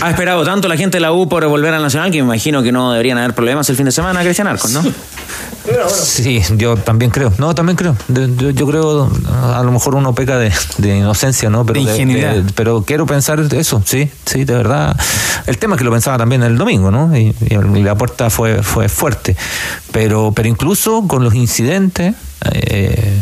[0.00, 2.62] Ha esperado tanto la gente de la U por volver al Nacional que me imagino
[2.62, 4.82] que no deberían haber problemas el fin de semana, Cristian Arcos, ¿no?
[5.88, 7.32] Sí, yo también creo.
[7.38, 7.96] No, también creo.
[8.08, 9.10] De- Yo, yo creo,
[9.54, 11.64] a lo mejor uno peca de, de inocencia, ¿no?
[11.64, 12.42] Pero De ingenuidad.
[12.56, 14.96] pero quiero pensar eso, sí, sí, de verdad.
[15.46, 17.16] El tema es que lo pensaba también el domingo, ¿no?
[17.16, 19.36] Y, y la puerta fue, fue fuerte.
[19.92, 22.14] Pero, pero incluso con los incidentes,
[22.52, 23.20] eh,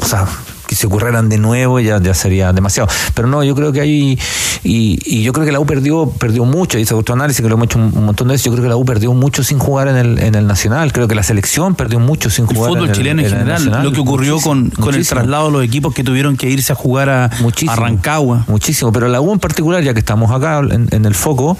[0.00, 0.26] o sea,
[0.70, 2.88] que se ocurrieran de nuevo ya, ya sería demasiado.
[3.12, 4.16] Pero no, yo creo que hay,
[4.62, 7.56] y, y yo creo que la U perdió, perdió mucho, y ese análisis que lo
[7.56, 9.58] hemos hecho un, un montón de veces, yo creo que la U perdió mucho sin
[9.58, 12.68] jugar en el, en el Nacional, creo que la selección perdió mucho sin El jugar
[12.70, 13.84] fútbol en el, chileno en el general, Nacional.
[13.84, 15.18] lo que ocurrió con, Muchísimo, con el muchísimo.
[15.20, 18.44] traslado de los equipos que tuvieron que irse a jugar a, a Rancagua.
[18.46, 21.58] Muchísimo, pero la U en particular, ya que estamos acá en, en el foco,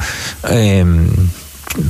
[0.48, 0.84] eh,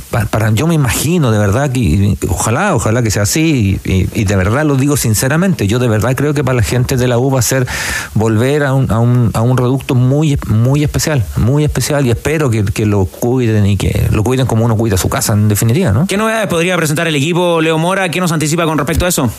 [0.09, 4.09] pa- para, yo me imagino de verdad que ojalá, ojalá que sea así y, y-
[4.13, 7.07] y de verdad lo digo sinceramente, yo de verdad creo que para la gente de
[7.07, 7.67] la U va a ser
[8.13, 12.49] volver a un, a un, a un reducto muy, muy especial, muy especial y espero
[12.49, 15.91] que, que lo cuiden y que lo cuiden como uno cuida su casa en definitiva,
[15.91, 16.07] ¿no?
[16.07, 18.09] ¿Qué novedades podría presentar el equipo Leo Mora?
[18.09, 19.29] ¿Qué nos anticipa con respecto a eso?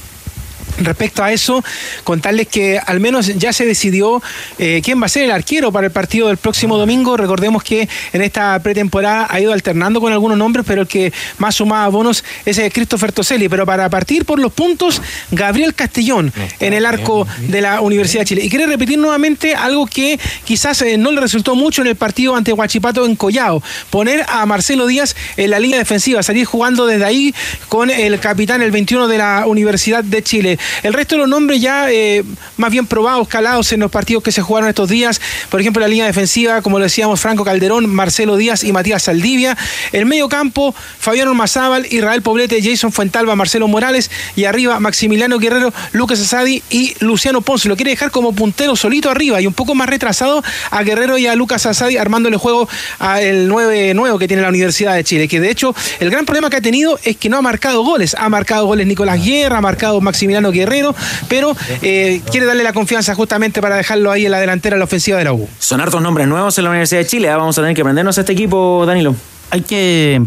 [0.79, 1.63] Respecto a eso,
[2.05, 4.23] contarles que al menos ya se decidió
[4.59, 7.17] eh, quién va a ser el arquero para el partido del próximo domingo.
[7.17, 11.57] Recordemos que en esta pretemporada ha ido alternando con algunos nombres, pero el que más
[11.57, 13.49] sumaba bonos es el Christopher Toselli.
[13.49, 18.27] Pero para partir por los puntos, Gabriel Castellón en el arco de la Universidad de
[18.27, 18.45] Chile.
[18.45, 22.35] Y quiere repetir nuevamente algo que quizás eh, no le resultó mucho en el partido
[22.37, 23.63] ante Huachipato en Collao.
[23.91, 27.35] Poner a Marcelo Díaz en la línea defensiva, salir jugando desde ahí
[27.69, 30.59] con el capitán, el 21 de la Universidad de Chile.
[30.83, 32.25] El resto de los nombres ya eh,
[32.57, 35.21] más bien probados, calados en los partidos que se jugaron estos días.
[35.51, 39.57] Por ejemplo, la línea defensiva, como lo decíamos, Franco Calderón, Marcelo Díaz y Matías Saldivia.
[39.93, 44.11] El medio campo, Fabián Ormazábal, Israel Poblete, Jason Fuentalba, Marcelo Morales.
[44.37, 47.69] Y arriba, Maximiliano Guerrero, Lucas Asadi y Luciano Ponce.
[47.69, 51.27] Lo quiere dejar como puntero solito arriba y un poco más retrasado a Guerrero y
[51.27, 52.69] a Lucas Asadi armándole juego
[52.99, 55.29] al 9 nuevo que tiene la Universidad de Chile.
[55.29, 58.15] Que de hecho, el gran problema que ha tenido es que no ha marcado goles.
[58.19, 60.95] Ha marcado goles Nicolás Guerra, ha marcado Maximiliano Guerrero,
[61.29, 64.85] pero eh, quiere darle la confianza justamente para dejarlo ahí en la delantera, en la
[64.85, 65.49] ofensiva de la U.
[65.59, 67.31] Son hartos nombres nuevos en la Universidad de Chile.
[67.31, 67.37] ¿ah?
[67.37, 69.15] Vamos a tener que aprendernos a este equipo, Danilo.
[69.51, 70.23] Hay que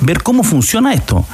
[0.00, 1.26] ver cómo funciona esto.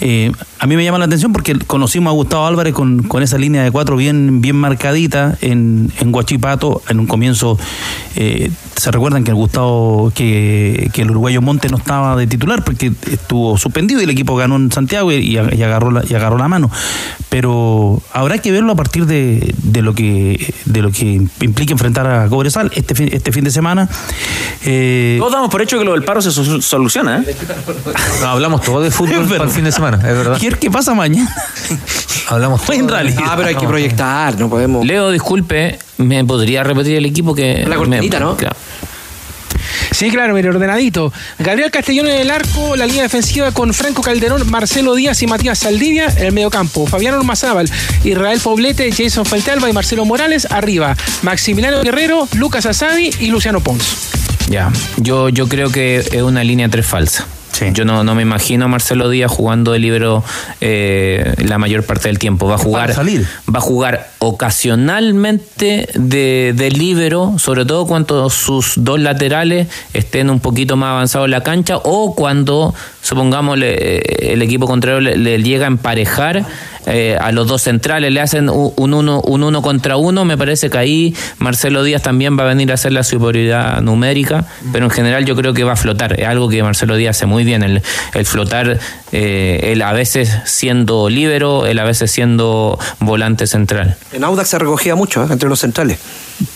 [0.00, 3.38] Eh, a mí me llama la atención porque conocimos a Gustavo Álvarez con, con esa
[3.38, 6.82] línea de cuatro bien, bien marcadita en, en Guachipato.
[6.88, 7.58] En un comienzo,
[8.16, 12.64] eh, se recuerdan que el Gustavo, que, que, el uruguayo Monte no estaba de titular
[12.64, 16.38] porque estuvo suspendido y el equipo ganó en Santiago y, y agarró, la, y agarró
[16.38, 16.70] la mano.
[17.28, 22.06] Pero habrá que verlo a partir de, de, lo, que, de lo que implica enfrentar
[22.06, 23.88] a Cobresal este fin, este fin de semana.
[24.64, 27.18] Eh, Todos damos por hecho que lo del paro se soluciona.
[27.18, 27.36] ¿eh?
[28.20, 30.38] No, hablamos todo de fútbol para el fin de semana, es verdad.
[30.38, 31.34] ¿Qué pasa mañana?
[32.28, 33.22] Hablamos en realidad.
[33.24, 34.84] Ah, pero hay que proyectar, no podemos.
[34.86, 37.64] Leo, disculpe, ¿me podría repetir el equipo que.
[37.66, 38.36] La cortinita, me, ¿no?
[38.36, 38.56] Claro.
[39.90, 41.12] Sí, claro, mire, ordenadito.
[41.38, 45.58] Gabriel Castellón en el arco, la línea defensiva con Franco Calderón, Marcelo Díaz y Matías
[45.58, 46.86] Saldivia en el mediocampo.
[46.86, 47.70] Fabián Ormazábal,
[48.04, 50.96] Israel Poblete, Jason Feltelba y Marcelo Morales arriba.
[51.22, 54.10] Maximiliano Guerrero, Lucas Asadi y Luciano Pons.
[54.48, 57.26] Ya, yo, yo creo que es una línea 3 falsa.
[57.60, 57.66] Sí.
[57.74, 60.24] Yo no, no me imagino a Marcelo Díaz jugando de libero
[60.62, 62.48] eh, la mayor parte del tiempo.
[62.48, 68.98] Va a jugar, va a jugar ocasionalmente de, de libero, sobre todo cuando sus dos
[68.98, 74.66] laterales estén un poquito más avanzados en la cancha o cuando, supongamos, le, el equipo
[74.66, 76.44] contrario le, le llega a emparejar
[76.86, 80.24] eh, a los dos centrales, le hacen un uno, un uno contra uno.
[80.24, 84.46] Me parece que ahí Marcelo Díaz también va a venir a hacer la superioridad numérica,
[84.72, 86.18] pero en general yo creo que va a flotar.
[86.18, 87.82] Es algo que Marcelo Díaz hace muy bien, el,
[88.14, 88.78] el flotar,
[89.12, 93.96] eh, él a veces siendo líbero, él a veces siendo volante central.
[94.12, 95.28] En Audax se recogía mucho ¿eh?
[95.30, 95.98] entre los centrales.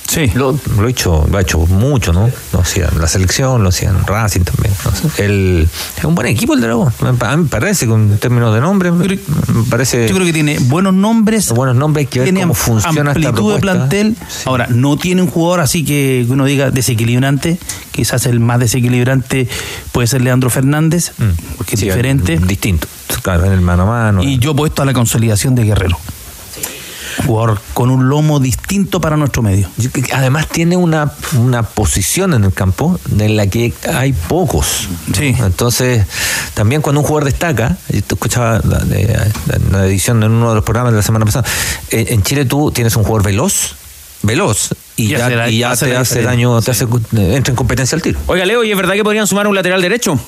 [0.08, 0.30] Sí.
[0.34, 2.30] Lo, lo, he hecho, lo ha hecho mucho, ¿no?
[2.52, 4.74] Lo hacía en la selección, lo hacía en Racing también.
[4.84, 5.10] ¿no?
[5.18, 6.92] El, es un buen equipo el Dragón.
[7.00, 9.18] A mí me parece, con términos de nombre, me
[9.68, 10.08] parece.
[10.08, 11.50] Yo creo que tiene buenos nombres.
[11.50, 14.16] Buenos nombres que tiene cómo funciona amplitud de plantel.
[14.28, 14.42] Sí.
[14.46, 17.58] Ahora, no tiene un jugador así que uno diga desequilibrante.
[17.90, 19.48] Quizás el más desequilibrante
[19.92, 21.56] puede ser Leandro Fernández, mm.
[21.56, 22.38] porque es diferente.
[22.38, 22.86] Distinto.
[23.22, 24.22] Claro, en el mano a mano.
[24.22, 25.98] Y yo puesto a la consolidación de Guerrero
[27.26, 29.68] jugador con un lomo distinto para nuestro medio.
[30.12, 34.88] Además tiene una, una posición en el campo en la que hay pocos.
[35.16, 35.34] Sí.
[35.38, 36.06] Entonces,
[36.54, 37.76] también cuando un jugador destaca,
[38.06, 38.84] tú escuchabas la,
[39.70, 41.46] la, edición en uno de los programas de la semana pasada,
[41.90, 43.74] en Chile tú tienes un jugador veloz,
[44.22, 48.20] veloz, y ya, y ya te hace daño, te hace, entra en competencia al tiro.
[48.26, 50.18] Oiga, Leo, ¿y es verdad que podrían sumar un lateral derecho?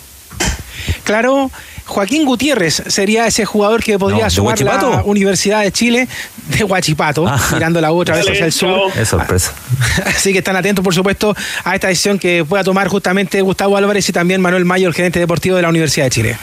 [1.04, 1.50] Claro,
[1.86, 6.08] Joaquín Gutiérrez sería ese jugador que podría no, sumar la Universidad de Chile
[6.48, 7.40] de Huachipato, ah.
[7.52, 8.90] mirando la otra vez hacia el sur.
[8.96, 9.52] Es sorpresa.
[10.06, 11.34] Así que están atentos, por supuesto,
[11.64, 15.20] a esta decisión que pueda tomar justamente Gustavo Álvarez y también Manuel Mayo, el gerente
[15.20, 16.38] deportivo de la Universidad de Chile.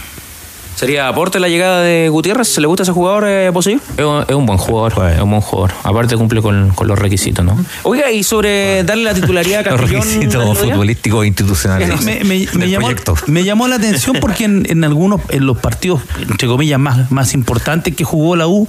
[0.76, 2.58] ¿Sería aporte la llegada de Gutiérrez?
[2.58, 3.82] ¿Le gusta ese jugador eh, posible?
[3.96, 5.72] Es un, es un, buen jugador, es un buen jugador.
[5.84, 7.58] Aparte cumple con, con, los requisitos, ¿no?
[7.84, 9.96] Oiga, y sobre darle la titularidad a Castellón...
[9.96, 12.02] Los requisitos futbolísticos institucionales.
[12.02, 12.90] Me, me, me, llamó,
[13.28, 17.34] me, llamó, la atención porque en, en, algunos, en los partidos, entre comillas, más, más
[17.34, 18.68] importantes que jugó la U,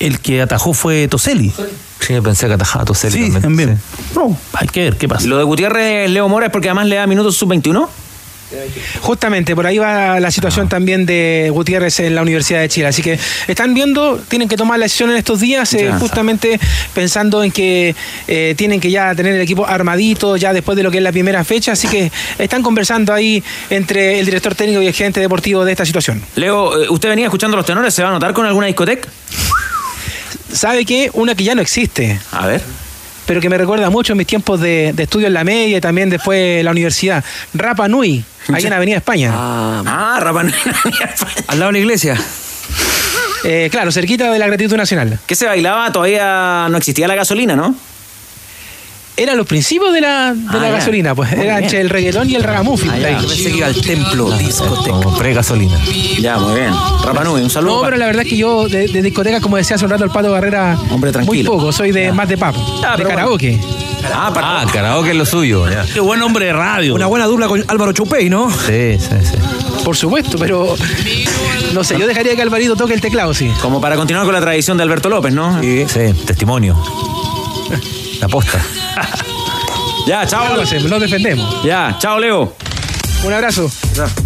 [0.00, 1.52] el que atajó fue Toselli.
[2.00, 3.42] Sí, pensé que atajaba a Toselli sí, también.
[3.42, 3.76] también.
[3.78, 4.12] Sí.
[4.14, 5.26] No, hay que ver qué pasa.
[5.26, 7.88] Lo de Gutiérrez, Leo Mora, es porque además le da minutos sub-21.
[9.00, 12.86] Justamente, por ahí va la situación también de Gutiérrez en la Universidad de Chile.
[12.86, 16.58] Así que están viendo, tienen que tomar la decisión en estos días, eh, justamente
[16.94, 17.94] pensando en que
[18.28, 21.12] eh, tienen que ya tener el equipo armadito ya después de lo que es la
[21.12, 21.72] primera fecha.
[21.72, 25.84] Así que están conversando ahí entre el director técnico y el gerente deportivo de esta
[25.84, 26.22] situación.
[26.36, 27.94] Leo, eh, ¿usted venía escuchando los tenores?
[27.94, 29.08] ¿Se va a notar con alguna discoteca?
[30.52, 31.10] ¿Sabe qué?
[31.12, 32.18] Una que ya no existe.
[32.32, 32.62] A ver
[33.26, 36.08] pero que me recuerda mucho mis tiempos de, de estudio en la media y también
[36.08, 37.24] después en la universidad.
[37.52, 39.30] Rapa Nui, ahí en Avenida España.
[39.34, 41.44] Ah, ah Rapa Nui en Avenida España.
[41.48, 42.16] Al lado de la iglesia.
[43.44, 45.18] Eh, claro, cerquita de la gratitud nacional.
[45.26, 45.92] ¿Qué se bailaba?
[45.92, 47.74] Todavía no existía la gasolina, ¿no?
[49.18, 50.70] Era los principios de la, de Ah, la ya.
[50.72, 51.30] gasolina, pues.
[51.30, 51.64] Muy Era bien.
[51.64, 52.90] entre el reggaetón y el ragamuffin.
[52.90, 52.98] Ah.
[53.22, 54.90] Yo pensé que iba al templo, discoteca.
[54.90, 55.78] Como pre-gasolina.
[56.20, 56.70] Ya, muy bien.
[57.02, 57.76] Rapanui, un saludo.
[57.76, 60.04] No, pero la verdad es que yo de, de discoteca, como decía hace un rato
[60.04, 61.52] el Pato Barrera, Hombre, muy tranquilo.
[61.52, 61.72] poco.
[61.72, 62.54] Soy de más de pub,
[62.84, 63.58] Ah, de karaoke.
[64.14, 65.68] Ah, para- Ah, karaoke es lo suyo.
[65.70, 65.84] ya.
[65.92, 66.94] Qué buen hombre de radio.
[66.94, 68.50] Una buena dupla con Álvaro Chupey, ¿no?
[68.50, 69.36] Sí, sí, sí.
[69.84, 70.74] Por supuesto, pero
[71.72, 73.52] no sé, yo dejaría que Alvarito toque el teclado, sí.
[73.62, 75.60] Como para continuar con la tradición de Alberto López, ¿no?
[75.60, 75.84] Sí,
[76.26, 76.76] testimonio.
[78.20, 78.60] La posta.
[80.06, 80.60] Ya, chao.
[80.60, 81.62] Hacemos, lo defendemos.
[81.64, 82.52] Ya, chao, Leo.
[83.24, 83.70] Un abrazo.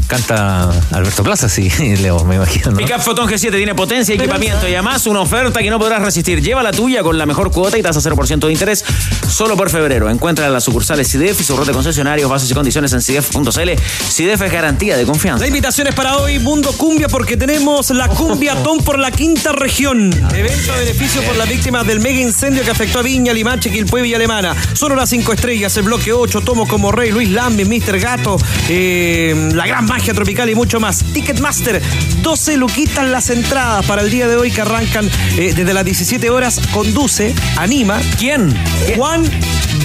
[0.06, 1.70] Canta Alberto Plaza, sí,
[2.02, 2.72] Leo, me imagino.
[2.72, 2.76] ¿no?
[2.76, 6.42] Pickup Photon G7 tiene potencia y equipamiento y además una oferta que no podrás resistir.
[6.42, 8.84] Lleva la tuya con la mejor cuota y tasa 0% de interés
[9.28, 10.10] solo por febrero.
[10.10, 13.70] Encuentra las sucursales CIDEF y su red de concesionarios, bases y condiciones en CIDEF.cl.
[14.10, 15.40] CIDEF es garantía de confianza.
[15.40, 19.52] La invitación es para hoy, Mundo Cumbia, porque tenemos la Cumbia Tom por la quinta
[19.52, 20.12] región.
[20.34, 24.06] Evento a beneficio por las víctimas del mega incendio que afectó a Viña, Limache, Quilpue
[24.06, 24.54] y Alemana.
[24.72, 27.98] Solo las cinco estrellas, el bloque 8, Tomo como Rey, Luis Lambi, Mr.
[28.00, 28.36] Gato,
[28.68, 31.04] eh, La Gran Magia Tropical y mucho más.
[31.12, 31.82] Ticketmaster,
[32.22, 35.04] 12 luquitas las entradas para el día de hoy que arrancan
[35.36, 36.58] eh, desde las 17 horas.
[36.72, 38.00] Conduce, anima.
[38.18, 38.56] ¿Quién?
[38.96, 39.22] Juan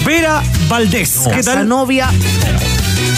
[0.06, 1.28] Vera Valdés.
[1.30, 1.68] ¿Qué tal?
[1.68, 2.10] novia.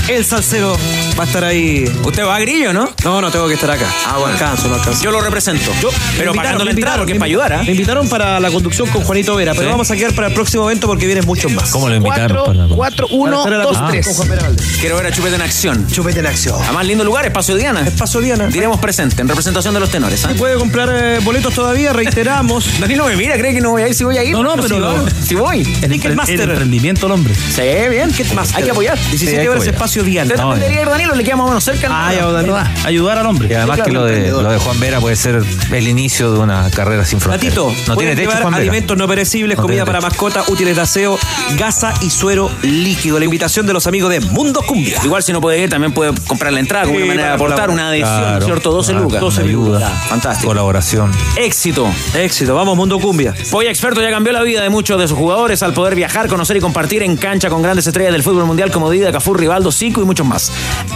[0.08, 0.74] El salsero
[1.18, 1.84] va a estar ahí.
[2.02, 2.88] Usted va a grillo, ¿no?
[3.04, 3.86] No, no tengo que estar acá.
[4.06, 4.28] Ah, bueno.
[4.28, 5.02] No alcanzo, no alcanzo.
[5.04, 5.70] Yo lo represento.
[5.82, 7.62] Yo, pero pagando la me entrada porque es para ayudar, ¿ah?
[7.62, 9.70] Me invitaron para la conducción con Juanito Vera, pero Sí.
[9.70, 11.70] vamos a quedar para el próximo evento porque vienen muchos más.
[11.70, 12.46] ¿Cómo lo invitaron?
[12.46, 14.06] para la- 4, Para 1, estar a la 2, conducción 3.
[14.06, 14.66] con Juan Vera Valdés.
[14.80, 15.86] Quiero ver a Chupete en acción.
[15.88, 16.56] Chupete en acción.
[16.62, 17.82] Además, lindo lugar, Espacio Diana.
[17.86, 18.46] Espacio Diana.
[18.46, 20.24] Diremos presente en representación de los tenores.
[20.24, 20.30] ¿ah?
[20.38, 22.64] Puede comprar eh, boletos todavía, reiteramos.
[22.80, 24.32] Danilo me mira, cree que no voy a ir, si voy a ir.
[24.32, 25.78] No, no, pero si, voy, si voy.
[25.82, 26.40] El, Ticketmaster.
[26.40, 27.34] el emprendimiento del hombre.
[27.34, 28.10] Sí, bien.
[28.54, 28.96] Hay que apoyar.
[28.98, 29.66] 17 Sí, hay que horas.
[29.66, 30.28] Espacio Diana.
[30.34, 30.60] Usted No, eh.
[30.60, 31.88] debería ir, Danilo, le queda más o menos cerca.
[31.90, 32.54] Ah, ya, Danilo.
[32.54, 32.70] ¿Verdad?
[32.84, 33.48] Ayudar al hombre.
[33.50, 34.42] Y además Sí, que lo de, emprendedor.
[34.44, 35.42] lo de Juan Vera puede ser
[35.72, 37.54] el inicio de una carrera sin fronteras.
[37.54, 38.62] Gatito, no tiene techo llevar Juan Vera.
[38.62, 41.18] alimentos no perecibles, No comida para mascota, útiles de aseo,
[41.56, 43.18] gasa y suero líquido.
[43.18, 44.98] La invitación de los amigos de Mundo Cumbia.
[45.04, 47.34] Igual si no puede ir, también puede comprar la entrada como Sí, una manera de
[47.34, 48.70] aportar, una adhesión, Claro, ¿cierto?
[48.72, 49.22] 12 claro, lucas.
[49.38, 49.88] una ayuda.
[50.08, 50.48] Fantástico.
[50.48, 51.10] Colaboración.
[51.36, 51.86] Éxito.
[52.14, 53.34] Éxito, vamos Mundo Cumbia.
[53.50, 56.56] Polla Experto ya cambió la vida de muchos de sus jugadores al poder viajar, conocer
[56.56, 60.04] y compartir en cancha con grandes estrellas del fútbol mundial como Dida, Cafú, Rivaldo, Y
[60.04, 60.52] muchos más.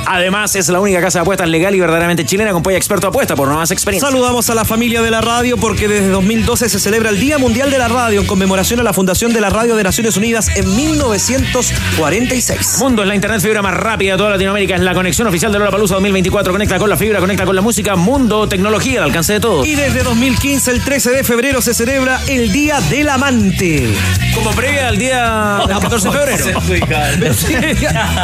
[0.07, 3.35] Además, es la única casa de apuestas legal y verdaderamente chilena con Polla Experto apuesta
[3.35, 4.11] por nuevas experiencias.
[4.11, 7.71] Saludamos a la familia de la radio porque desde 2012 se celebra el Día Mundial
[7.71, 10.77] de la Radio en conmemoración a la Fundación de la Radio de Naciones Unidas en
[10.77, 12.79] 1946.
[12.81, 14.75] Mundo es la internet fibra más rápida de toda Latinoamérica.
[14.75, 16.53] Es la conexión oficial de Lola Palusa 2024.
[16.53, 17.97] Conecta con la fibra, conecta con la música.
[17.97, 19.67] Mundo, tecnología al alcance de todos.
[19.67, 23.95] Y desde 2015, el 13 de febrero, se celebra el Día del Amante.
[24.35, 26.45] Como previa al día del 14 de febrero.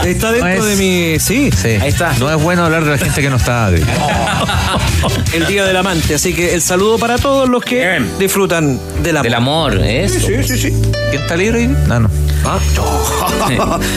[0.04, 1.18] Está dentro es- de mi.
[1.20, 1.68] Sí, Sí.
[1.80, 2.12] Ahí está.
[2.18, 3.70] No es bueno hablar de la gente que no está.
[5.32, 6.14] El Día del Amante.
[6.14, 8.10] Así que el saludo para todos los que Bien.
[8.18, 9.22] disfrutan del amor.
[9.24, 10.18] Del amor, eso.
[10.26, 10.72] Sí, sí, sí.
[11.10, 11.58] ¿Quién está libre?
[11.60, 11.66] hoy?
[11.86, 12.10] No, no.
[12.44, 12.58] Ah,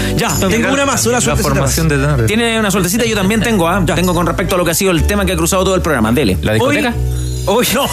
[0.16, 1.44] ya, tengo una más, una La suerte.
[1.44, 2.26] formación de.
[2.28, 3.84] Tiene una suertecita, yo también tengo, ¿ah?
[3.96, 5.82] Tengo con respecto a lo que ha sido el tema que ha cruzado todo el
[5.82, 6.12] programa.
[6.12, 6.38] Dele.
[6.42, 6.94] ¿La discoteca?
[7.48, 7.86] Hoy, no.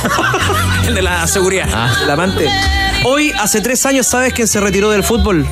[0.87, 1.69] El de la seguridad.
[1.73, 1.95] Ah.
[2.03, 2.49] El amante.
[3.05, 5.47] Hoy, hace tres años, ¿sabes quién se retiró del fútbol?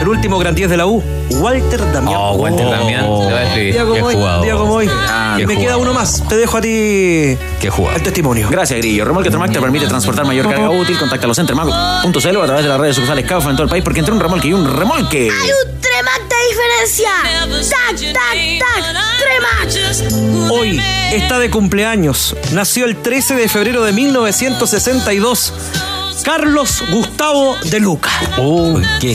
[0.00, 2.16] El último gran 10 de la U, Walter Damián.
[2.18, 3.02] Oh, Walter Damián.
[3.02, 3.72] Te voy a escribir.
[3.74, 4.44] Día como hoy, jugador.
[4.44, 4.90] día como hoy.
[5.08, 6.22] Ah, me queda uno más.
[6.28, 6.68] Te dejo a ti
[7.60, 7.96] Qué jugador.
[7.98, 8.48] el testimonio.
[8.50, 9.04] Gracias, Grillo.
[9.04, 10.98] Remolque Tremac te permite transportar mayor carga útil.
[10.98, 13.84] Contáctalos en tremac.cl o a través de las redes sociales CAUFA en todo el país,
[13.84, 15.30] porque entre un remolque y un remolque.
[15.30, 17.10] Hay un Tremac de diferencia.
[17.70, 18.84] Tac, tac, tac.
[19.20, 20.50] Tremac.
[20.50, 20.80] Hoy
[21.12, 22.34] está de cumpleaños.
[22.52, 25.52] Nació el 13 de febrero de 1962.
[26.24, 28.10] Carlos Gustavo de Luca.
[28.38, 29.14] Oh, Qué,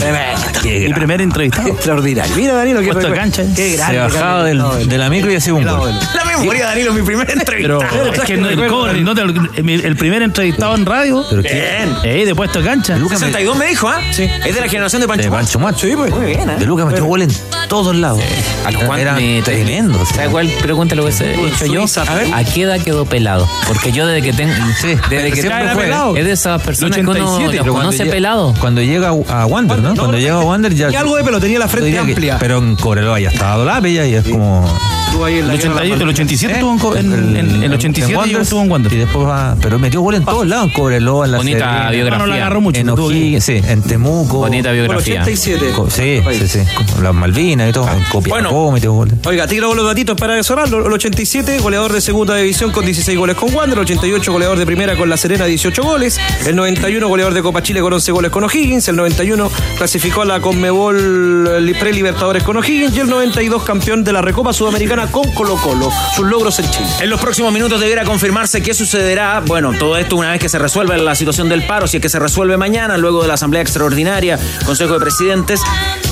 [0.62, 1.68] qué mi primer entrevistado.
[1.68, 2.34] Extraordinario.
[2.36, 3.42] Mira, Danilo, qué Puesto cancha.
[3.56, 3.98] Qué Se grande.
[3.98, 5.92] bajaba del, Gustavo de la micro y hacía un gol.
[6.14, 8.22] La memoria, Danilo, mi primera Pero entrevista.
[8.22, 11.24] es que no, el, cobre, no te el, primer entrevistado en radio.
[11.30, 11.96] Pero qué- Bien.
[12.04, 12.96] Eh, de puesto de cancha.
[12.98, 14.00] 62 me dijo, ¿ah?
[14.12, 14.24] Sí.
[14.46, 15.24] Es de la generación de Pancho.
[15.24, 15.30] de.
[15.30, 15.86] Pancho Macho.
[15.86, 16.10] Sí, pues.
[16.14, 16.56] Muy bien, ¿eh?
[16.58, 17.30] De Lucas metió gol en
[17.68, 18.20] todos lados.
[18.64, 20.04] ¿A los Era me- tremendo.
[20.06, 21.80] ¿Sabes cuál pregunta lo que he hecho yo?
[21.86, 22.28] Suiza, a ver.
[22.34, 23.48] ¿A qué edad quedó pelado?
[23.66, 24.52] Porque yo desde que tengo.
[24.80, 25.84] Sí, desde que tengo fue.
[25.84, 26.16] pelado.
[26.16, 28.54] Es de esas personas que uno 87, los Pero cuando conoce llega- pelado.
[28.60, 29.94] Cuando llega a Wander, ¿no?
[29.94, 30.90] Cuando llega a Wander ya.
[30.90, 32.36] Y algo de pelo, tenía la yo frente diría que- amplia.
[32.40, 34.66] pero en Cobreloa ya estaba Dolape ya y es como.
[35.08, 36.56] Estuvo ahí en la El, guerra 88, el 87 ¿Eh?
[36.56, 38.92] estuvo en, en, en- en el 87 yo Wanderers, estuvo en Wander.
[38.92, 39.56] Y después va.
[39.60, 42.18] Pero metió gol en todos lados, en Cobreloa, en la Bonita Serena, biografía.
[42.18, 42.80] No, no la agarró mucho.
[42.80, 42.88] En.
[42.90, 44.38] O'Higgins, sí, en Temuco.
[44.38, 45.22] Bonita biografía.
[45.22, 45.70] 87.
[45.74, 46.58] Co- Sí, sí, sí.
[46.94, 47.88] con Las Malvinas y todo.
[47.90, 48.70] En Copiapó Bueno.
[48.72, 49.08] metió gol.
[49.26, 50.68] Oiga, tiro los datitos para cerrar.
[50.68, 53.78] El 87, goleador de segunda división con 16 goles con Wander.
[53.78, 56.20] El 88, goleador de primera con La Serena, 18 goles.
[56.46, 58.86] El 91, goleador de Copa Chile con 11 goles con O'Higgins.
[58.88, 62.94] El 91, clasificó a la Conmebol eh, Pre-Libertadores con O'Higgins.
[62.96, 65.90] Y el 92, campeón de la Recopa Sudamericana con Colo Colo.
[66.14, 66.86] Sus logros en Chile.
[67.00, 69.40] En los próximos minutos deberá confirmarse qué sucederá.
[69.46, 72.08] Bueno, todo esto una vez que se resuelva la situación del paro, si es que
[72.08, 75.62] se resuelve mañana, luego de la Asamblea Extraordinaria, Consejo de Presidentes.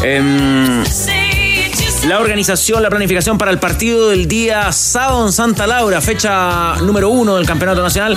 [0.03, 0.85] Em,
[2.07, 7.09] la organización, la planificación para el partido del día sábado en Santa Laura, fecha número
[7.09, 8.17] uno del Campeonato Nacional.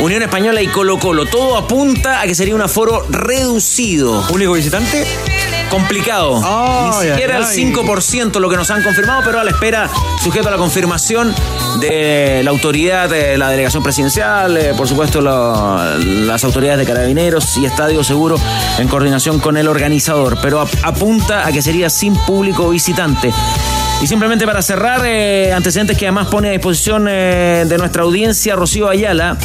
[0.00, 1.26] Unión Española y Colo Colo.
[1.26, 4.24] Todo apunta a que sería un aforo reducido.
[4.30, 5.06] ¿Único visitante?
[5.70, 6.40] Complicado.
[6.44, 9.88] Ay, Ni siquiera el 5% lo que nos han confirmado, pero a la espera,
[10.22, 11.32] sujeto a la confirmación
[11.80, 17.56] de la autoridad, de la delegación presidencial, eh, por supuesto la- las autoridades de carabineros
[17.56, 18.36] y Estadio Seguro
[18.78, 20.38] en coordinación con el organizador.
[20.42, 23.32] Pero ap- apunta a que sería sin público visitante.
[24.02, 28.56] Y simplemente para cerrar, eh, antecedentes que además pone a disposición eh, de nuestra audiencia,
[28.56, 29.36] Rocío Ayala,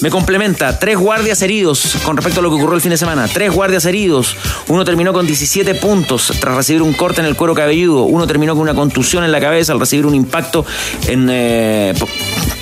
[0.00, 0.78] me complementa.
[0.78, 3.28] Tres guardias heridos con respecto a lo que ocurrió el fin de semana.
[3.28, 4.34] Tres guardias heridos.
[4.68, 8.04] Uno terminó con 17 puntos tras recibir un corte en el cuero cabelludo.
[8.04, 10.64] Uno terminó con una contusión en la cabeza al recibir un impacto
[11.06, 11.92] en, eh,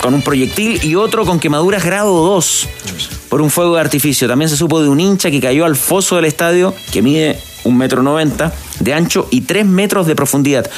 [0.01, 0.83] con un proyectil.
[0.83, 2.67] Y otro con quemaduras grado 2
[3.29, 4.27] por un fuego de artificio.
[4.27, 7.77] También se supo de un hincha que cayó al foso del estadio, que mide un
[7.77, 10.69] metro noventa de ancho y tres metros de profundidad.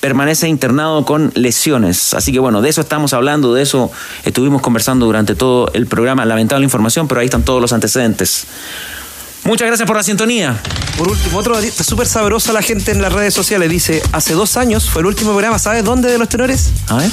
[0.00, 2.14] Permanece internado con lesiones.
[2.14, 3.90] Así que bueno, de eso estamos hablando, de eso
[4.24, 6.24] estuvimos conversando durante todo el programa.
[6.24, 8.46] Lamentable información, pero ahí están todos los antecedentes.
[9.44, 10.60] Muchas gracias por la sintonía.
[10.96, 13.68] Por último, otro está súper sabrosa la gente en las redes sociales.
[13.70, 16.70] Dice, hace dos años fue el último programa, ¿sabes dónde de los tenores?
[16.88, 17.10] A ver.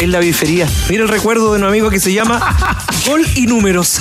[0.00, 0.66] En la bifería.
[0.88, 2.56] Mira el recuerdo de un amigo que se llama
[3.06, 4.00] Gol y Números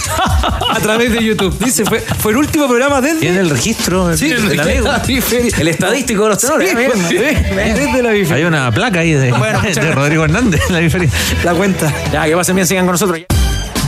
[0.70, 1.58] a través de YouTube.
[1.60, 3.20] Dice, fue, fue el último programa desde...
[3.20, 4.16] Tiene el registro.
[4.18, 4.90] Sí, el, amigo.
[5.08, 5.52] bifería.
[5.58, 6.72] El estadístico de los tenores.
[6.72, 6.78] Sí,
[7.10, 8.36] sí, desde la bifería.
[8.36, 9.92] Hay una placa ahí de, Bueno, de.
[9.92, 11.20] Rodrigo Hernández en la diferencia.
[11.44, 11.94] La cuenta.
[12.12, 13.20] Ya, que pasen bien, sigan con nosotros.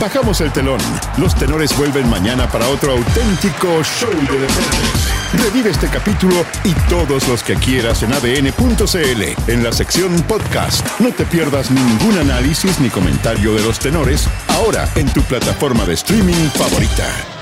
[0.00, 0.78] Bajamos el telón.
[1.16, 5.16] Los tenores vuelven mañana para otro auténtico show de deportes.
[5.42, 10.86] Revive este capítulo y todos los que quieras en adn.cl en la sección podcast.
[11.00, 15.94] No te pierdas ningún análisis ni comentario de los tenores ahora en tu plataforma de
[15.94, 17.35] streaming favorita.